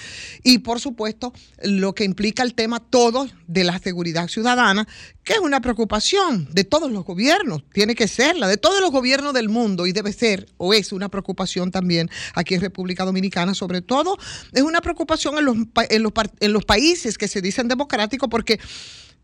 [0.43, 1.33] Y por supuesto,
[1.63, 4.87] lo que implica el tema todo de la seguridad ciudadana,
[5.23, 9.33] que es una preocupación de todos los gobiernos, tiene que serla, de todos los gobiernos
[9.33, 13.81] del mundo y debe ser o es una preocupación también aquí en República Dominicana, sobre
[13.81, 14.17] todo
[14.53, 15.57] es una preocupación en los,
[15.89, 18.59] en los, en los países que se dicen democráticos porque,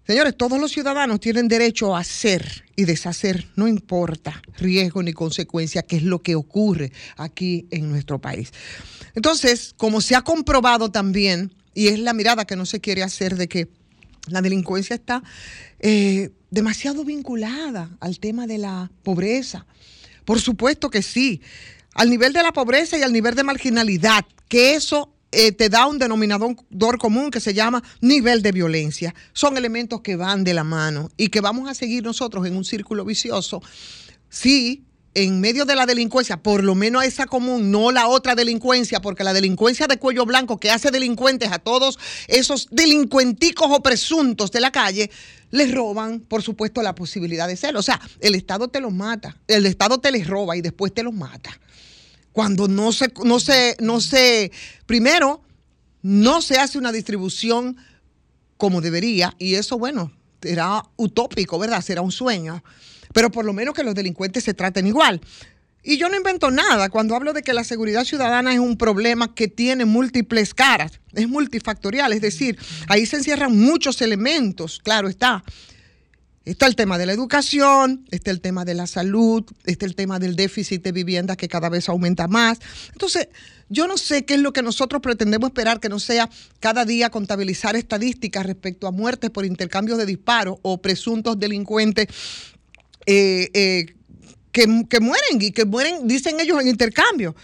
[0.05, 5.83] señores, todos los ciudadanos tienen derecho a hacer y deshacer, no importa riesgo ni consecuencia,
[5.83, 8.51] que es lo que ocurre aquí en nuestro país.
[9.15, 13.35] Entonces, como se ha comprobado también, y es la mirada que no se quiere hacer
[13.35, 13.67] de que
[14.27, 15.23] la delincuencia está
[15.79, 19.65] eh, demasiado vinculada al tema de la pobreza.
[20.25, 21.41] Por supuesto que sí.
[21.93, 25.87] Al nivel de la pobreza y al nivel de marginalidad, que eso eh, te da
[25.87, 29.13] un denominador común que se llama nivel de violencia.
[29.33, 32.63] Son elementos que van de la mano y que vamos a seguir nosotros en un
[32.63, 33.61] círculo vicioso.
[34.29, 34.85] Sí,
[35.15, 39.23] en medio de la delincuencia, por lo menos esa común, no la otra delincuencia, porque
[39.23, 44.61] la delincuencia de cuello blanco que hace delincuentes a todos esos delincuenticos o presuntos de
[44.61, 45.11] la calle,
[45.51, 47.75] les roban, por supuesto, la posibilidad de ser.
[47.75, 51.03] O sea, el Estado te los mata, el Estado te les roba y después te
[51.03, 51.59] los mata.
[52.33, 54.51] Cuando no se, no se, no se,
[54.85, 55.41] primero,
[56.01, 57.77] no se hace una distribución
[58.57, 60.11] como debería, y eso, bueno,
[60.41, 61.81] será utópico, ¿verdad?
[61.81, 62.63] Será un sueño.
[63.13, 65.21] Pero por lo menos que los delincuentes se traten igual.
[65.83, 69.35] Y yo no invento nada cuando hablo de que la seguridad ciudadana es un problema
[69.35, 72.57] que tiene múltiples caras, es multifactorial, es decir,
[72.87, 75.43] ahí se encierran muchos elementos, claro está.
[76.45, 80.19] Está el tema de la educación, está el tema de la salud, está el tema
[80.19, 82.59] del déficit de vivienda que cada vez aumenta más.
[82.91, 83.29] Entonces,
[83.69, 86.29] yo no sé qué es lo que nosotros pretendemos esperar que no sea
[86.59, 92.07] cada día contabilizar estadísticas respecto a muertes por intercambios de disparos o presuntos delincuentes
[93.05, 93.95] eh, eh,
[94.51, 97.37] que, que mueren y que mueren, dicen ellos, en intercambio.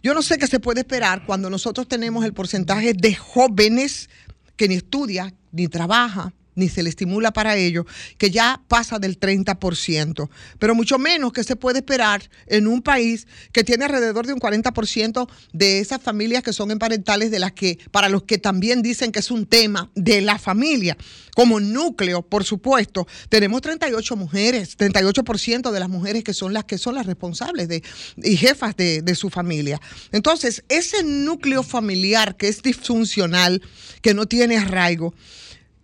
[0.00, 4.10] Yo no sé qué se puede esperar cuando nosotros tenemos el porcentaje de jóvenes
[4.54, 7.86] que ni estudia, ni trabaja, ni se le estimula para ello,
[8.18, 10.28] que ya pasa del 30%,
[10.58, 14.40] pero mucho menos que se puede esperar en un país que tiene alrededor de un
[14.40, 19.12] 40% de esas familias que son emparentales, de las que, para los que también dicen
[19.12, 20.96] que es un tema de la familia.
[21.34, 26.78] Como núcleo, por supuesto, tenemos 38 mujeres, 38% de las mujeres que son las que
[26.78, 27.82] son las responsables de,
[28.22, 29.80] y jefas de, de su familia.
[30.12, 33.62] Entonces, ese núcleo familiar que es disfuncional,
[34.00, 35.14] que no tiene arraigo,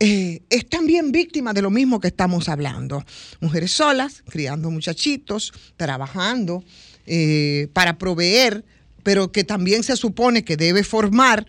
[0.02, 3.04] eh, es también víctima de lo mismo que estamos hablando.
[3.40, 6.64] Mujeres solas, criando muchachitos, trabajando
[7.06, 8.64] eh, para proveer,
[9.02, 11.46] pero que también se supone que debe formar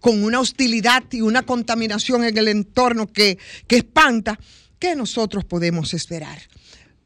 [0.00, 4.38] con una hostilidad y una contaminación en el entorno que, que espanta,
[4.78, 6.38] ¿qué nosotros podemos esperar?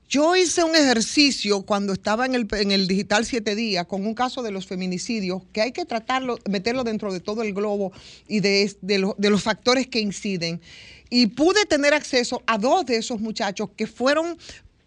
[0.09, 4.51] Yo hice un ejercicio cuando estaba en el, Digital 7 días con un caso de
[4.51, 7.93] los feminicidios que hay que tratarlo, meterlo dentro de todo el globo
[8.27, 8.75] y de
[9.19, 10.63] los factores que inciden.
[11.11, 14.39] Y pude tener acceso a dos de esos muchachos que fueron,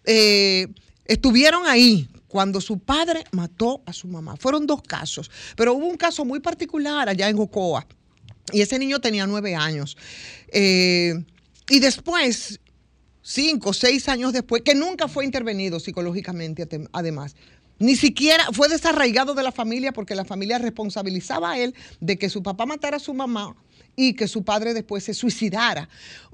[0.05, 0.67] eh,
[1.05, 4.37] estuvieron ahí cuando su padre mató a su mamá.
[4.37, 7.85] Fueron dos casos, pero hubo un caso muy particular allá en Ocoa.
[8.51, 9.97] Y ese niño tenía nueve años.
[10.51, 11.13] Eh,
[11.69, 12.59] y después
[13.31, 17.35] cinco, seis años después, que nunca fue intervenido psicológicamente además.
[17.79, 22.29] Ni siquiera fue desarraigado de la familia porque la familia responsabilizaba a él de que
[22.29, 23.55] su papá matara a su mamá
[23.95, 25.89] y que su padre después se suicidara.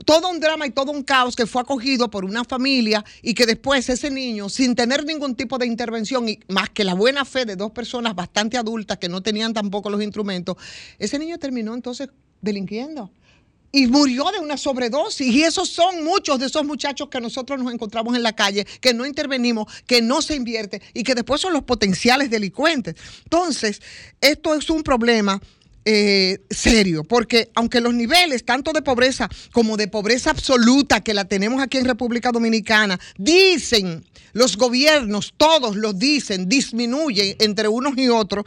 [0.06, 3.46] Todo un drama y todo un caos que fue acogido por una familia y que
[3.46, 7.46] después ese niño, sin tener ningún tipo de intervención y más que la buena fe
[7.46, 10.58] de dos personas bastante adultas que no tenían tampoco los instrumentos,
[11.00, 12.10] ese niño terminó entonces
[12.42, 13.10] delinquiendo
[13.72, 15.28] y murió de una sobredosis.
[15.28, 18.94] Y esos son muchos de esos muchachos que nosotros nos encontramos en la calle, que
[18.94, 22.96] no intervenimos, que no se invierte y que después son los potenciales delincuentes.
[23.24, 23.82] Entonces,
[24.22, 25.42] esto es un problema
[25.90, 31.26] eh, serio, porque aunque los niveles tanto de pobreza como de pobreza absoluta que la
[31.26, 38.10] tenemos aquí en República Dominicana, dicen los gobiernos, todos los dicen, disminuyen entre unos y
[38.10, 38.46] otros.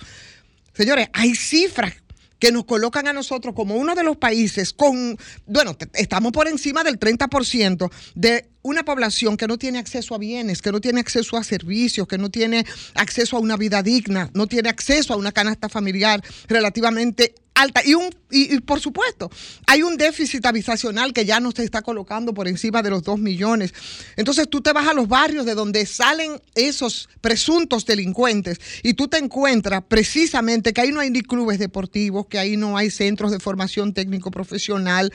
[0.74, 1.94] Señores, hay cifras
[2.40, 6.82] que nos colocan a nosotros como uno de los países con, bueno, estamos por encima
[6.82, 11.36] del 30% de una población que no tiene acceso a bienes, que no tiene acceso
[11.36, 15.32] a servicios, que no tiene acceso a una vida digna, no tiene acceso a una
[15.32, 17.82] canasta familiar relativamente alta.
[17.84, 19.30] Y, un, y, y, por supuesto,
[19.66, 23.74] hay un déficit habitacional que ya nos está colocando por encima de los 2 millones.
[24.16, 29.08] Entonces tú te vas a los barrios de donde salen esos presuntos delincuentes y tú
[29.08, 33.30] te encuentras precisamente que ahí no hay ni clubes deportivos, que ahí no hay centros
[33.30, 35.12] de formación técnico profesional.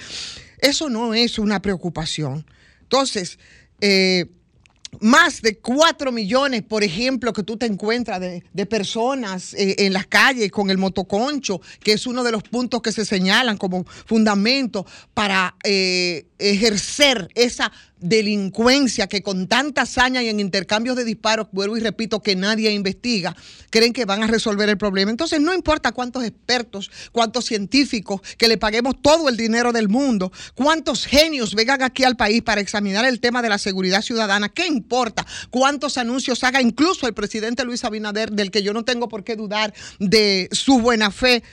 [0.59, 2.45] Eso no es una preocupación.
[2.81, 3.39] Entonces,
[3.81, 4.25] eh,
[5.01, 9.93] más de 4 millones, por ejemplo, que tú te encuentras de, de personas eh, en
[9.93, 13.85] las calles con el motoconcho, que es uno de los puntos que se señalan como
[14.05, 17.71] fundamento para eh, ejercer esa
[18.07, 22.71] delincuencia que con tanta hazaña y en intercambios de disparos, vuelvo y repito, que nadie
[22.71, 23.35] investiga,
[23.71, 25.11] creen que van a resolver el problema.
[25.11, 30.31] Entonces, no importa cuántos expertos, cuántos científicos, que le paguemos todo el dinero del mundo,
[30.53, 34.67] cuántos genios vengan aquí al país para examinar el tema de la seguridad ciudadana, ¿qué
[34.67, 35.25] importa?
[35.49, 39.35] Cuántos anuncios haga incluso el presidente Luis Abinader, del que yo no tengo por qué
[39.35, 41.43] dudar de su buena fe,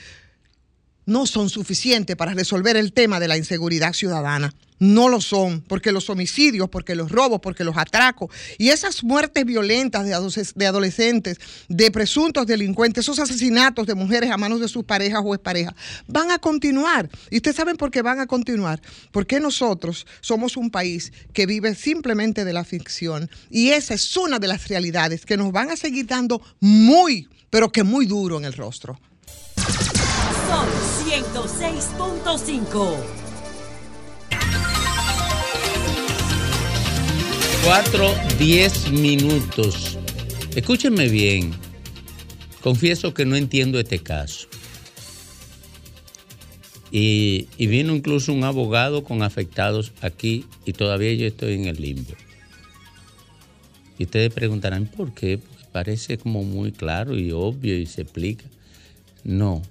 [1.06, 4.54] no son suficientes para resolver el tema de la inseguridad ciudadana.
[4.78, 9.44] No lo son, porque los homicidios, porque los robos, porque los atracos y esas muertes
[9.44, 11.38] violentas de, adoles- de adolescentes,
[11.68, 15.74] de presuntos delincuentes, esos asesinatos de mujeres a manos de sus parejas o exparejas,
[16.08, 17.08] van a continuar.
[17.30, 18.82] Y ustedes saben por qué van a continuar.
[19.12, 23.30] Porque nosotros somos un país que vive simplemente de la ficción.
[23.50, 27.70] Y esa es una de las realidades que nos van a seguir dando muy, pero
[27.70, 28.98] que muy duro en el rostro.
[30.52, 30.68] Sol
[31.08, 32.96] 106.5.
[37.64, 39.98] 4, 10 minutos.
[40.54, 41.52] Escúchenme bien.
[42.60, 44.46] Confieso que no entiendo este caso.
[46.90, 52.12] Y, vino incluso un abogado con afectados aquí y todavía yo estoy en el limbo.
[53.98, 55.40] Y ustedes preguntarán por qué,
[55.72, 58.44] parece como muy claro y obvio y se explica.
[59.24, 59.62] No,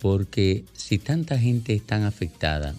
[0.00, 2.74] porque si tanta gente está afectada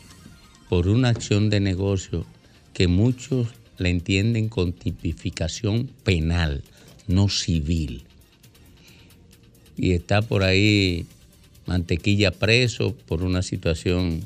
[0.69, 2.25] por una acción de negocio
[2.73, 6.63] que muchos la entienden con tipificación penal,
[7.07, 8.03] no civil,
[9.77, 11.05] y está por ahí
[11.67, 14.21] Mantequilla preso por una situación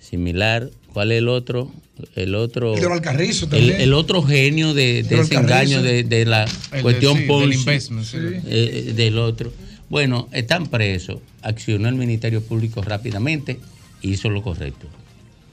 [0.00, 0.68] similar.
[0.92, 1.72] ¿Cuál es el otro?
[2.16, 2.74] El otro.
[2.74, 3.80] El de Valcarrizo el, también.
[3.80, 7.24] el otro genio de, de De ese engaño de, de la El de- cuestión sí,
[7.26, 8.16] Ponzi, sí.
[8.46, 9.52] eh, del otro.
[9.94, 11.20] Bueno, están presos.
[11.40, 13.60] Accionó el Ministerio Público rápidamente
[14.02, 14.88] y hizo lo correcto.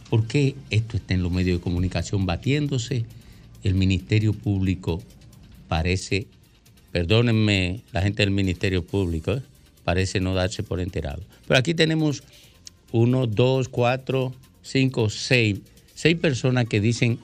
[0.09, 3.05] ¿Por qué esto está en los medios de comunicación batiéndose?
[3.63, 4.99] El Ministerio Público
[5.67, 6.25] parece,
[6.91, 9.41] perdónenme la gente del Ministerio Público, ¿eh?
[9.83, 11.21] parece no darse por enterado.
[11.47, 12.23] Pero aquí tenemos
[12.91, 15.59] uno, dos, cuatro, cinco, seis,
[15.93, 17.19] seis personas que dicen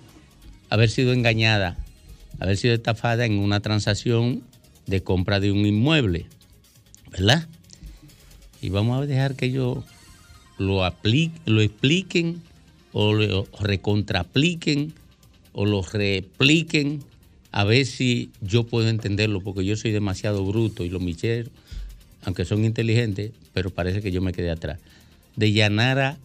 [0.69, 1.77] haber sido engañadas,
[2.38, 4.44] haber sido estafada en una transacción
[4.85, 6.27] de compra de un inmueble,
[7.11, 7.47] ¿verdad?
[8.61, 9.79] Y vamos a dejar que ellos
[10.57, 12.41] lo, apli- lo expliquen
[12.93, 14.93] o lo recontrapliquen
[15.53, 17.01] o lo repliquen
[17.51, 21.49] a ver si yo puedo entenderlo, porque yo soy demasiado bruto y los micheros,
[22.23, 24.79] aunque son inteligentes, pero parece que yo me quedé atrás.
[25.35, 26.17] De Yanara,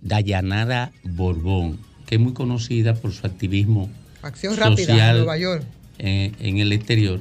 [0.00, 3.88] Dayanara Borbón, que es muy conocida por su activismo
[4.22, 5.64] Acción rápida social en Nueva York.
[5.98, 7.20] en, en el exterior.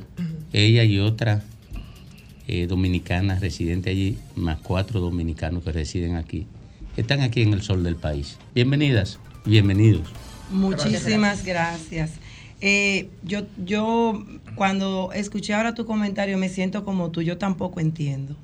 [0.54, 1.44] Ella y otra
[2.48, 6.48] eh, dominicana residente allí, más cuatro dominicanos que residen aquí,
[6.98, 8.38] están aquí en el sol del país.
[8.54, 10.08] Bienvenidas, bienvenidos.
[10.52, 12.12] Muchísimas gracias.
[12.60, 14.24] Eh, yo, yo
[14.56, 18.36] cuando escuché ahora tu comentario me siento como tú, yo tampoco entiendo.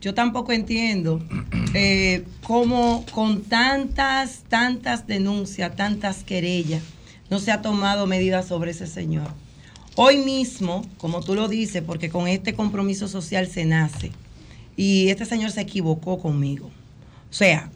[0.00, 1.20] Yo tampoco entiendo
[1.74, 6.82] eh, cómo con tantas, tantas denuncias, tantas querellas,
[7.30, 9.28] no se ha tomado medidas sobre ese señor.
[9.98, 14.12] Hoy mismo, como tú lo dices, porque con este compromiso social se nace,
[14.76, 16.66] y este señor se equivocó conmigo.
[17.30, 17.70] O sea,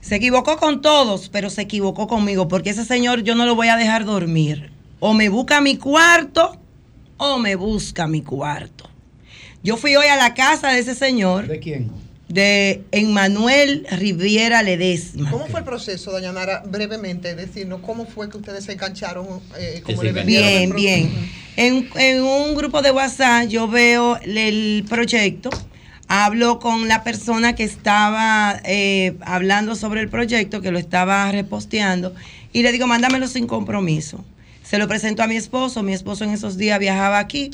[0.00, 3.66] se equivocó con todos, pero se equivocó conmigo, porque ese señor yo no lo voy
[3.66, 4.70] a dejar dormir.
[5.00, 6.56] O me busca mi cuarto,
[7.16, 8.88] o me busca mi cuarto.
[9.64, 11.48] Yo fui hoy a la casa de ese señor.
[11.48, 11.90] ¿De quién?
[12.28, 15.32] De Emmanuel Riviera Ledesma.
[15.32, 16.62] ¿Cómo fue el proceso, doña Nara?
[16.64, 19.26] Brevemente, decirnos cómo fue que ustedes se engancharon,
[19.58, 21.45] eh, cómo le Bien, bien.
[21.56, 21.88] En,
[22.22, 25.48] un grupo de WhatsApp yo veo el proyecto.
[26.06, 32.14] hablo con la persona que estaba eh, hablando sobre el proyecto, que lo estaba reposteando,
[32.52, 34.22] y le digo, mándamelo sin compromiso.
[34.62, 37.50] Se lo presento a mi esposo, mi esposo en esos días viajaba aquí,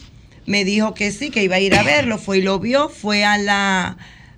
[0.46, 3.24] me dijo que sí, que iba a ir a verlo, fue y lo vio, fue
[3.24, 3.96] a la,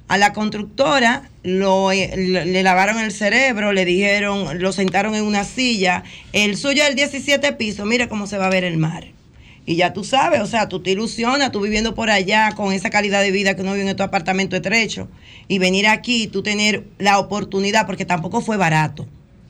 [0.09, 6.05] a la constructora, le lavaron el cerebro, le dijeron, lo sentaron en una silla,
[6.35, 9.15] el suyo es el 17 piso, mire cómo se va a ver el mar.
[9.67, 12.91] Y ya tú sabes, o sea, tú te ilusionas, tú viviendo por allá con esa
[12.91, 15.09] calidad de vida que uno vive en estos apartamentos estrechos
[15.49, 19.07] y venir aquí, tú tener la oportunidad, porque tampoco fue barato.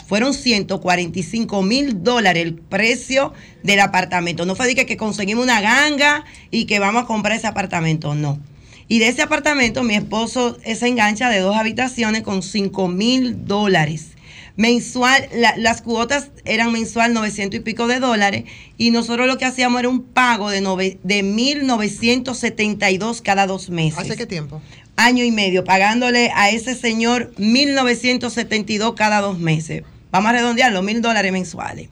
[0.07, 3.33] Fueron 145 mil dólares el precio
[3.63, 4.45] del apartamento.
[4.45, 8.39] No fue que, que conseguimos una ganga y que vamos a comprar ese apartamento, no.
[8.87, 14.14] Y de ese apartamento mi esposo se engancha de dos habitaciones con 5 mil dólares.
[14.57, 18.45] Mensual, la- las cuotas eran mensual 900 y pico de dólares
[18.79, 23.99] y nosotros lo que hacíamos era un pago de, nove- de 1.972 cada dos meses.
[23.99, 24.61] ¿Hace qué tiempo?
[24.97, 29.83] Año y medio, pagándole a ese señor 1.972 cada dos meses.
[30.13, 31.89] Vamos a redondearlo, mil dólares mensuales.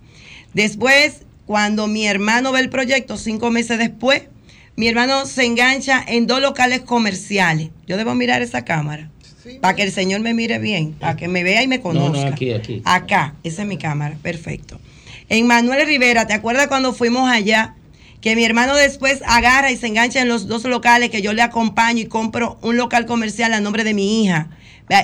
[0.55, 4.23] Después, cuando mi hermano ve el proyecto, cinco meses después,
[4.77, 7.71] mi hermano se engancha en dos locales comerciales.
[7.89, 9.11] Yo debo mirar esa cámara.
[9.61, 12.25] Para que el señor me mire bien, para que me vea y me No, conozca.
[12.27, 12.83] no, aquí, aquí.
[12.85, 14.81] Acá, esa es mi cámara, perfecto.
[15.29, 17.75] En Manuel Rivera, ¿te acuerdas cuando fuimos allá?
[18.21, 21.43] Que mi hermano después agarra y se engancha en los dos locales que yo le
[21.43, 24.49] acompaño y compro un local comercial a nombre de mi hija.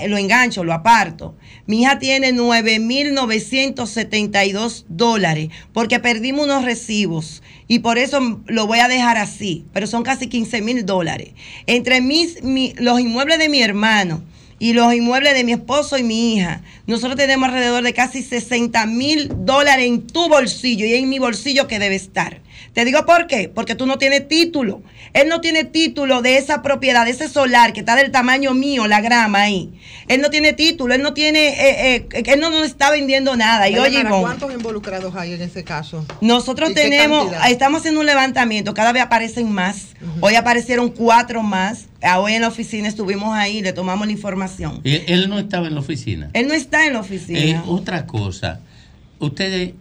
[0.09, 1.34] Lo engancho, lo aparto.
[1.66, 8.88] Mi hija tiene 9.972 dólares porque perdimos unos recibos y por eso lo voy a
[8.88, 11.30] dejar así, pero son casi 15 mil dólares.
[11.66, 14.22] Entre mis, mi- los inmuebles de mi hermano
[14.59, 18.84] y los inmuebles de mi esposo y mi hija, nosotros tenemos alrededor de casi 60
[18.86, 22.40] mil dólares en tu bolsillo y en mi bolsillo que debe estar.
[22.72, 24.82] Te digo por qué, porque tú no tienes título.
[25.14, 28.86] Él no tiene título de esa propiedad, de ese solar que está del tamaño mío,
[28.86, 29.70] la grama ahí.
[30.06, 33.68] Él no tiene título, él no tiene, eh, eh, él no nos está vendiendo nada.
[33.68, 36.05] Y oye, Dayana, Ivonne, ¿cuántos involucrados hay en ese caso?
[36.20, 39.89] nosotros ¿Y qué tenemos, estamos haciendo un levantamiento, cada vez aparecen más.
[40.20, 41.86] Hoy aparecieron cuatro más.
[42.02, 44.80] Ah, Hoy en la oficina estuvimos ahí, le tomamos la información.
[44.85, 46.30] Él, él no estaba en la oficina.
[46.32, 47.64] Él no está en la Eh, oficina.
[47.66, 48.60] otra cosa,
[49.18, 49.72] ustedes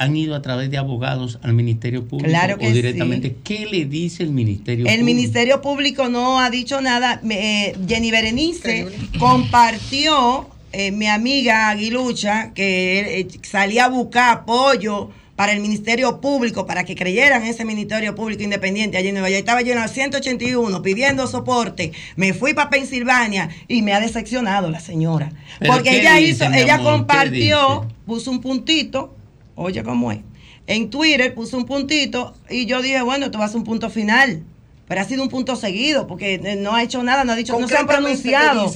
[0.00, 3.28] han ido a través de abogados al Ministerio Público Claro que o directamente.
[3.28, 3.36] sí.
[3.44, 5.04] ¿Qué le dice el Ministerio El Público?
[5.04, 7.20] Ministerio Público no ha dicho nada.
[7.28, 15.52] Eh, Jenny Berenice compartió, eh, mi amiga Aguilucha, que eh, salía a buscar apoyo para
[15.52, 19.40] el Ministerio Público, para que creyeran en ese Ministerio Público Independiente allí en Nueva York.
[19.40, 21.92] Estaba yo en la 181 pidiendo soporte.
[22.16, 25.30] Me fui para Pensilvania y me ha decepcionado la señora.
[25.58, 29.14] ¿Pero Porque ella dice, hizo, ella compartió, puso un puntito,
[29.60, 30.20] oye cómo es.
[30.66, 33.90] En Twitter puso un puntito y yo dije, bueno, esto va a ser un punto
[33.90, 34.42] final.
[34.88, 37.52] Pero ha sido un punto seguido porque eh, no ha hecho nada, no ha dicho,
[37.58, 38.72] no se han Concretamente, ¿qué pronunciado.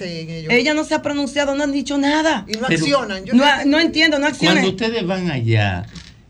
[0.50, 2.44] Ella no se ha pronunciado, no han dicho nada.
[2.46, 3.24] Y no Pero- accionan.
[3.24, 4.58] Yo No, no entiendo, no accionan.
[4.62, 5.86] Cuando ustedes van allá,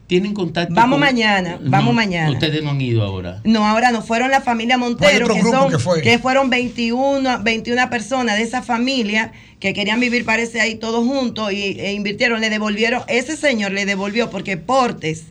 [0.06, 2.31] ¿tienen contacto Vamos con- mañana, vamos mañana.
[2.31, 3.40] Ustedes no han ido ahora.
[3.44, 6.02] No, ahora no, fueron la familia Montero, otro que, grupo son, que fue?
[6.02, 11.52] que fueron 21, 21 personas de esa familia que querían vivir, parece ahí todos juntos
[11.52, 15.24] y, e invirtieron, le devolvieron, ese señor le devolvió porque Portes,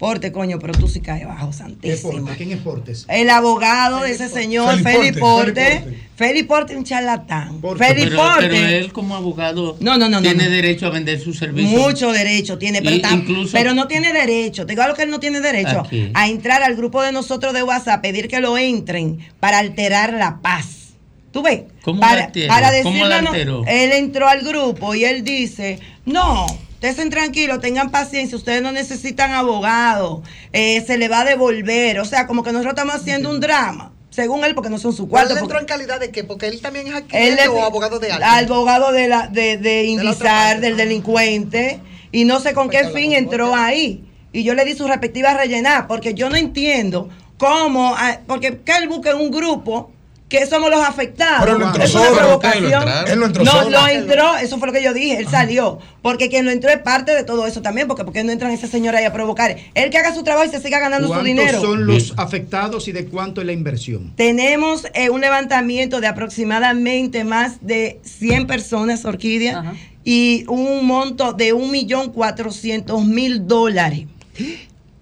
[0.00, 2.26] Porte, coño, pero tú sí caes bajo, santísimo.
[2.34, 3.04] ¿Quién es Portes?
[3.06, 5.98] El abogado de ese señor, Feli Porte, Porte.
[6.16, 7.60] Feli Porte, un charlatán.
[7.60, 8.78] Pero, Feli pero Porte.
[8.78, 10.50] él como abogado No, no, no, no, tiene no.
[10.50, 11.78] derecho a vender sus servicios.
[11.78, 14.64] Mucho derecho tiene, pero, incluso- pero no tiene derecho.
[14.64, 15.82] Te digo algo que él no tiene derecho.
[16.14, 20.40] ¿A entrar al grupo de nosotros de WhatsApp, pedir que lo entren para alterar la
[20.40, 20.94] paz.
[21.30, 21.64] ¿Tú ves?
[21.82, 22.48] ¿Cómo para, la alteró?
[22.48, 23.64] para ¿Cómo decirle, alteró?
[23.66, 26.46] él entró al grupo y él dice, no,
[26.88, 32.00] estén tranquilos, tengan paciencia, ustedes no necesitan abogado, eh, se le va a devolver.
[32.00, 35.08] O sea, como que nosotros estamos haciendo un drama, según él, porque no son su
[35.08, 35.38] ¿Cuál cuarto.
[35.38, 36.24] él entró en calidad de qué?
[36.24, 38.52] Porque él también es es o abogado de alguien.
[38.52, 41.80] abogado de la de, de Indizar, del delincuente
[42.12, 45.86] y no sé con qué fin entró ahí y yo le di su respectiva rellenar
[45.86, 47.08] porque yo no entiendo
[47.38, 49.92] cómo ah, porque que él busca en un grupo
[50.30, 51.40] que somos los afectados.
[51.40, 52.64] Pero él entró Es una provocación.
[52.64, 53.08] Él lo entraron.
[53.10, 53.70] Él lo entró no, solo.
[53.70, 55.80] lo entró, eso fue lo que yo dije, él salió.
[56.02, 58.68] Porque quien lo entró es parte de todo eso también, porque porque no entran ese
[58.68, 59.56] señor ahí a provocar.
[59.74, 61.60] Él que haga su trabajo y se siga ganando su ¿Cuántos dinero.
[61.60, 64.12] son los afectados y de cuánto es la inversión?
[64.14, 69.74] Tenemos eh, un levantamiento de aproximadamente más de 100 personas, Orquídea,
[70.04, 74.06] y un monto de 1.400.000 dólares.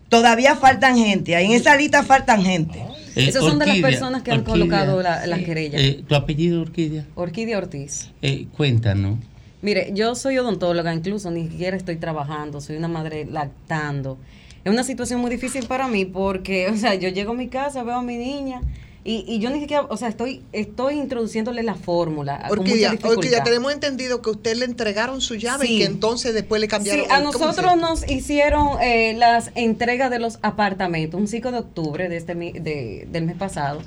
[0.09, 2.83] Todavía faltan gente, ahí en esa lista faltan gente.
[3.19, 5.81] Eh, Esas son de las personas que han Orquídea, colocado la, las querellas.
[5.83, 7.05] eh, ¿Tu apellido, Orquídea?
[7.15, 8.11] Orquídea Ortiz.
[8.23, 9.19] Eh, cuéntanos.
[9.61, 14.17] Mire, yo soy odontóloga, incluso ni siquiera estoy trabajando, soy una madre lactando.
[14.65, 17.83] Es una situación muy difícil para mí porque, o sea, yo llego a mi casa,
[17.83, 18.61] veo a mi niña
[19.11, 22.47] Y, y yo ni siquiera, o sea, estoy, estoy introduciéndole la fórmula.
[22.51, 25.77] Orquídea, Orquídea, tenemos entendido que usted le entregaron su llave Sí.
[25.77, 27.07] y que entonces después le cambiaron.
[27.07, 31.51] Sí, a el- ¿cómo nosotros nos hicieron eh, las entregas de los apartamentos un 5
[31.53, 33.81] de octubre de este, de- del mes pasado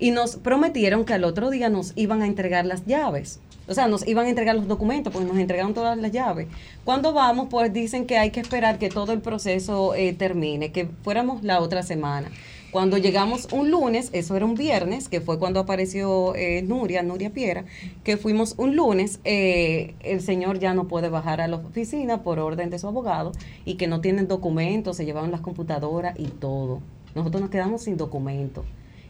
[0.00, 3.38] y nos prometieron que al otro día nos iban a entregar las llaves.
[3.68, 6.48] O sea, nos iban a entregar los documentos, porque nos entregaron todas las llaves.
[6.84, 10.88] Cuando vamos, pues dicen que hay que esperar que todo el proceso eh, termine, que
[11.04, 12.28] fuéramos la otra semana.
[12.74, 17.30] Cuando llegamos un lunes, eso era un viernes, que fue cuando apareció eh, Nuria, Nuria
[17.30, 17.66] Piera,
[18.02, 22.40] que fuimos un lunes, eh, el señor ya no puede bajar a la oficina por
[22.40, 23.30] orden de su abogado
[23.64, 26.80] y que no tienen documentos, se llevaron las computadoras y todo.
[27.14, 28.64] Nosotros nos quedamos sin documentos.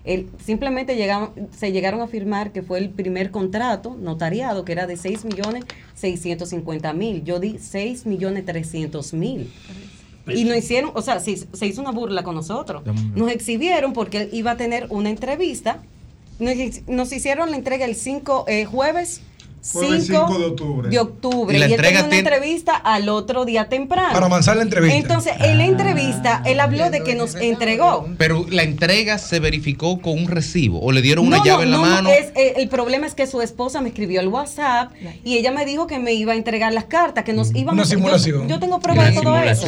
[0.05, 4.87] Él, simplemente llegaron, se llegaron a firmar que fue el primer contrato notariado, que era
[4.87, 5.65] de 6 millones
[5.95, 7.25] 650 mil.
[7.25, 9.51] Yo di 6 millones 300 mil.
[10.27, 12.83] Y nos hicieron, o sea, se, se hizo una burla con nosotros.
[13.15, 15.83] Nos exhibieron porque él iba a tener una entrevista.
[16.39, 16.55] Nos,
[16.87, 19.21] nos hicieron la entrega el 5 eh, jueves.
[19.73, 20.89] Jueves 5 5 de octubre.
[20.91, 21.53] de octubre.
[21.55, 24.13] Y Y, la él entrega tenía una tiene- entrevista al otro día temprano.
[24.13, 24.97] Para avanzar la entrevista.
[24.99, 28.07] Entonces, en la entrevista, él habló de que nos entregó.
[28.19, 31.63] Pero la entrega se verificó con un recibo o le dieron una No, llave no,
[31.65, 32.11] en la no, mano.
[32.11, 34.93] es, eh, el problema es que su esposa me escribió al WhatsApp
[35.25, 37.85] y ella me dijo que me iba a entregar las cartas, que nos iban Una
[37.85, 38.43] a simulación.
[38.43, 39.67] Yo, yo tengo pruebas de todo eso.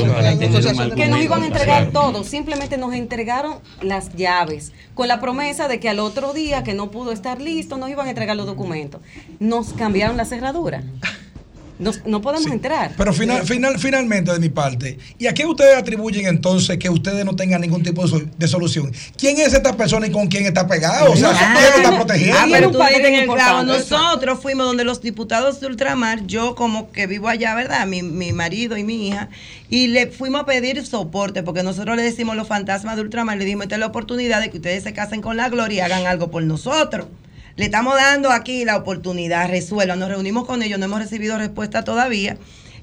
[0.95, 2.13] Que nos iban a entregar Claro.
[2.13, 2.25] todo.
[2.25, 6.91] Simplemente nos entregaron las llaves con la promesa de que al otro día, que no
[6.91, 9.01] pudo estar listo, nos iban a entregar los documentos.
[9.41, 10.83] Nos cambiaron la cerradura.
[11.79, 12.93] Nos- no podemos entrar.
[12.97, 17.23] Pero final, final, finalmente, de mi parte, ¿y a qué ustedes atribuyen entonces que ustedes
[17.27, 18.93] no tengan ningún tipo de, sol- de solución?
[19.19, 21.13] ¿Quién es esta persona y con quién está pegado?
[21.13, 22.39] O sea, Ah, ¿quién está protegiendo?
[22.41, 23.63] Ah, pero tú en el clavo.
[23.65, 27.87] Nosotros fuimos donde los diputados de ultramar, yo como que vivo allá, ¿verdad?
[27.87, 29.29] Mi, mi marido y mi hija,
[29.69, 33.45] y le fuimos a pedir soporte, porque nosotros le decimos los fantasmas de ultramar, le
[33.45, 36.07] dimos esta es la oportunidad de que ustedes se casen con la gloria y hagan
[36.07, 37.07] algo por nosotros.
[37.57, 39.99] Le estamos dando aquí la oportunidad, resuelvan.
[39.99, 42.37] Nos reunimos con ellos, no hemos recibido respuesta todavía.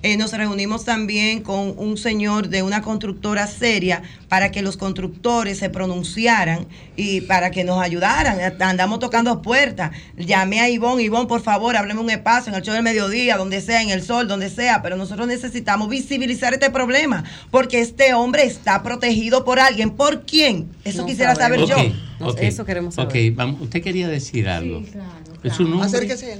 [0.03, 5.59] Eh, nos reunimos también con un señor de una constructora seria para que los constructores
[5.59, 6.67] se pronunciaran
[6.97, 8.37] y para que nos ayudaran.
[8.61, 9.91] Andamos tocando puertas.
[10.17, 13.61] Llamé a Ivonne, Ivonne, por favor, hábleme un espacio en el show del mediodía, donde
[13.61, 18.43] sea, en el sol, donde sea, pero nosotros necesitamos visibilizar este problema, porque este hombre
[18.43, 19.91] está protegido por alguien.
[19.91, 20.67] ¿Por quién?
[20.83, 21.77] Eso No quisiera saber Ok, yo.
[22.27, 24.83] ok, Eso queremos Ok, vamos, usted quería decir algo.
[25.43, 25.87] ¿Es su nombre?
[25.87, 26.39] Acérquese.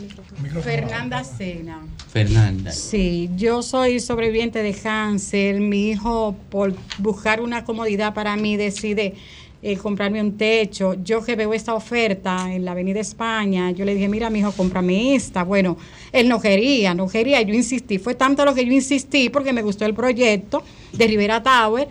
[0.64, 1.86] Fernanda Sena.
[2.10, 2.72] Fernanda.
[2.72, 5.60] Sí, yo soy sobreviviente de cáncer.
[5.60, 9.16] Mi hijo, por buscar una comodidad para mí, decide
[9.62, 10.96] eh, comprarme un techo.
[11.04, 14.54] Yo que veo esta oferta en la Avenida España, yo le dije, mira, mi hijo,
[14.54, 15.44] cómprame esta.
[15.44, 15.78] Bueno,
[16.12, 17.42] él no quería, no quería.
[17.42, 18.00] Yo insistí.
[18.00, 20.64] Fue tanto lo que yo insistí porque me gustó el proyecto
[20.94, 21.90] de Rivera Tower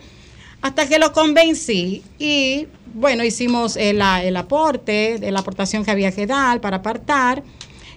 [0.62, 6.26] hasta que lo convencí y bueno, hicimos el, el aporte, la aportación que había que
[6.26, 7.42] dar para apartar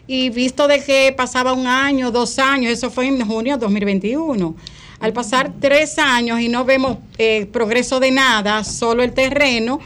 [0.07, 4.55] y visto de que pasaba un año, dos años, eso fue en junio de 2021.
[4.99, 9.79] Al pasar tres años y no vemos eh, progreso de nada, solo el terreno,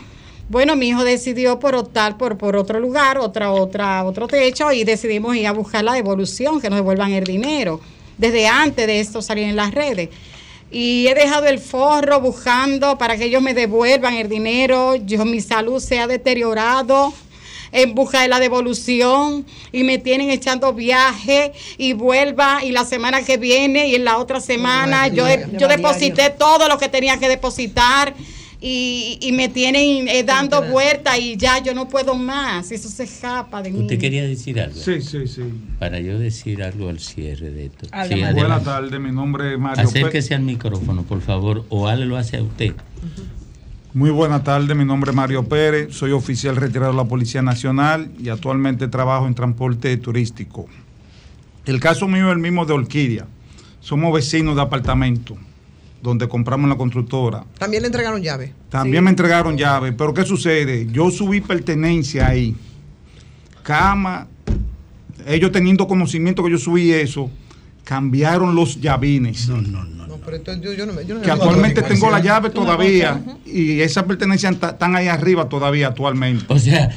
[0.50, 4.84] bueno, mi hijo decidió por optar por, por otro lugar, otra, otra, otro techo y
[4.84, 7.80] decidimos ir a buscar la devolución, que nos devuelvan el dinero.
[8.18, 10.10] Desde antes de esto salir en las redes.
[10.72, 14.96] Y he dejado el forro buscando para que ellos me devuelvan el dinero.
[14.96, 17.14] Yo, mi salud se ha deteriorado
[17.72, 23.24] en busca de la devolución y me tienen echando viaje y vuelva y la semana
[23.24, 25.26] que viene y en la otra semana yo,
[25.58, 28.16] yo deposité todo lo que tenía que depositar
[28.62, 33.04] y, y me tienen eh, dando vuelta y ya yo no puedo más eso se
[33.04, 34.76] escapa de mí ¿Usted quería decir algo?
[34.76, 35.44] Sí, sí, sí.
[35.80, 37.88] Para yo decir algo al cierre de esto.
[37.90, 38.66] Buenas Sí, adelante.
[38.66, 40.04] tardes, mi nombre es Mario Pérez.
[40.04, 42.74] Acérquese al micrófono, por favor, o Ale lo hace a usted.
[43.94, 48.12] Muy buenas tardes, mi nombre es Mario Pérez, soy oficial retirado de la Policía Nacional
[48.22, 50.68] y actualmente trabajo en transporte turístico.
[51.66, 53.26] El caso mío es el mismo de Orquídea.
[53.82, 55.38] Somos vecinos de apartamento
[56.02, 57.44] donde compramos la constructora.
[57.58, 58.54] También le entregaron llave.
[58.70, 60.88] También me entregaron llave, pero ¿qué sucede?
[60.92, 62.56] Yo subí pertenencia ahí.
[63.64, 64.28] Cama,
[65.28, 67.30] ellos teniendo conocimiento que yo subí eso,
[67.84, 69.48] cambiaron los llavines.
[69.50, 69.99] No, no, no.
[70.38, 71.06] No, pero esto yo, yo no me.
[71.06, 75.50] Yo no Que me- actualmente tengo la llave todavía y esas pertenencias están ahí arriba
[75.50, 76.46] todavía actualmente.
[76.50, 76.90] O sea,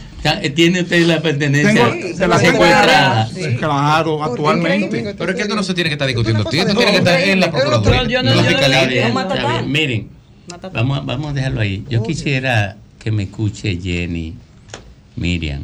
[0.54, 3.26] tiene usted la pertenencia Tengo- se la tengo secuestrada.
[3.28, 3.56] Sí.
[3.58, 5.14] Claro, actualmente.
[5.16, 6.40] Pero es que esto no se tiene que estar discutiendo.
[6.40, 9.62] Esto tiene que estar en la Procuraduría, la.
[9.62, 10.08] Miren,
[10.72, 11.84] vamos, a- vamos a dejarlo ahí.
[11.88, 14.34] Yo quisiera que me escuche Jenny,
[15.16, 15.62] Miriam,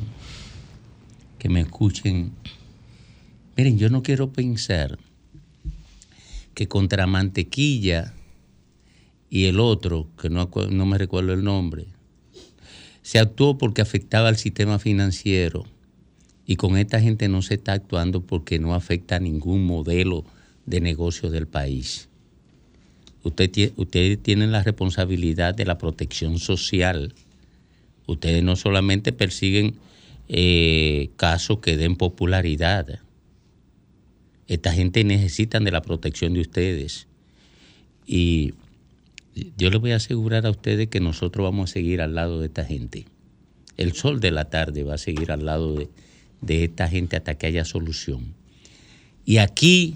[1.38, 2.32] que me escuchen.
[3.56, 4.98] Miren, yo no quiero pensar
[6.58, 8.14] que contra Mantequilla
[9.30, 11.86] y el otro, que no, no me recuerdo el nombre,
[13.00, 15.66] se actuó porque afectaba al sistema financiero.
[16.46, 20.24] Y con esta gente no se está actuando porque no afecta a ningún modelo
[20.66, 22.08] de negocio del país.
[23.22, 27.14] Usted ustedes tienen la responsabilidad de la protección social.
[28.06, 29.76] Ustedes no solamente persiguen
[30.26, 32.98] eh, casos que den popularidad.
[34.48, 37.06] Esta gente necesitan de la protección de ustedes.
[38.06, 38.54] Y
[39.56, 42.46] yo les voy a asegurar a ustedes que nosotros vamos a seguir al lado de
[42.46, 43.04] esta gente.
[43.76, 45.88] El sol de la tarde va a seguir al lado de,
[46.40, 48.34] de esta gente hasta que haya solución.
[49.24, 49.94] Y aquí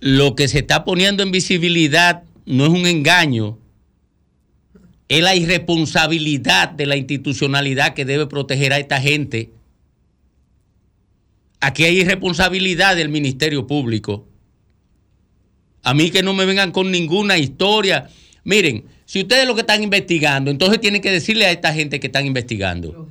[0.00, 3.58] lo que se está poniendo en visibilidad no es un engaño,
[5.08, 9.50] es la irresponsabilidad de la institucionalidad que debe proteger a esta gente.
[11.64, 14.26] Aquí hay irresponsabilidad del Ministerio Público.
[15.84, 18.08] A mí que no me vengan con ninguna historia.
[18.42, 22.08] Miren, si ustedes lo que están investigando, entonces tienen que decirle a esta gente que
[22.08, 23.08] están investigando.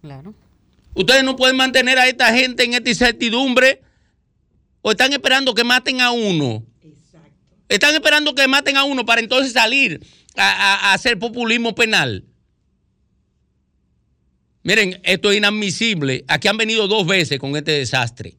[0.00, 0.32] Claro.
[0.94, 3.82] Ustedes no pueden mantener a esta gente en esta incertidumbre
[4.80, 6.64] o están esperando que maten a uno.
[7.68, 10.00] Están esperando que maten a uno para entonces salir
[10.36, 12.24] a, a- a hacer populismo penal.
[14.62, 16.24] Miren, esto es inadmisible.
[16.28, 18.36] Aquí han venido dos veces con este desastre.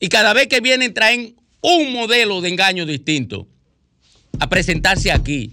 [0.00, 3.48] Y cada vez que vienen traen un modelo de engaño distinto
[4.38, 5.52] a presentarse aquí.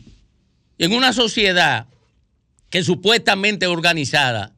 [0.77, 1.88] En una sociedad
[2.69, 4.56] que supuestamente organizada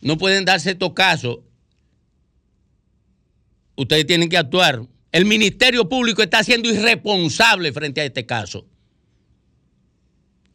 [0.00, 1.38] no pueden darse estos casos.
[3.76, 4.82] Ustedes tienen que actuar.
[5.12, 8.66] El Ministerio Público está siendo irresponsable frente a este caso.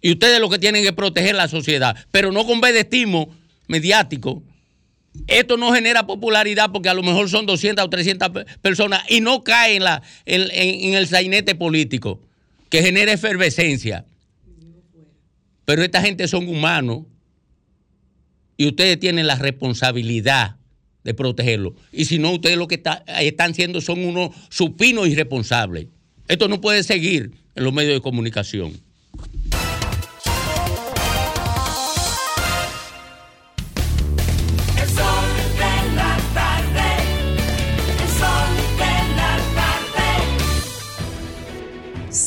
[0.01, 3.29] Y ustedes lo que tienen es proteger la sociedad, pero no con vedestismo
[3.67, 4.41] mediático.
[5.27, 9.19] Esto no genera popularidad porque a lo mejor son 200 o 300 pe- personas y
[9.21, 9.75] no cae
[10.25, 12.21] en, el sainete político
[12.69, 14.05] que genera efervescencia.
[15.65, 17.03] Pero esta gente son humanos
[18.57, 20.55] y ustedes tienen la responsabilidad
[21.03, 21.75] de protegerlo.
[21.91, 25.87] Y si no, ustedes lo que está- están haciendo son unos supinos irresponsables.
[26.27, 28.73] Esto no puede seguir en los medios de comunicación.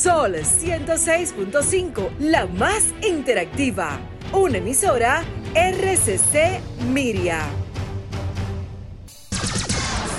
[0.05, 3.99] Sol 106.5, la más interactiva.
[4.33, 5.23] Una emisora
[5.55, 6.61] RCC
[6.91, 7.41] Miria.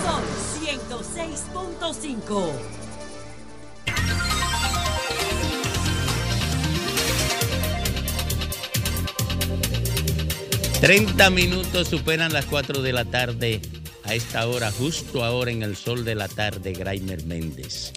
[0.03, 0.25] Sol
[0.91, 2.51] 106.5.
[10.81, 13.61] 30 minutos superan las 4 de la tarde.
[14.03, 17.93] A esta hora, justo ahora en el sol de la tarde, Graimer Méndez.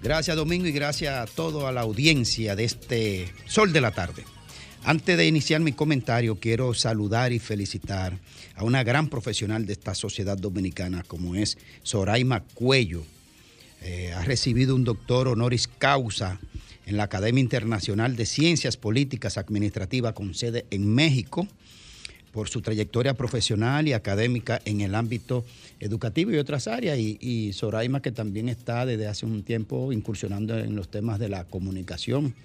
[0.00, 4.24] Gracias Domingo y gracias a toda la audiencia de este Sol de la Tarde.
[4.84, 8.16] Antes de iniciar mi comentario, quiero saludar y felicitar
[8.54, 13.02] a una gran profesional de esta sociedad dominicana como es Soraima Cuello.
[13.82, 16.38] Eh, ha recibido un doctor honoris causa
[16.86, 21.48] en la Academia Internacional de Ciencias Políticas Administrativas con sede en México
[22.38, 25.44] por su trayectoria profesional y académica en el ámbito
[25.80, 26.96] educativo y otras áreas.
[26.96, 31.28] Y, y Soraima, que también está desde hace un tiempo incursionando en los temas de
[31.28, 32.36] la comunicación.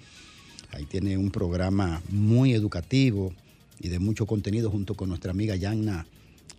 [0.72, 3.32] Ahí tiene un programa muy educativo
[3.78, 6.08] y de mucho contenido junto con nuestra amiga Yanna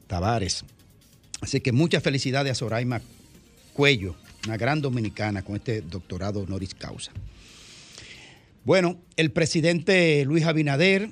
[0.08, 0.64] Tavares.
[1.42, 3.02] Así que muchas felicidades a Soraima
[3.74, 7.12] Cuello, una gran dominicana con este doctorado honoris causa.
[8.64, 11.10] Bueno, el presidente Luis Abinader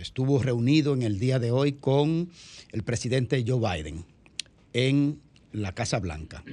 [0.00, 2.30] estuvo reunido en el día de hoy con
[2.72, 4.04] el presidente Joe Biden
[4.72, 5.20] en
[5.52, 6.44] la Casa Blanca,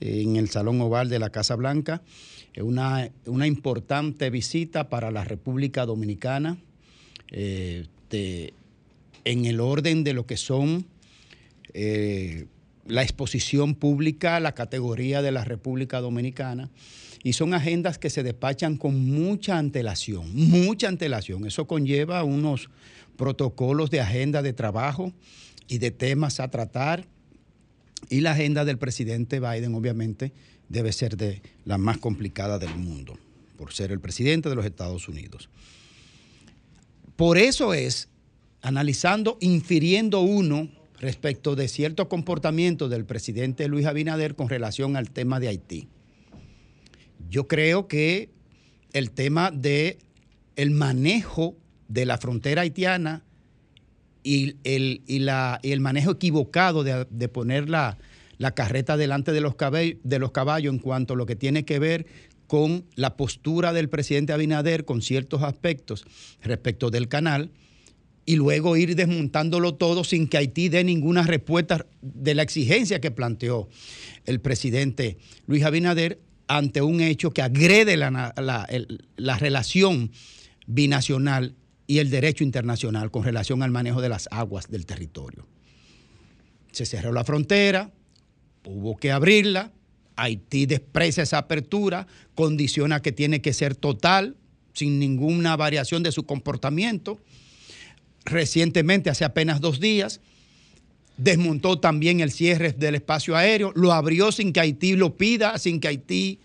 [0.00, 2.02] en el Salón Oval de la Casa Blanca.
[2.56, 6.58] Una, una importante visita para la República Dominicana
[7.30, 7.86] eh,
[9.24, 10.84] en el orden de lo que son
[11.72, 12.46] eh,
[12.86, 16.68] la exposición pública, la categoría de la República Dominicana.
[17.24, 21.46] Y son agendas que se despachan con mucha antelación, mucha antelación.
[21.46, 22.68] Eso conlleva unos
[23.16, 25.12] protocolos de agenda de trabajo
[25.68, 27.06] y de temas a tratar.
[28.10, 30.32] Y la agenda del presidente Biden, obviamente,
[30.68, 33.16] debe ser de la más complicada del mundo,
[33.56, 35.48] por ser el presidente de los Estados Unidos.
[37.14, 38.08] Por eso es,
[38.62, 40.68] analizando, infiriendo uno
[40.98, 45.88] respecto de cierto comportamiento del presidente Luis Abinader con relación al tema de Haití.
[47.32, 48.28] Yo creo que
[48.92, 49.98] el tema de
[50.54, 51.56] el manejo
[51.88, 53.24] de la frontera haitiana
[54.22, 57.96] y el, y la- y el manejo equivocado de, de poner la,
[58.36, 59.54] la carreta delante de los,
[60.04, 62.04] de los caballos en cuanto a lo que tiene que ver
[62.48, 66.04] con la postura del presidente Abinader con ciertos aspectos
[66.42, 67.50] respecto del canal
[68.26, 73.10] y luego ir desmontándolo todo sin que Haití dé ninguna respuesta de la exigencia que
[73.10, 73.70] planteó
[74.26, 76.20] el presidente Luis Abinader
[76.56, 78.68] ante un hecho que agrede la, la-
[79.16, 80.10] la relación
[80.66, 81.54] binacional
[81.86, 85.46] y el derecho internacional con relación al manejo de las aguas del territorio.
[86.70, 87.90] Se cerró la frontera,
[88.64, 89.72] hubo que abrirla,
[90.16, 94.36] Haití desprecia esa apertura, condiciona que tiene que ser total,
[94.74, 97.18] sin ninguna variación de su comportamiento.
[98.24, 100.20] Recientemente, hace apenas dos días,
[101.16, 105.80] desmontó también el cierre del espacio aéreo, lo abrió sin que Haití lo pida, sin
[105.80, 106.40] que Haití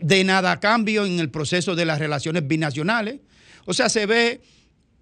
[0.00, 3.20] dé nada a cambio en el proceso de las relaciones binacionales.
[3.64, 4.40] O sea, se ve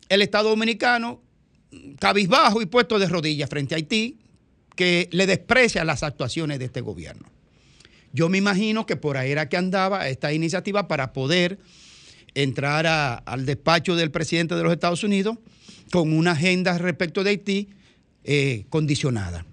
[0.08, 1.22] el Estado Dominicano
[1.98, 4.18] cabizbajo y puesto de rodillas frente a Haití,
[4.76, 7.28] que le desprecia las actuaciones de este gobierno.
[8.12, 11.58] Yo me imagino que por ahí era que andaba esta iniciativa para poder
[12.34, 15.38] entrar al despacho del presidente de los Estados Unidos
[15.90, 17.68] con una agenda respecto de Haití
[18.24, 19.46] eh, condicionada.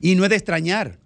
[0.00, 0.98] Y no es de extrañar,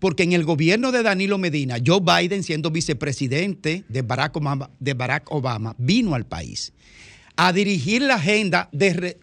[0.00, 4.94] porque en el gobierno de Danilo Medina, Joe Biden, siendo vicepresidente de Barack Obama, de
[4.94, 6.72] Barack Obama vino al país
[7.40, 8.68] a dirigir la agenda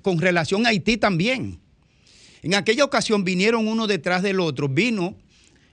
[0.02, 1.60] con relación a Haití también.
[2.44, 5.18] En aquella ocasión vinieron uno detrás del otro, vino,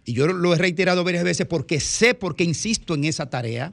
[0.05, 3.73] y yo lo he reiterado varias veces porque sé, porque insisto en esa tarea,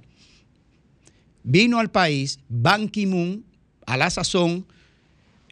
[1.42, 3.44] vino al país Ban Ki-moon,
[3.88, 4.68] a la sazón,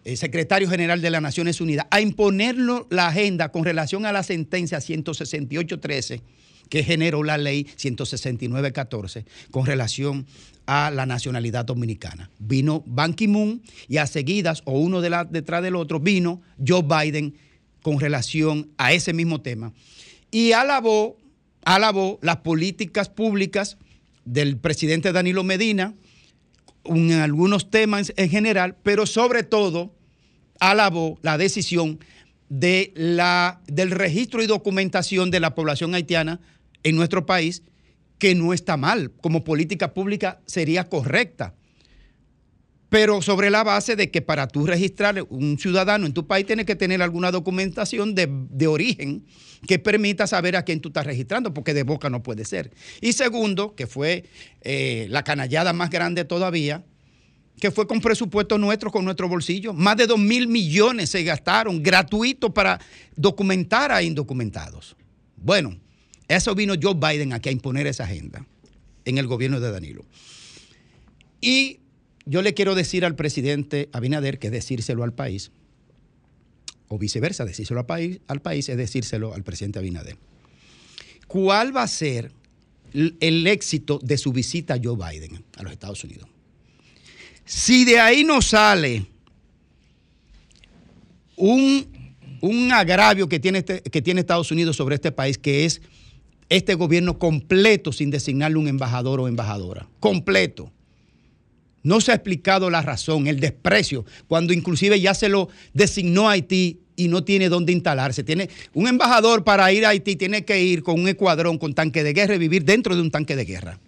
[0.07, 4.23] el secretario general de las Naciones Unidas, a imponerlo la agenda con relación a la
[4.23, 6.21] sentencia 168.13
[6.69, 10.25] que generó la ley 169.14 con relación
[10.65, 12.29] a la nacionalidad dominicana.
[12.39, 17.35] Vino Ban Ki-moon y a seguidas, o uno detrás del otro, vino Joe Biden
[17.81, 19.73] con relación a ese mismo tema.
[20.31, 21.17] Y alabó,
[21.65, 23.77] alabó las políticas públicas
[24.23, 25.95] del presidente Danilo Medina,
[26.85, 29.96] en algunos temas en general, pero sobre todo
[30.59, 31.99] alabó la decisión
[32.49, 36.39] de la, del registro y documentación de la población haitiana
[36.83, 37.63] en nuestro país,
[38.19, 41.53] que no está mal, como política pública sería correcta.
[42.89, 46.65] Pero sobre la base de que para tú registrar un ciudadano en tu país tienes
[46.65, 49.25] que tener alguna documentación de, de origen
[49.67, 52.71] que permita saber a quién tú estás registrando, porque de boca no puede ser.
[53.01, 54.23] Y segundo, que fue
[54.61, 56.85] eh, la canallada más grande todavía,
[57.59, 59.73] que fue con presupuesto nuestro, con nuestro bolsillo.
[59.73, 62.79] Más de 2 mil millones se gastaron gratuito para
[63.15, 64.95] documentar a indocumentados.
[65.37, 65.77] Bueno,
[66.27, 68.45] eso vino Joe Biden aquí a imponer esa agenda
[69.05, 70.05] en el gobierno de Danilo.
[71.41, 71.79] Y
[72.25, 75.51] yo le quiero decir al presidente Abinader que decírselo al país,
[76.89, 80.17] o viceversa, decírselo al país, al país es decírselo al presidente Abinader.
[81.27, 82.31] ¿Cuál va a ser
[82.93, 86.29] el éxito de su visita a Joe Biden a los Estados Unidos?
[87.47, 89.05] Si de ahí no sale
[91.37, 91.87] un,
[92.41, 95.81] un agravio que tiene, este- que tiene Estados Unidos sobre este país, que es
[96.49, 100.71] este gobierno completo sin designarle un embajador o embajadora, completo.
[101.83, 106.33] No se ha explicado la razón, el desprecio, cuando inclusive ya se lo designó a
[106.33, 108.23] Haití y no tiene dónde instalarse.
[108.23, 112.03] Tiene un embajador para ir a Haití tiene que ir con un escuadrón con tanque
[112.03, 113.79] de guerra y vivir dentro de un tanque de guerra.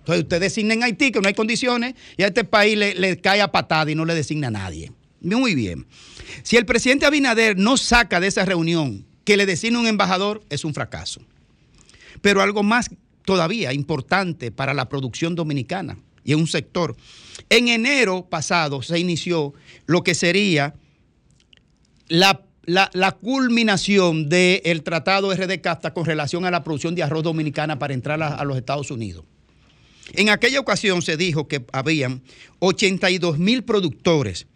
[0.00, 3.40] Entonces usted designa en Haití que no hay condiciones y a este país le, cae
[3.40, 4.92] a patada y no le designa a nadie.
[5.20, 5.86] Muy bien.
[6.42, 10.64] Si el presidente Abinader no saca de esa reunión que le designa un embajador, es
[10.64, 11.20] un fracaso.
[12.22, 12.90] Pero algo más
[13.24, 16.96] todavía importante para la producción dominicana y en un sector.
[17.48, 19.52] En enero pasado se inició
[19.86, 20.74] lo que sería
[22.08, 27.78] la, la- culminación del tratado RD CAFTA con relación a la producción de arroz dominicana
[27.78, 29.24] para entrar a los Estados Unidos.
[30.12, 32.22] En aquella ocasión se dijo que habían
[32.58, 34.46] 82 mil productores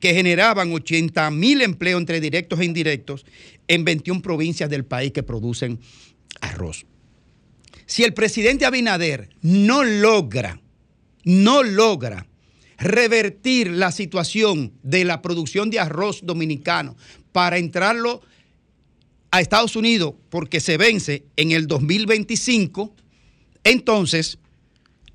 [0.00, 3.24] que generaban 80 mil empleos entre directos e indirectos
[3.68, 5.80] en 21 provincias del país que producen
[6.40, 6.86] arroz.
[7.86, 10.60] Si el presidente Abinader no logra,
[11.24, 12.26] no logra
[12.78, 16.96] revertir la situación de la producción de arroz dominicano
[17.32, 18.22] para entrarlo
[19.30, 22.94] a Estados Unidos porque se vence en el 2025,
[23.64, 24.38] entonces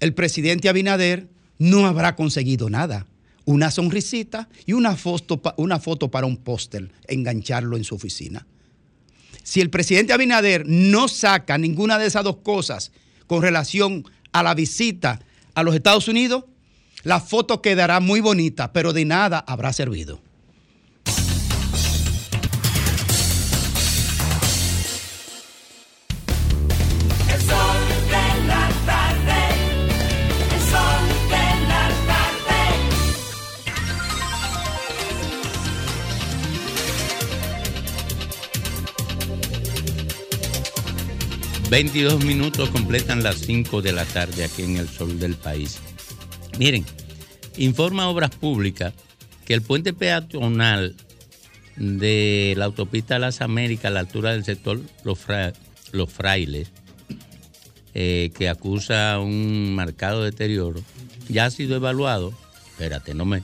[0.01, 3.05] el presidente Abinader no habrá conseguido nada.
[3.45, 5.41] Una sonrisita y una foto,
[6.11, 8.45] para un póster, engancharlo en su oficina.
[9.43, 12.91] Si el presidente Abinader no saca ninguna de esas dos cosas
[13.27, 15.21] con relación a la visita
[15.53, 16.45] a los Estados Unidos,
[17.03, 20.19] la foto quedará muy bonita, pero de nada habrá servido.
[41.71, 45.79] 22 minutos completan las 5 de la tarde aquí en el sol del país.
[46.59, 46.85] Miren,
[47.55, 48.93] informa Obras Públicas
[49.45, 50.95] que el puente peatonal
[51.77, 55.53] de la autopista Las Américas a la altura del sector Los, Fra-
[56.09, 56.67] Frailes,
[57.93, 60.81] eh, que acusa un marcado deterioro,
[61.29, 62.33] ya ha sido evaluado.
[62.71, 63.43] Espérate, no me,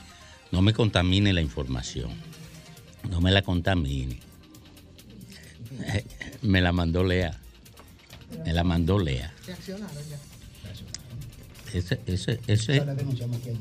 [0.51, 2.09] no me contamine la información.
[3.09, 4.19] No me la contamine.
[5.79, 6.03] Eh,
[6.41, 7.39] Me la mandó Lea.
[8.45, 9.33] Me la mandó Lea.
[11.73, 12.81] Ese, ese, ese,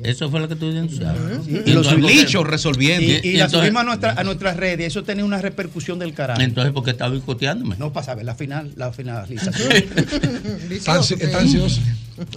[0.05, 1.61] eso fue lo que tú denunciaste.
[1.67, 3.05] Y los lichos resolviendo.
[3.05, 4.87] Y, y la entonces- subimos a, nuestra, a nuestras redes.
[4.87, 6.41] Eso tenía una repercusión del carajo.
[6.41, 7.75] Entonces, ¿por qué está boicoteándome?
[7.79, 9.73] No, para saber la final, la finalización.
[10.71, 11.81] Está ansi- está ansioso.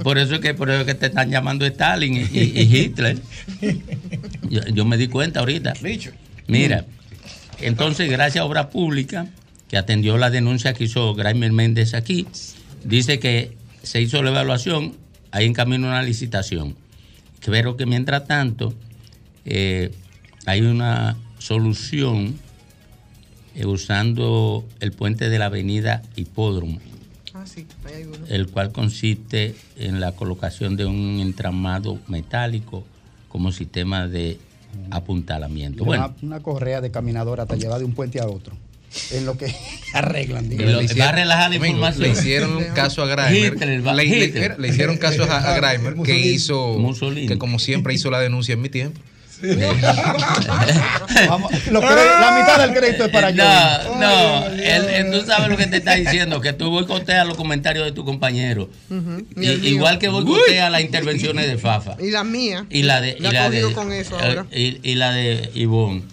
[0.03, 2.75] Por eso es que, por eso es que te están llamando Stalin y, y- y
[2.77, 3.19] Hitler.
[4.49, 5.73] Yo, yo me di cuenta ahorita.
[6.47, 6.85] Mira,
[7.61, 9.27] entonces, gracias a Obra Pública,
[9.69, 12.27] que atendió la denuncia que hizo Graimer Méndez aquí,
[12.83, 14.95] dice que se hizo la evaluación,
[15.31, 16.75] hay en camino una licitación.
[17.45, 18.73] Pero que mientras tanto,
[19.45, 19.91] eh,
[20.45, 22.37] hay una solución
[23.55, 26.79] eh, usando el puente de la avenida Hipódromo
[27.33, 28.17] Ah, sí, ahí hay uno.
[28.27, 32.83] el cual consiste en la colocación de un entramado metálico
[33.29, 34.39] como sistema de
[34.91, 35.85] apuntalamiento.
[35.85, 38.57] Bueno, una, una correa de caminadora te lleva de un puente a otro.
[39.11, 39.53] En lo que
[39.93, 40.49] arreglan.
[40.49, 40.63] digo.
[40.99, 42.01] Va a relajar la información.
[42.03, 43.53] Le hicieron un caso a Grimer.
[43.53, 44.59] Hitler, va- le, le- Hitler.
[44.59, 47.27] le hicieron caso a, a Grimer que hizo, Mussolini.
[47.27, 48.99] que como siempre hizo la denuncia en mi tiempo.
[51.29, 53.43] Vamos, lo cre- la mitad del crédito es para yo.
[53.43, 57.37] no, no, él- él- tú sabes lo que te está diciendo, que tú boicoteas los
[57.37, 58.69] comentarios de tu compañero.
[58.89, 59.25] Ujú.
[59.37, 59.69] Y- Y el mío.
[59.71, 61.95] igual que boicotea las intervenciones de Fafa.
[62.01, 62.65] Y la mía.
[62.69, 64.45] Y la de, y La de, con eso eh, ahora.
[64.51, 66.03] y, y la de Ivonne.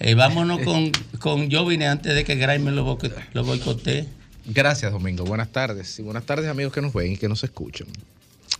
[0.00, 4.06] Eh, vámonos con, con yo vine antes de que Grimer lo, boico- lo boicotee.
[4.46, 5.24] Gracias, Domingo.
[5.24, 6.00] Buenas tardes.
[6.02, 7.86] Buenas tardes, amigos que nos ven y que nos escuchan.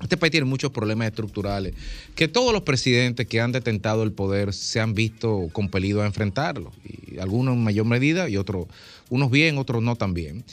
[0.03, 1.75] Este país tiene muchos problemas estructurales
[2.15, 6.71] que todos los presidentes que han detentado el poder se han visto compelidos a enfrentarlo.
[6.85, 8.67] Y algunos en mayor medida y otros,
[9.09, 10.45] unos bien, otros no tan bien.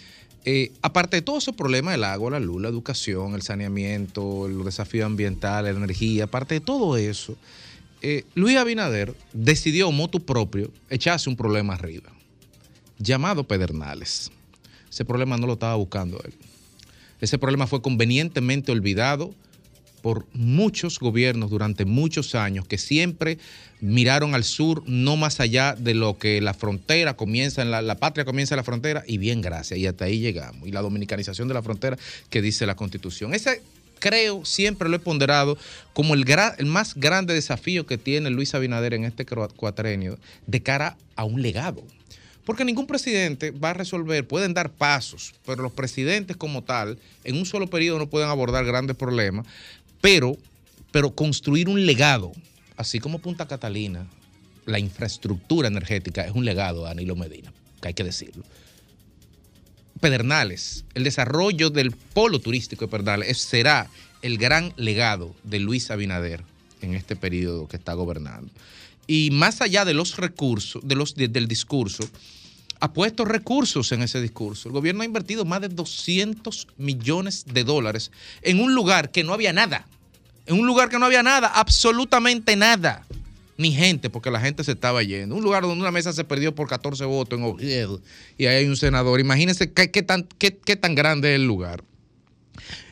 [0.46, 4.66] Eh, aparte de todos esos problemas, el agua, la luz, la educación, el saneamiento, los
[4.66, 7.36] desafíos ambientales, la energía, aparte de todo eso,
[8.08, 12.14] eh, Luis Abinader decidió, motu propio, echarse un problema arriba,
[13.00, 14.30] llamado Pedernales.
[14.92, 16.36] Ese problema no lo estaba buscando él.
[17.20, 19.34] Ese problema fue convenientemente olvidado
[20.04, 23.40] por muchos gobiernos durante muchos años que siempre
[23.82, 27.96] miraron al sur, no más allá de lo que la frontera comienza, en la, la
[27.96, 30.68] patria comienza en la frontera, y bien, gracias, y hasta ahí llegamos.
[30.68, 31.98] Y la dominicanización de la frontera
[32.30, 33.34] que dice la constitución.
[33.34, 33.64] Ese
[34.00, 35.58] creo, siempre lo he ponderado
[35.94, 36.26] como el,
[36.66, 40.18] más grande desafío que tiene Luis Abinader en este cua- cuatrenio
[40.48, 41.84] de cara a un legado.
[42.46, 47.38] Porque ningún presidente va a resolver, pueden dar pasos, pero los presidentes como tal, en
[47.38, 49.48] un solo periodo no pueden abordar grandes problemas,
[50.00, 50.38] pero,
[50.92, 52.32] pero construir un legado,
[52.78, 54.06] así como Punta Catalina,
[54.68, 57.52] la infraestructura energética es un legado de Danilo Medina,
[57.82, 58.44] que hay que decirlo.
[60.10, 63.88] Pedernales, el desarrollo del polo turístico de Pedernales es- será
[64.22, 66.44] el gran legado de Luis Abinader
[66.84, 68.52] en este periodo que está gobernando.
[69.08, 72.08] Y más allá de los recursos, de los, de- del discurso,
[72.80, 74.70] ha puesto recursos en ese discurso.
[74.70, 78.12] El gobierno ha invertido más de 200 millones de dólares
[78.44, 79.88] en un lugar que no había nada.
[80.46, 83.08] En un lugar que no había nada, absolutamente nada.
[83.58, 85.36] Ni gente, porque la gente se estaba yendo.
[85.36, 88.02] Un lugar donde una mesa se perdió por 14 votos en Oviedo
[88.38, 89.20] y ahí hay un senador.
[89.20, 91.84] Imagínense qué, tan, qué- tan grande es el lugar.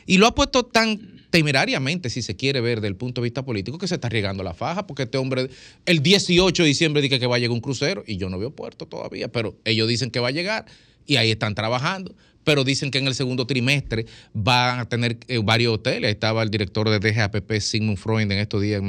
[0.06, 3.44] Y lo ha puesto tan temerariamente, si se quiere ver desde el punto de vista
[3.44, 5.50] político, que se está riegando la faja, porque este hombre
[5.84, 8.50] el 18 de diciembre dice que va a llegar un crucero y yo no veo
[8.54, 10.64] puerto todavía, pero ellos dicen que va a llegar
[11.06, 12.14] y ahí están trabajando.
[12.44, 16.10] Pero dicen que en el segundo trimestre van a tener eh, varios hoteles.
[16.10, 18.82] Estaba el director de DGAPP, Sigmund Freud, en estos días,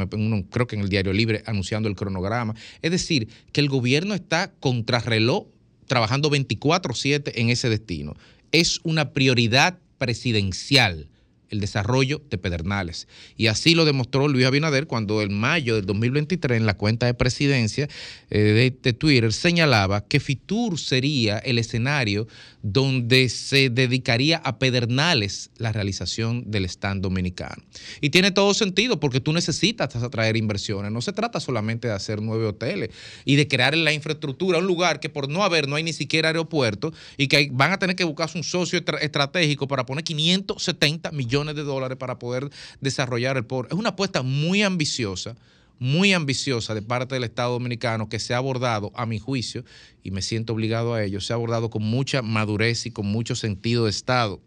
[0.51, 2.55] creo que en el Diario Libre, anunciando el cronograma.
[2.81, 5.47] Es decir, que el gobierno está contrarreloj
[5.87, 8.15] trabajando 24/7 en ese destino.
[8.51, 11.09] Es una prioridad presidencial
[11.49, 13.07] el desarrollo de Pedernales.
[13.37, 17.13] Y así lo demostró Luis Abinader cuando en mayo del 2023 en la cuenta de
[17.13, 17.87] presidencia
[18.29, 22.27] eh, de, Twitter señalaba que Fitur sería el escenario
[22.61, 27.63] donde se dedicaría a Pedernales la realización del stand dominicano.
[28.01, 30.91] Y tiene todo sentido porque tú necesitas atraer inversiones.
[30.91, 32.89] No se trata solamente de hacer nueve hoteles
[33.23, 36.29] y de crear la infraestructura, un lugar que por no haber no hay ni siquiera
[36.29, 41.11] aeropuerto y que van a tener que buscarse un socio estra- estratégico para poner 570
[41.11, 42.49] millones de dólares para poder
[42.81, 43.71] desarrollar el port.
[43.71, 45.35] Es una apuesta muy ambiciosa,
[45.77, 49.65] muy ambiciosa de parte del Estado Dominicano que se ha abordado, a mi juicio,
[50.03, 53.35] y me siento obligado a ello, se ha abordado con mucha madurez y con mucho
[53.35, 54.41] sentido de Estado.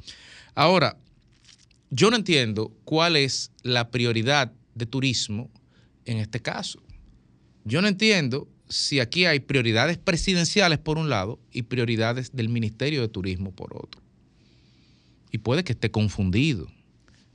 [0.54, 0.98] Ahora,
[1.90, 5.50] yo no entiendo cuál es la prioridad de turismo
[6.04, 6.82] en este caso.
[7.64, 13.00] Yo no entiendo si aquí hay prioridades presidenciales por un lado y prioridades del Ministerio
[13.00, 14.02] de Turismo por otro.
[15.30, 16.66] Y puede que esté confundido.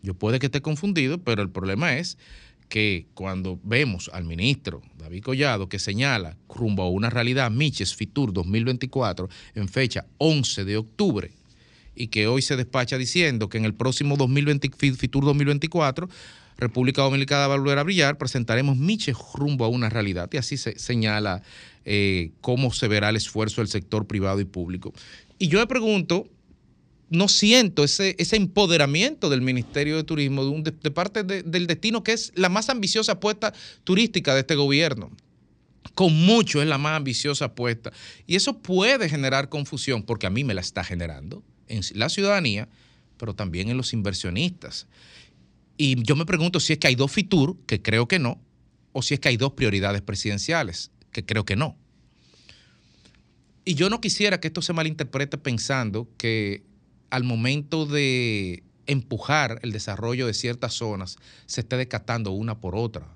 [0.04, 2.18] Yo puede que esté confundido, pero el problema es
[2.70, 8.34] que cuando vemos al ministro David Collado que señala rumbo a una realidad Miches Fitur
[8.34, 11.32] 2024 en fecha 11 de octubre
[11.96, 16.10] y que hoy se despacha diciendo que en el próximo 2020, Fitur 2024
[16.58, 20.30] República Dominicana va a volver a brillar, presentaremos Miches rumbo a una realidad.
[20.32, 21.42] Y así se señala
[21.86, 24.94] eh, cómo se verá el esfuerzo del sector privado y público.
[25.40, 26.28] Y yo me pregunto,
[27.14, 31.68] no siento ese, ese empoderamiento del Ministerio de Turismo de, un, de, parte de- del
[31.68, 33.54] destino que es la más ambiciosa apuesta
[33.84, 35.12] turística de este gobierno.
[35.94, 37.92] Con mucho es la más ambiciosa apuesta.
[38.26, 42.68] Y eso puede generar confusión, porque a mí me la está generando en la ciudadanía,
[43.18, 44.88] pero también en los inversionistas.
[45.78, 48.42] Y yo me pregunto si es que hay dos FITUR, que creo que no,
[48.92, 51.78] o si es que hay dos prioridades presidenciales, que creo que no.
[53.66, 56.64] Y yo no quisiera que esto se malinterprete pensando que
[57.14, 63.08] al momento de empujar el desarrollo de ciertas zonas se esté descartando una por otra.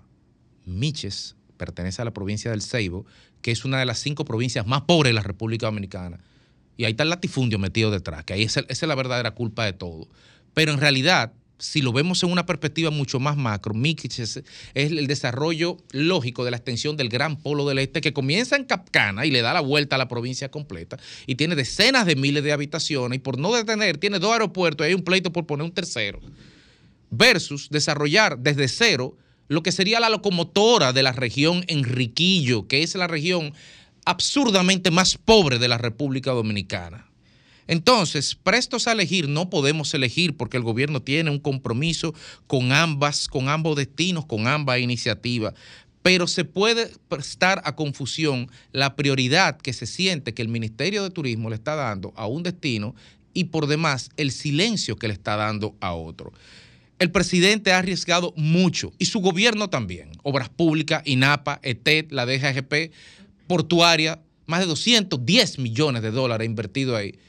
[0.66, 3.08] Miches pertenece a la provincia del Ceibo,
[3.42, 6.20] que es una de las cinco provincias más pobres de la República Dominicana.
[6.78, 9.66] Y ahí está el latifundio metido detrás, que ahí es esa es la verdadera culpa
[9.66, 10.08] de todo.
[10.54, 14.44] Pero en realidad, si lo vemos en una perspectiva mucho más macro, es, es
[14.74, 19.26] el desarrollo lógico de la extensión del gran polo del este que comienza en Capcana
[19.26, 22.52] y le da la vuelta a la provincia completa y tiene decenas de miles de
[22.52, 25.72] habitaciones y por no detener tiene dos aeropuertos y hay un pleito por poner un
[25.72, 26.20] tercero
[27.10, 29.18] versus desarrollar desde cero
[29.48, 33.54] lo que sería la locomotora de la región Enriquillo, que es la región
[34.06, 37.10] absurdamente más pobre de la República Dominicana.
[37.68, 42.14] Entonces, prestos a elegir, no podemos elegir porque el gobierno tiene un compromiso
[42.48, 45.54] con ambas, con ambos destinos, con ambas iniciativas.
[46.02, 51.10] Pero se puede prestar a confusión la prioridad que se siente que el Ministerio de
[51.10, 52.96] Turismo le está dando a un destino
[53.34, 56.32] y por demás el silencio que le está dando a otro.
[57.00, 60.12] El presidente ha arriesgado mucho y su gobierno también.
[60.24, 62.92] Obras públicas, INAPA, ETED, la DGGP,
[63.46, 67.20] portuaria, más de 210 millones de dólares invertidos ahí.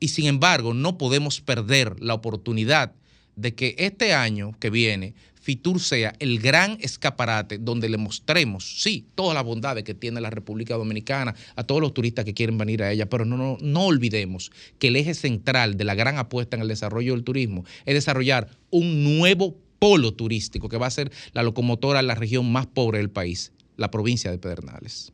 [0.00, 2.92] Y sin embargo, no podemos perder la oportunidad
[3.36, 5.14] de que este año que viene
[5.44, 10.30] Fitur sea el gran escaparate donde le mostremos, sí, todas las bondades que tiene la
[10.30, 13.82] República Dominicana a todos los turistas que quieren venir a ella, pero no, no, no
[13.82, 17.92] olvidemos que el eje central de la gran apuesta en el desarrollo del turismo es
[17.92, 22.66] desarrollar un nuevo polo turístico que va a ser la locomotora en la región más
[22.66, 25.12] pobre del país, la provincia de Pedernales.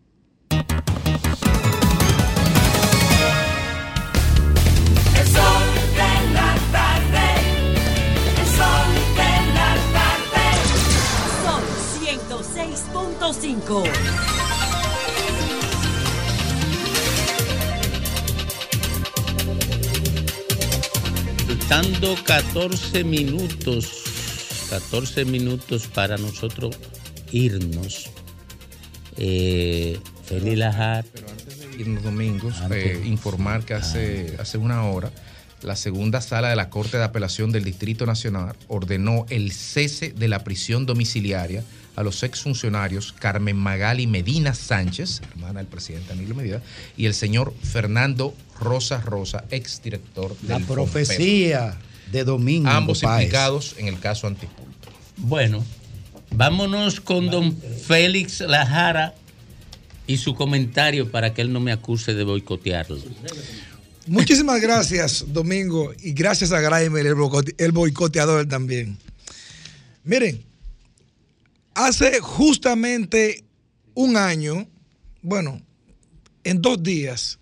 [21.70, 24.02] Faltando 14 minutos,
[24.70, 26.76] 14 minutos para nosotros
[27.30, 28.10] irnos.
[29.16, 31.04] Eh, Feli Lajar.
[31.80, 35.10] Irnos domingos, eh, informar que hace, hace una hora
[35.62, 40.28] la segunda sala de la Corte de Apelación del Distrito Nacional ordenó el cese de
[40.28, 41.62] la prisión domiciliaria
[41.96, 46.62] a los exfuncionarios Carmen Magali Medina Sánchez, hermana del presidente Danilo Medina,
[46.96, 51.76] y el señor Fernando Rosa Rosa, exdirector La del profecía
[52.10, 52.70] de Domingo.
[52.70, 53.24] Ambos Páez.
[53.24, 54.88] implicados en el caso Antipulto.
[55.18, 55.62] Bueno,
[56.30, 57.54] vámonos con don
[57.86, 59.14] Félix Lajara
[60.10, 62.98] y su comentario para que él no me acuse de boicotearlo.
[64.08, 68.98] Muchísimas gracias, Domingo, y gracias a Graimer, el, boicote- el boicoteador también.
[70.02, 70.42] Miren,
[71.74, 73.44] hace justamente
[73.94, 74.66] un año,
[75.22, 75.62] bueno,
[76.42, 77.38] en dos días,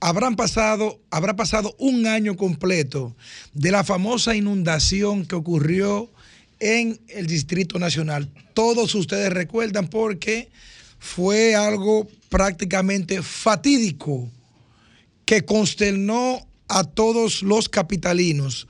[0.00, 3.14] habrán pasado, habrá pasado un año completo
[3.52, 6.10] de la famosa inundación que ocurrió
[6.58, 8.30] en el Distrito Nacional.
[8.54, 10.48] Todos ustedes recuerdan porque
[11.02, 14.30] fue algo prácticamente fatídico
[15.24, 18.68] que consternó a todos los capitalinos,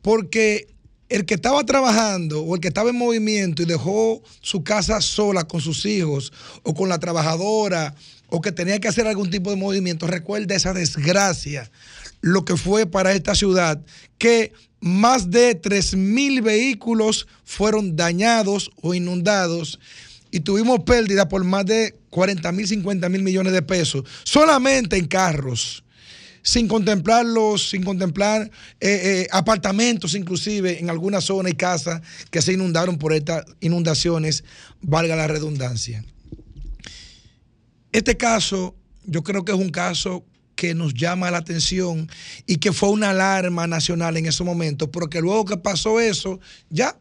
[0.00, 0.66] porque
[1.10, 5.44] el que estaba trabajando o el que estaba en movimiento y dejó su casa sola
[5.44, 6.32] con sus hijos
[6.62, 7.94] o con la trabajadora
[8.28, 11.70] o que tenía que hacer algún tipo de movimiento, recuerda esa desgracia.
[12.22, 13.80] lo que fue para esta ciudad,
[14.16, 19.78] que más de 3.000 vehículos fueron dañados o inundados
[20.30, 25.06] y tuvimos pérdida por más de 40 mil, 50 mil millones de pesos, solamente en
[25.06, 25.84] carros,
[26.42, 28.50] sin contemplarlos, sin contemplar
[28.80, 32.00] eh, eh, apartamentos inclusive en algunas zonas y casas
[32.30, 34.44] que se inundaron por estas inundaciones,
[34.80, 36.04] valga la redundancia.
[37.92, 40.24] Este caso, yo creo que es un caso
[40.58, 42.10] que nos llama la atención
[42.46, 46.98] y que fue una alarma nacional en ese momento, porque luego que pasó eso, ya,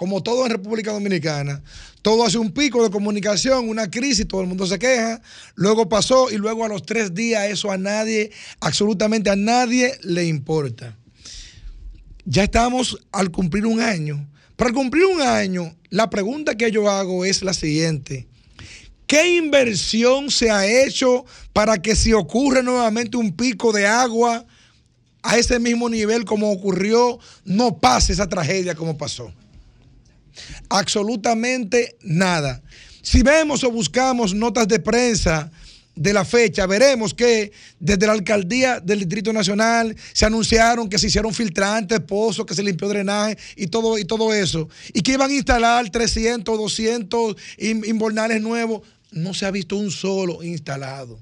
[0.00, 1.62] como todo en República Dominicana,
[2.00, 5.20] todo hace un pico de comunicación, una crisis, todo el mundo se queja,
[5.56, 10.24] luego pasó y luego a los tres días eso a nadie, absolutamente a nadie le
[10.24, 10.96] importa.
[12.24, 14.26] Ya estamos al cumplir un año.
[14.56, 18.26] Para cumplir un año, la pregunta que yo hago es la siguiente.
[19.06, 24.46] ¿Qué inversión se ha hecho para que si ocurre nuevamente un pico de agua
[25.22, 29.30] a ese mismo nivel como ocurrió, no pase esa tragedia como pasó?
[30.68, 32.62] Absolutamente nada.
[33.02, 35.50] Si vemos o buscamos notas de prensa
[35.96, 41.08] de la fecha, veremos que desde la alcaldía del Distrito Nacional se anunciaron que se
[41.08, 44.68] hicieron filtrantes, pozos, que se limpió drenaje y todo, y todo eso.
[44.94, 48.82] Y que iban a instalar 300, 200 in- inbornales nuevos.
[49.10, 51.18] No se ha visto un solo instalado.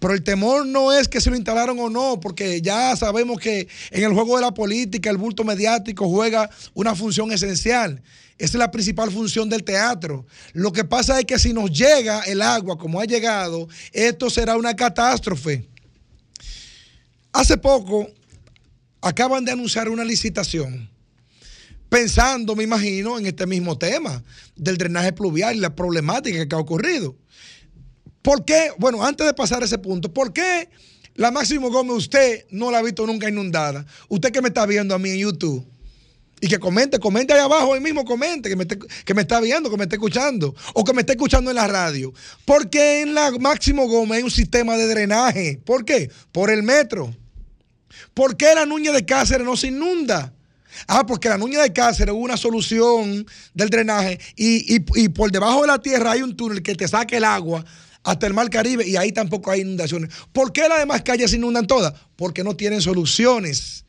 [0.00, 3.68] Pero el temor no es que se lo instalaron o no, porque ya sabemos que
[3.90, 8.02] en el juego de la política el bulto mediático juega una función esencial.
[8.36, 10.26] Esa es la principal función del teatro.
[10.52, 14.56] Lo que pasa es que si nos llega el agua como ha llegado, esto será
[14.56, 15.68] una catástrofe.
[17.32, 18.08] Hace poco
[19.00, 20.88] acaban de anunciar una licitación,
[21.88, 24.22] pensando, me imagino, en este mismo tema
[24.56, 27.14] del drenaje pluvial y la problemática que ha ocurrido.
[28.22, 28.70] ¿Por qué?
[28.78, 30.68] Bueno, antes de pasar a ese punto, ¿por qué
[31.14, 33.84] la Máximo Gómez usted no la ha visto nunca inundada?
[34.08, 35.73] Usted que me está viendo a mí en YouTube.
[36.44, 39.70] Y que comente, comente ahí abajo, ahí mismo comente, que me, que me está viendo,
[39.70, 42.12] que me esté escuchando, o que me esté escuchando en la radio.
[42.44, 45.58] Porque en la Máximo Gómez hay un sistema de drenaje.
[45.64, 46.10] ¿Por qué?
[46.32, 47.14] Por el metro.
[48.12, 50.34] ¿Por qué la Nuña de Cáceres no se inunda?
[50.86, 55.30] Ah, porque la Nuña de Cáceres hubo una solución del drenaje y, y- y por
[55.32, 57.64] debajo de la tierra hay un túnel que te saca el agua
[58.02, 60.10] hasta el Mar Caribe y ahí tampoco hay inundaciones.
[60.32, 61.94] ¿Por qué las demás calles se inundan todas?
[62.16, 63.83] Porque no tienen soluciones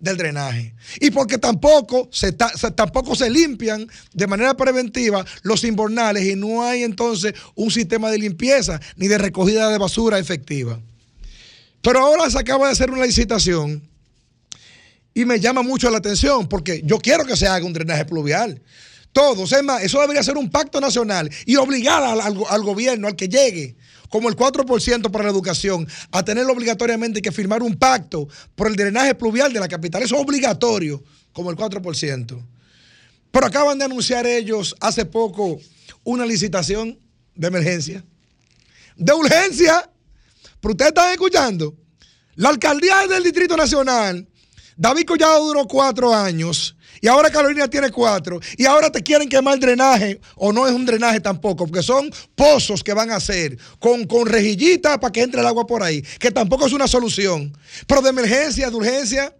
[0.00, 0.74] del drenaje.
[1.00, 6.36] Y porque tampoco se, ta- se- tampoco se limpian de manera preventiva los inbornales y
[6.36, 10.80] no hay entonces un sistema de limpieza ni de recogida de basura efectiva.
[11.82, 13.82] Pero ahora se acaba de hacer una licitación
[15.14, 18.60] y me llama mucho la atención porque yo quiero que se haga un drenaje pluvial.
[19.12, 23.28] Todos, es más, eso debería ser un pacto nacional y obligar al gobierno, al que
[23.28, 23.76] llegue,
[24.10, 28.76] como el 4% para la educación, a tenerlo obligatoriamente que firmar un pacto por el
[28.76, 30.02] drenaje pluvial de la capital.
[30.02, 32.44] Eso es obligatorio, como el 4%.
[33.30, 35.58] Pero acaban de anunciar ellos hace poco
[36.04, 36.98] una licitación
[37.36, 38.04] de emergencia,
[38.96, 39.88] de urgencia.
[40.60, 41.74] Pero ustedes están escuchando.
[42.34, 44.26] La alcaldía del Distrito Nacional,
[44.76, 49.58] David Collado duró cuatro años y ahora Carolina tiene cuatro y ahora te quieren quemar
[49.58, 54.04] drenaje o no es un drenaje tampoco, porque son pozos que van a hacer con,
[54.06, 57.56] con rejillitas para que entre el agua por ahí, que tampoco es una solución.
[57.86, 59.34] Pero de emergencia, de urgencia,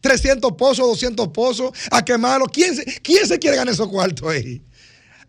[0.00, 2.46] 300 pozos, 200 pozos, a quemarlo.
[2.46, 4.62] ¿Quién se, quién se quiere ganar esos cuartos ahí?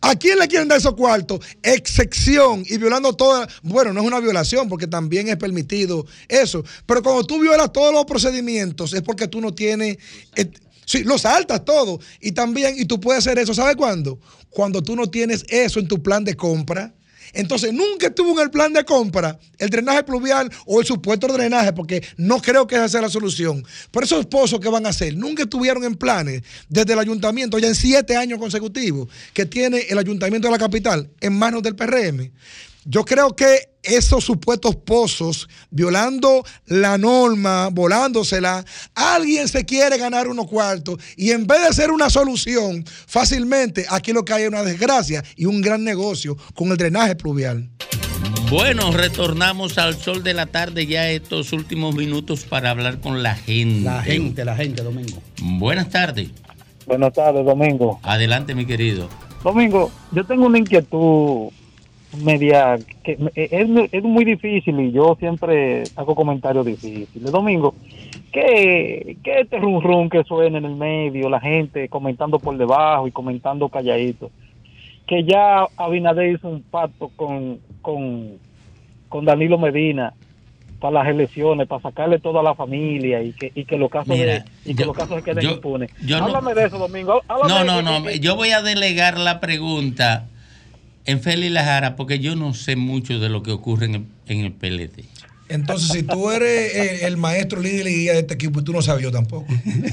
[0.02, 1.40] ¿A quién le quieren dar esos cuartos?
[1.62, 3.48] Excepción y violando toda.
[3.62, 6.64] Bueno, no es una violación porque también es permitido eso.
[6.86, 9.98] Pero cuando tú violas todos los procedimientos es porque tú no tienes.
[10.36, 10.52] eh,
[10.86, 12.00] sí, lo saltas todo.
[12.22, 14.20] Y también, y tú puedes hacer eso, ¿sabes cuándo?
[14.50, 16.94] Cuando tú no tienes eso en tu plan de compra.
[17.34, 21.74] Entonces, nunca estuvo en el plan de compra el drenaje pluvial o el supuesto drenaje,
[21.74, 23.66] porque no creo que esa sea la solución.
[23.90, 27.68] Por esos pozos que van a hacer, nunca estuvieron en planes desde el ayuntamiento, ya
[27.68, 32.32] en siete años consecutivos, que tiene el ayuntamiento de la capital en manos del PRM.
[32.86, 38.66] Yo creo que esos supuestos pozos, violando la norma, volándosela,
[38.96, 44.14] alguien se quiere ganar unos cuartos y en vez de ser una solución, fácilmente aquí
[44.14, 47.70] lo que hay es una desgracia y un gran negocio con el drenaje pluvial.
[48.50, 53.36] Bueno, retornamos al sol de la tarde ya estos últimos minutos para hablar con la
[53.36, 53.82] gente.
[53.82, 55.22] La gente, la gente, Domingo.
[55.42, 56.30] Buenas tardes.
[56.86, 58.00] Buenas tardes, Domingo.
[58.04, 59.10] Adelante, mi querido.
[59.44, 61.50] Domingo, yo tengo una inquietud
[62.18, 67.32] media que me- es, es muy difícil y yo siempre hago comentarios difíciles.
[67.32, 67.76] Domingo,
[68.32, 73.08] ¿qué, qué este rum rum que suena en el medio, la gente comentando por debajo
[73.08, 74.32] y comentando calladito?
[75.08, 78.38] Que ya Abinader hizo un pacto con, con,
[79.10, 80.14] con Danilo Medina
[80.80, 84.34] para las elecciones, para sacarle toda la familia y que, y que los casos Mira,
[84.34, 85.90] de, y que yo- los casos se queden yo- impunes.
[86.06, 87.22] yo no- Háblame de eso, Domingo.
[87.28, 88.22] Háblame No, no, de- no.
[88.22, 90.28] Yo voy a delegar la pregunta
[91.06, 94.40] en Félix Lajara porque yo no sé mucho de lo que ocurre en el, en
[94.46, 95.04] el PLD.
[95.50, 98.82] Entonces, si tú eres el maestro líder y guía de este equipo, y tú no
[98.82, 99.46] sabes yo tampoco.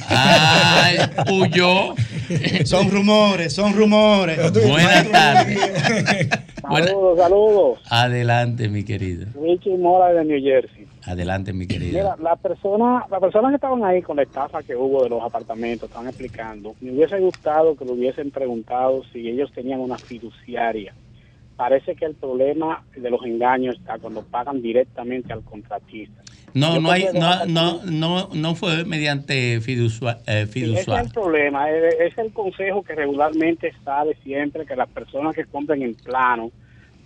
[0.09, 0.97] Ay,
[1.31, 1.95] huyó.
[2.65, 4.39] Son rumores, son rumores.
[4.53, 5.59] Buenas tardes.
[6.63, 7.79] Saludos, saludos.
[7.87, 9.27] Adelante, mi querido.
[9.43, 10.80] Richie Mora de New Jersey.
[11.07, 11.99] Adelante, mi querido.
[11.99, 15.23] Mira, la persona, las personas que estaban ahí con la estafa que hubo de los
[15.23, 20.93] apartamentos, estaban explicando, me hubiese gustado que lo hubiesen preguntado si ellos tenían una fiduciaria.
[21.57, 26.23] Parece que el problema de los engaños está cuando pagan directamente al contratista.
[26.55, 30.85] No, Yo no hay, no, no, no, no fue mediante fidusua- eh, Sí, ese es
[30.87, 31.05] fiduciario.
[31.05, 35.83] el problema, es, es el consejo que regularmente sabe siempre que las personas que compren
[35.83, 36.51] en plano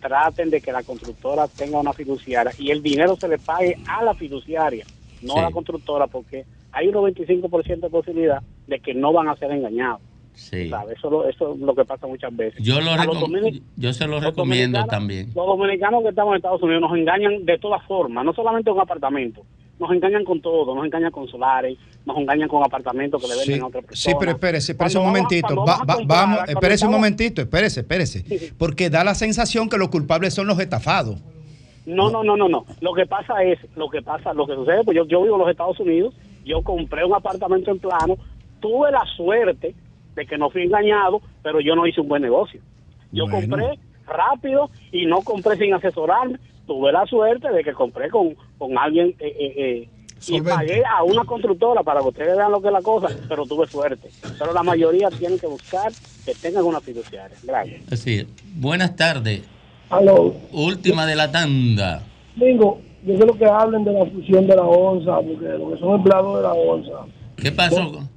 [0.05, 4.05] traten de que la constructora tenga una fiduciaria y el dinero se le pague a
[4.05, 4.85] la fiduciaria,
[5.23, 5.39] no Sí.
[5.39, 9.51] a la constructora, porque hay un 95% de posibilidad de que no van a ser
[9.51, 10.03] engañados.
[10.35, 10.69] Sí.
[10.69, 10.95] ¿sabe?
[10.95, 12.63] Eso, lo- eso es lo que pasa muchas veces.
[12.63, 13.31] Yo, lo los
[13.77, 15.27] yo se lo recomiendo también.
[15.35, 18.81] Los dominicanos que estamos en Estados Unidos nos engañan de todas formas, no solamente un
[18.81, 19.43] apartamento.
[19.79, 23.55] Nos engañan con todo, nos engañan con solares, nos engañan con apartamentos que le venden
[23.57, 23.97] Sí, a otra persona.
[24.13, 25.57] sí, pero espérese, espérese Cuando un momentito.
[25.57, 28.53] Va- vamos a va- comprar, vamos, cuando espérese un momentito, espérese, espérese.
[28.57, 31.21] Porque da la sensación que los culpables son los estafados.
[31.87, 32.65] No, no, no, no, no.
[32.81, 35.41] Lo que pasa es, lo que pasa, lo que sucede, pues yo, yo vivo en
[35.43, 38.17] los Estados Unidos, yo compré un apartamento en plano,
[38.61, 39.75] tuve la suerte
[40.15, 42.61] de que no fui engañado, pero yo no hice un buen negocio.
[43.13, 43.57] Yo Bueno.
[43.57, 46.39] compré rápido y no compré sin asesorarme.
[46.67, 49.89] Tuve la suerte de que compré con, con alguien eh, eh, eh,
[50.27, 53.45] y pagué a una constructora para que ustedes vean lo que es la cosa, pero
[53.45, 54.09] tuve suerte.
[54.39, 55.93] Pero la mayoría tienen que buscar
[56.25, 57.37] que tengan una fiduciaria.
[57.43, 57.93] Gracias.
[57.93, 59.43] Así, buenas tardes.
[59.91, 60.35] Aló.
[60.53, 62.03] Última de la tanda.
[62.37, 65.97] Digo, yo quiero que hablen de la fusión de la ONSA, porque los que son
[65.97, 68.09] empleados de la ONSA ¿Qué pasó?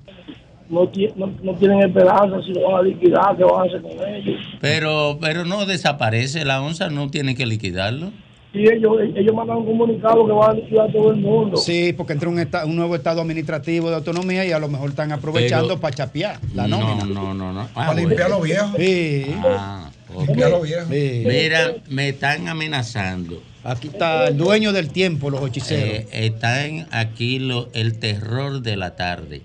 [0.69, 3.91] No, no, no tienen esperanza si lo van a liquidar, qué van a hacer con
[4.15, 4.39] ellos.
[4.61, 8.11] Pero, pero no desaparece la onza, no tiene que liquidarlo.
[8.53, 11.57] Y ellos, ellos mandan un comunicado que van a liquidar a todo el mundo.
[11.57, 14.89] Sí, porque entra un, esta- un nuevo estado administrativo de autonomía y a lo mejor
[14.89, 17.05] están aprovechando Pero- para chapear la no, nómina.
[17.05, 17.67] no, no, no.
[17.67, 18.71] Para limpiar los viejos.
[18.77, 19.25] Sí.
[19.45, 20.27] Ah, ok.
[20.27, 20.87] Limpiar los viejos.
[20.89, 21.23] Sí.
[21.27, 23.43] Mira, me están amenazando.
[23.63, 25.83] Aquí está el dueño del tiempo, los hechiceros.
[25.83, 29.41] Eh, están aquí lo- el terror de la tarde.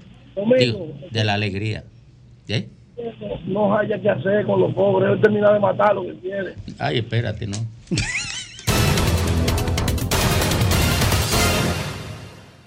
[0.59, 1.85] Digo, de la alegría.
[2.49, 2.69] ¿Eh?
[3.47, 6.55] No haya que hacer con los pobres, él termina de matar lo que quiere.
[6.79, 7.57] Ay, espérate, no.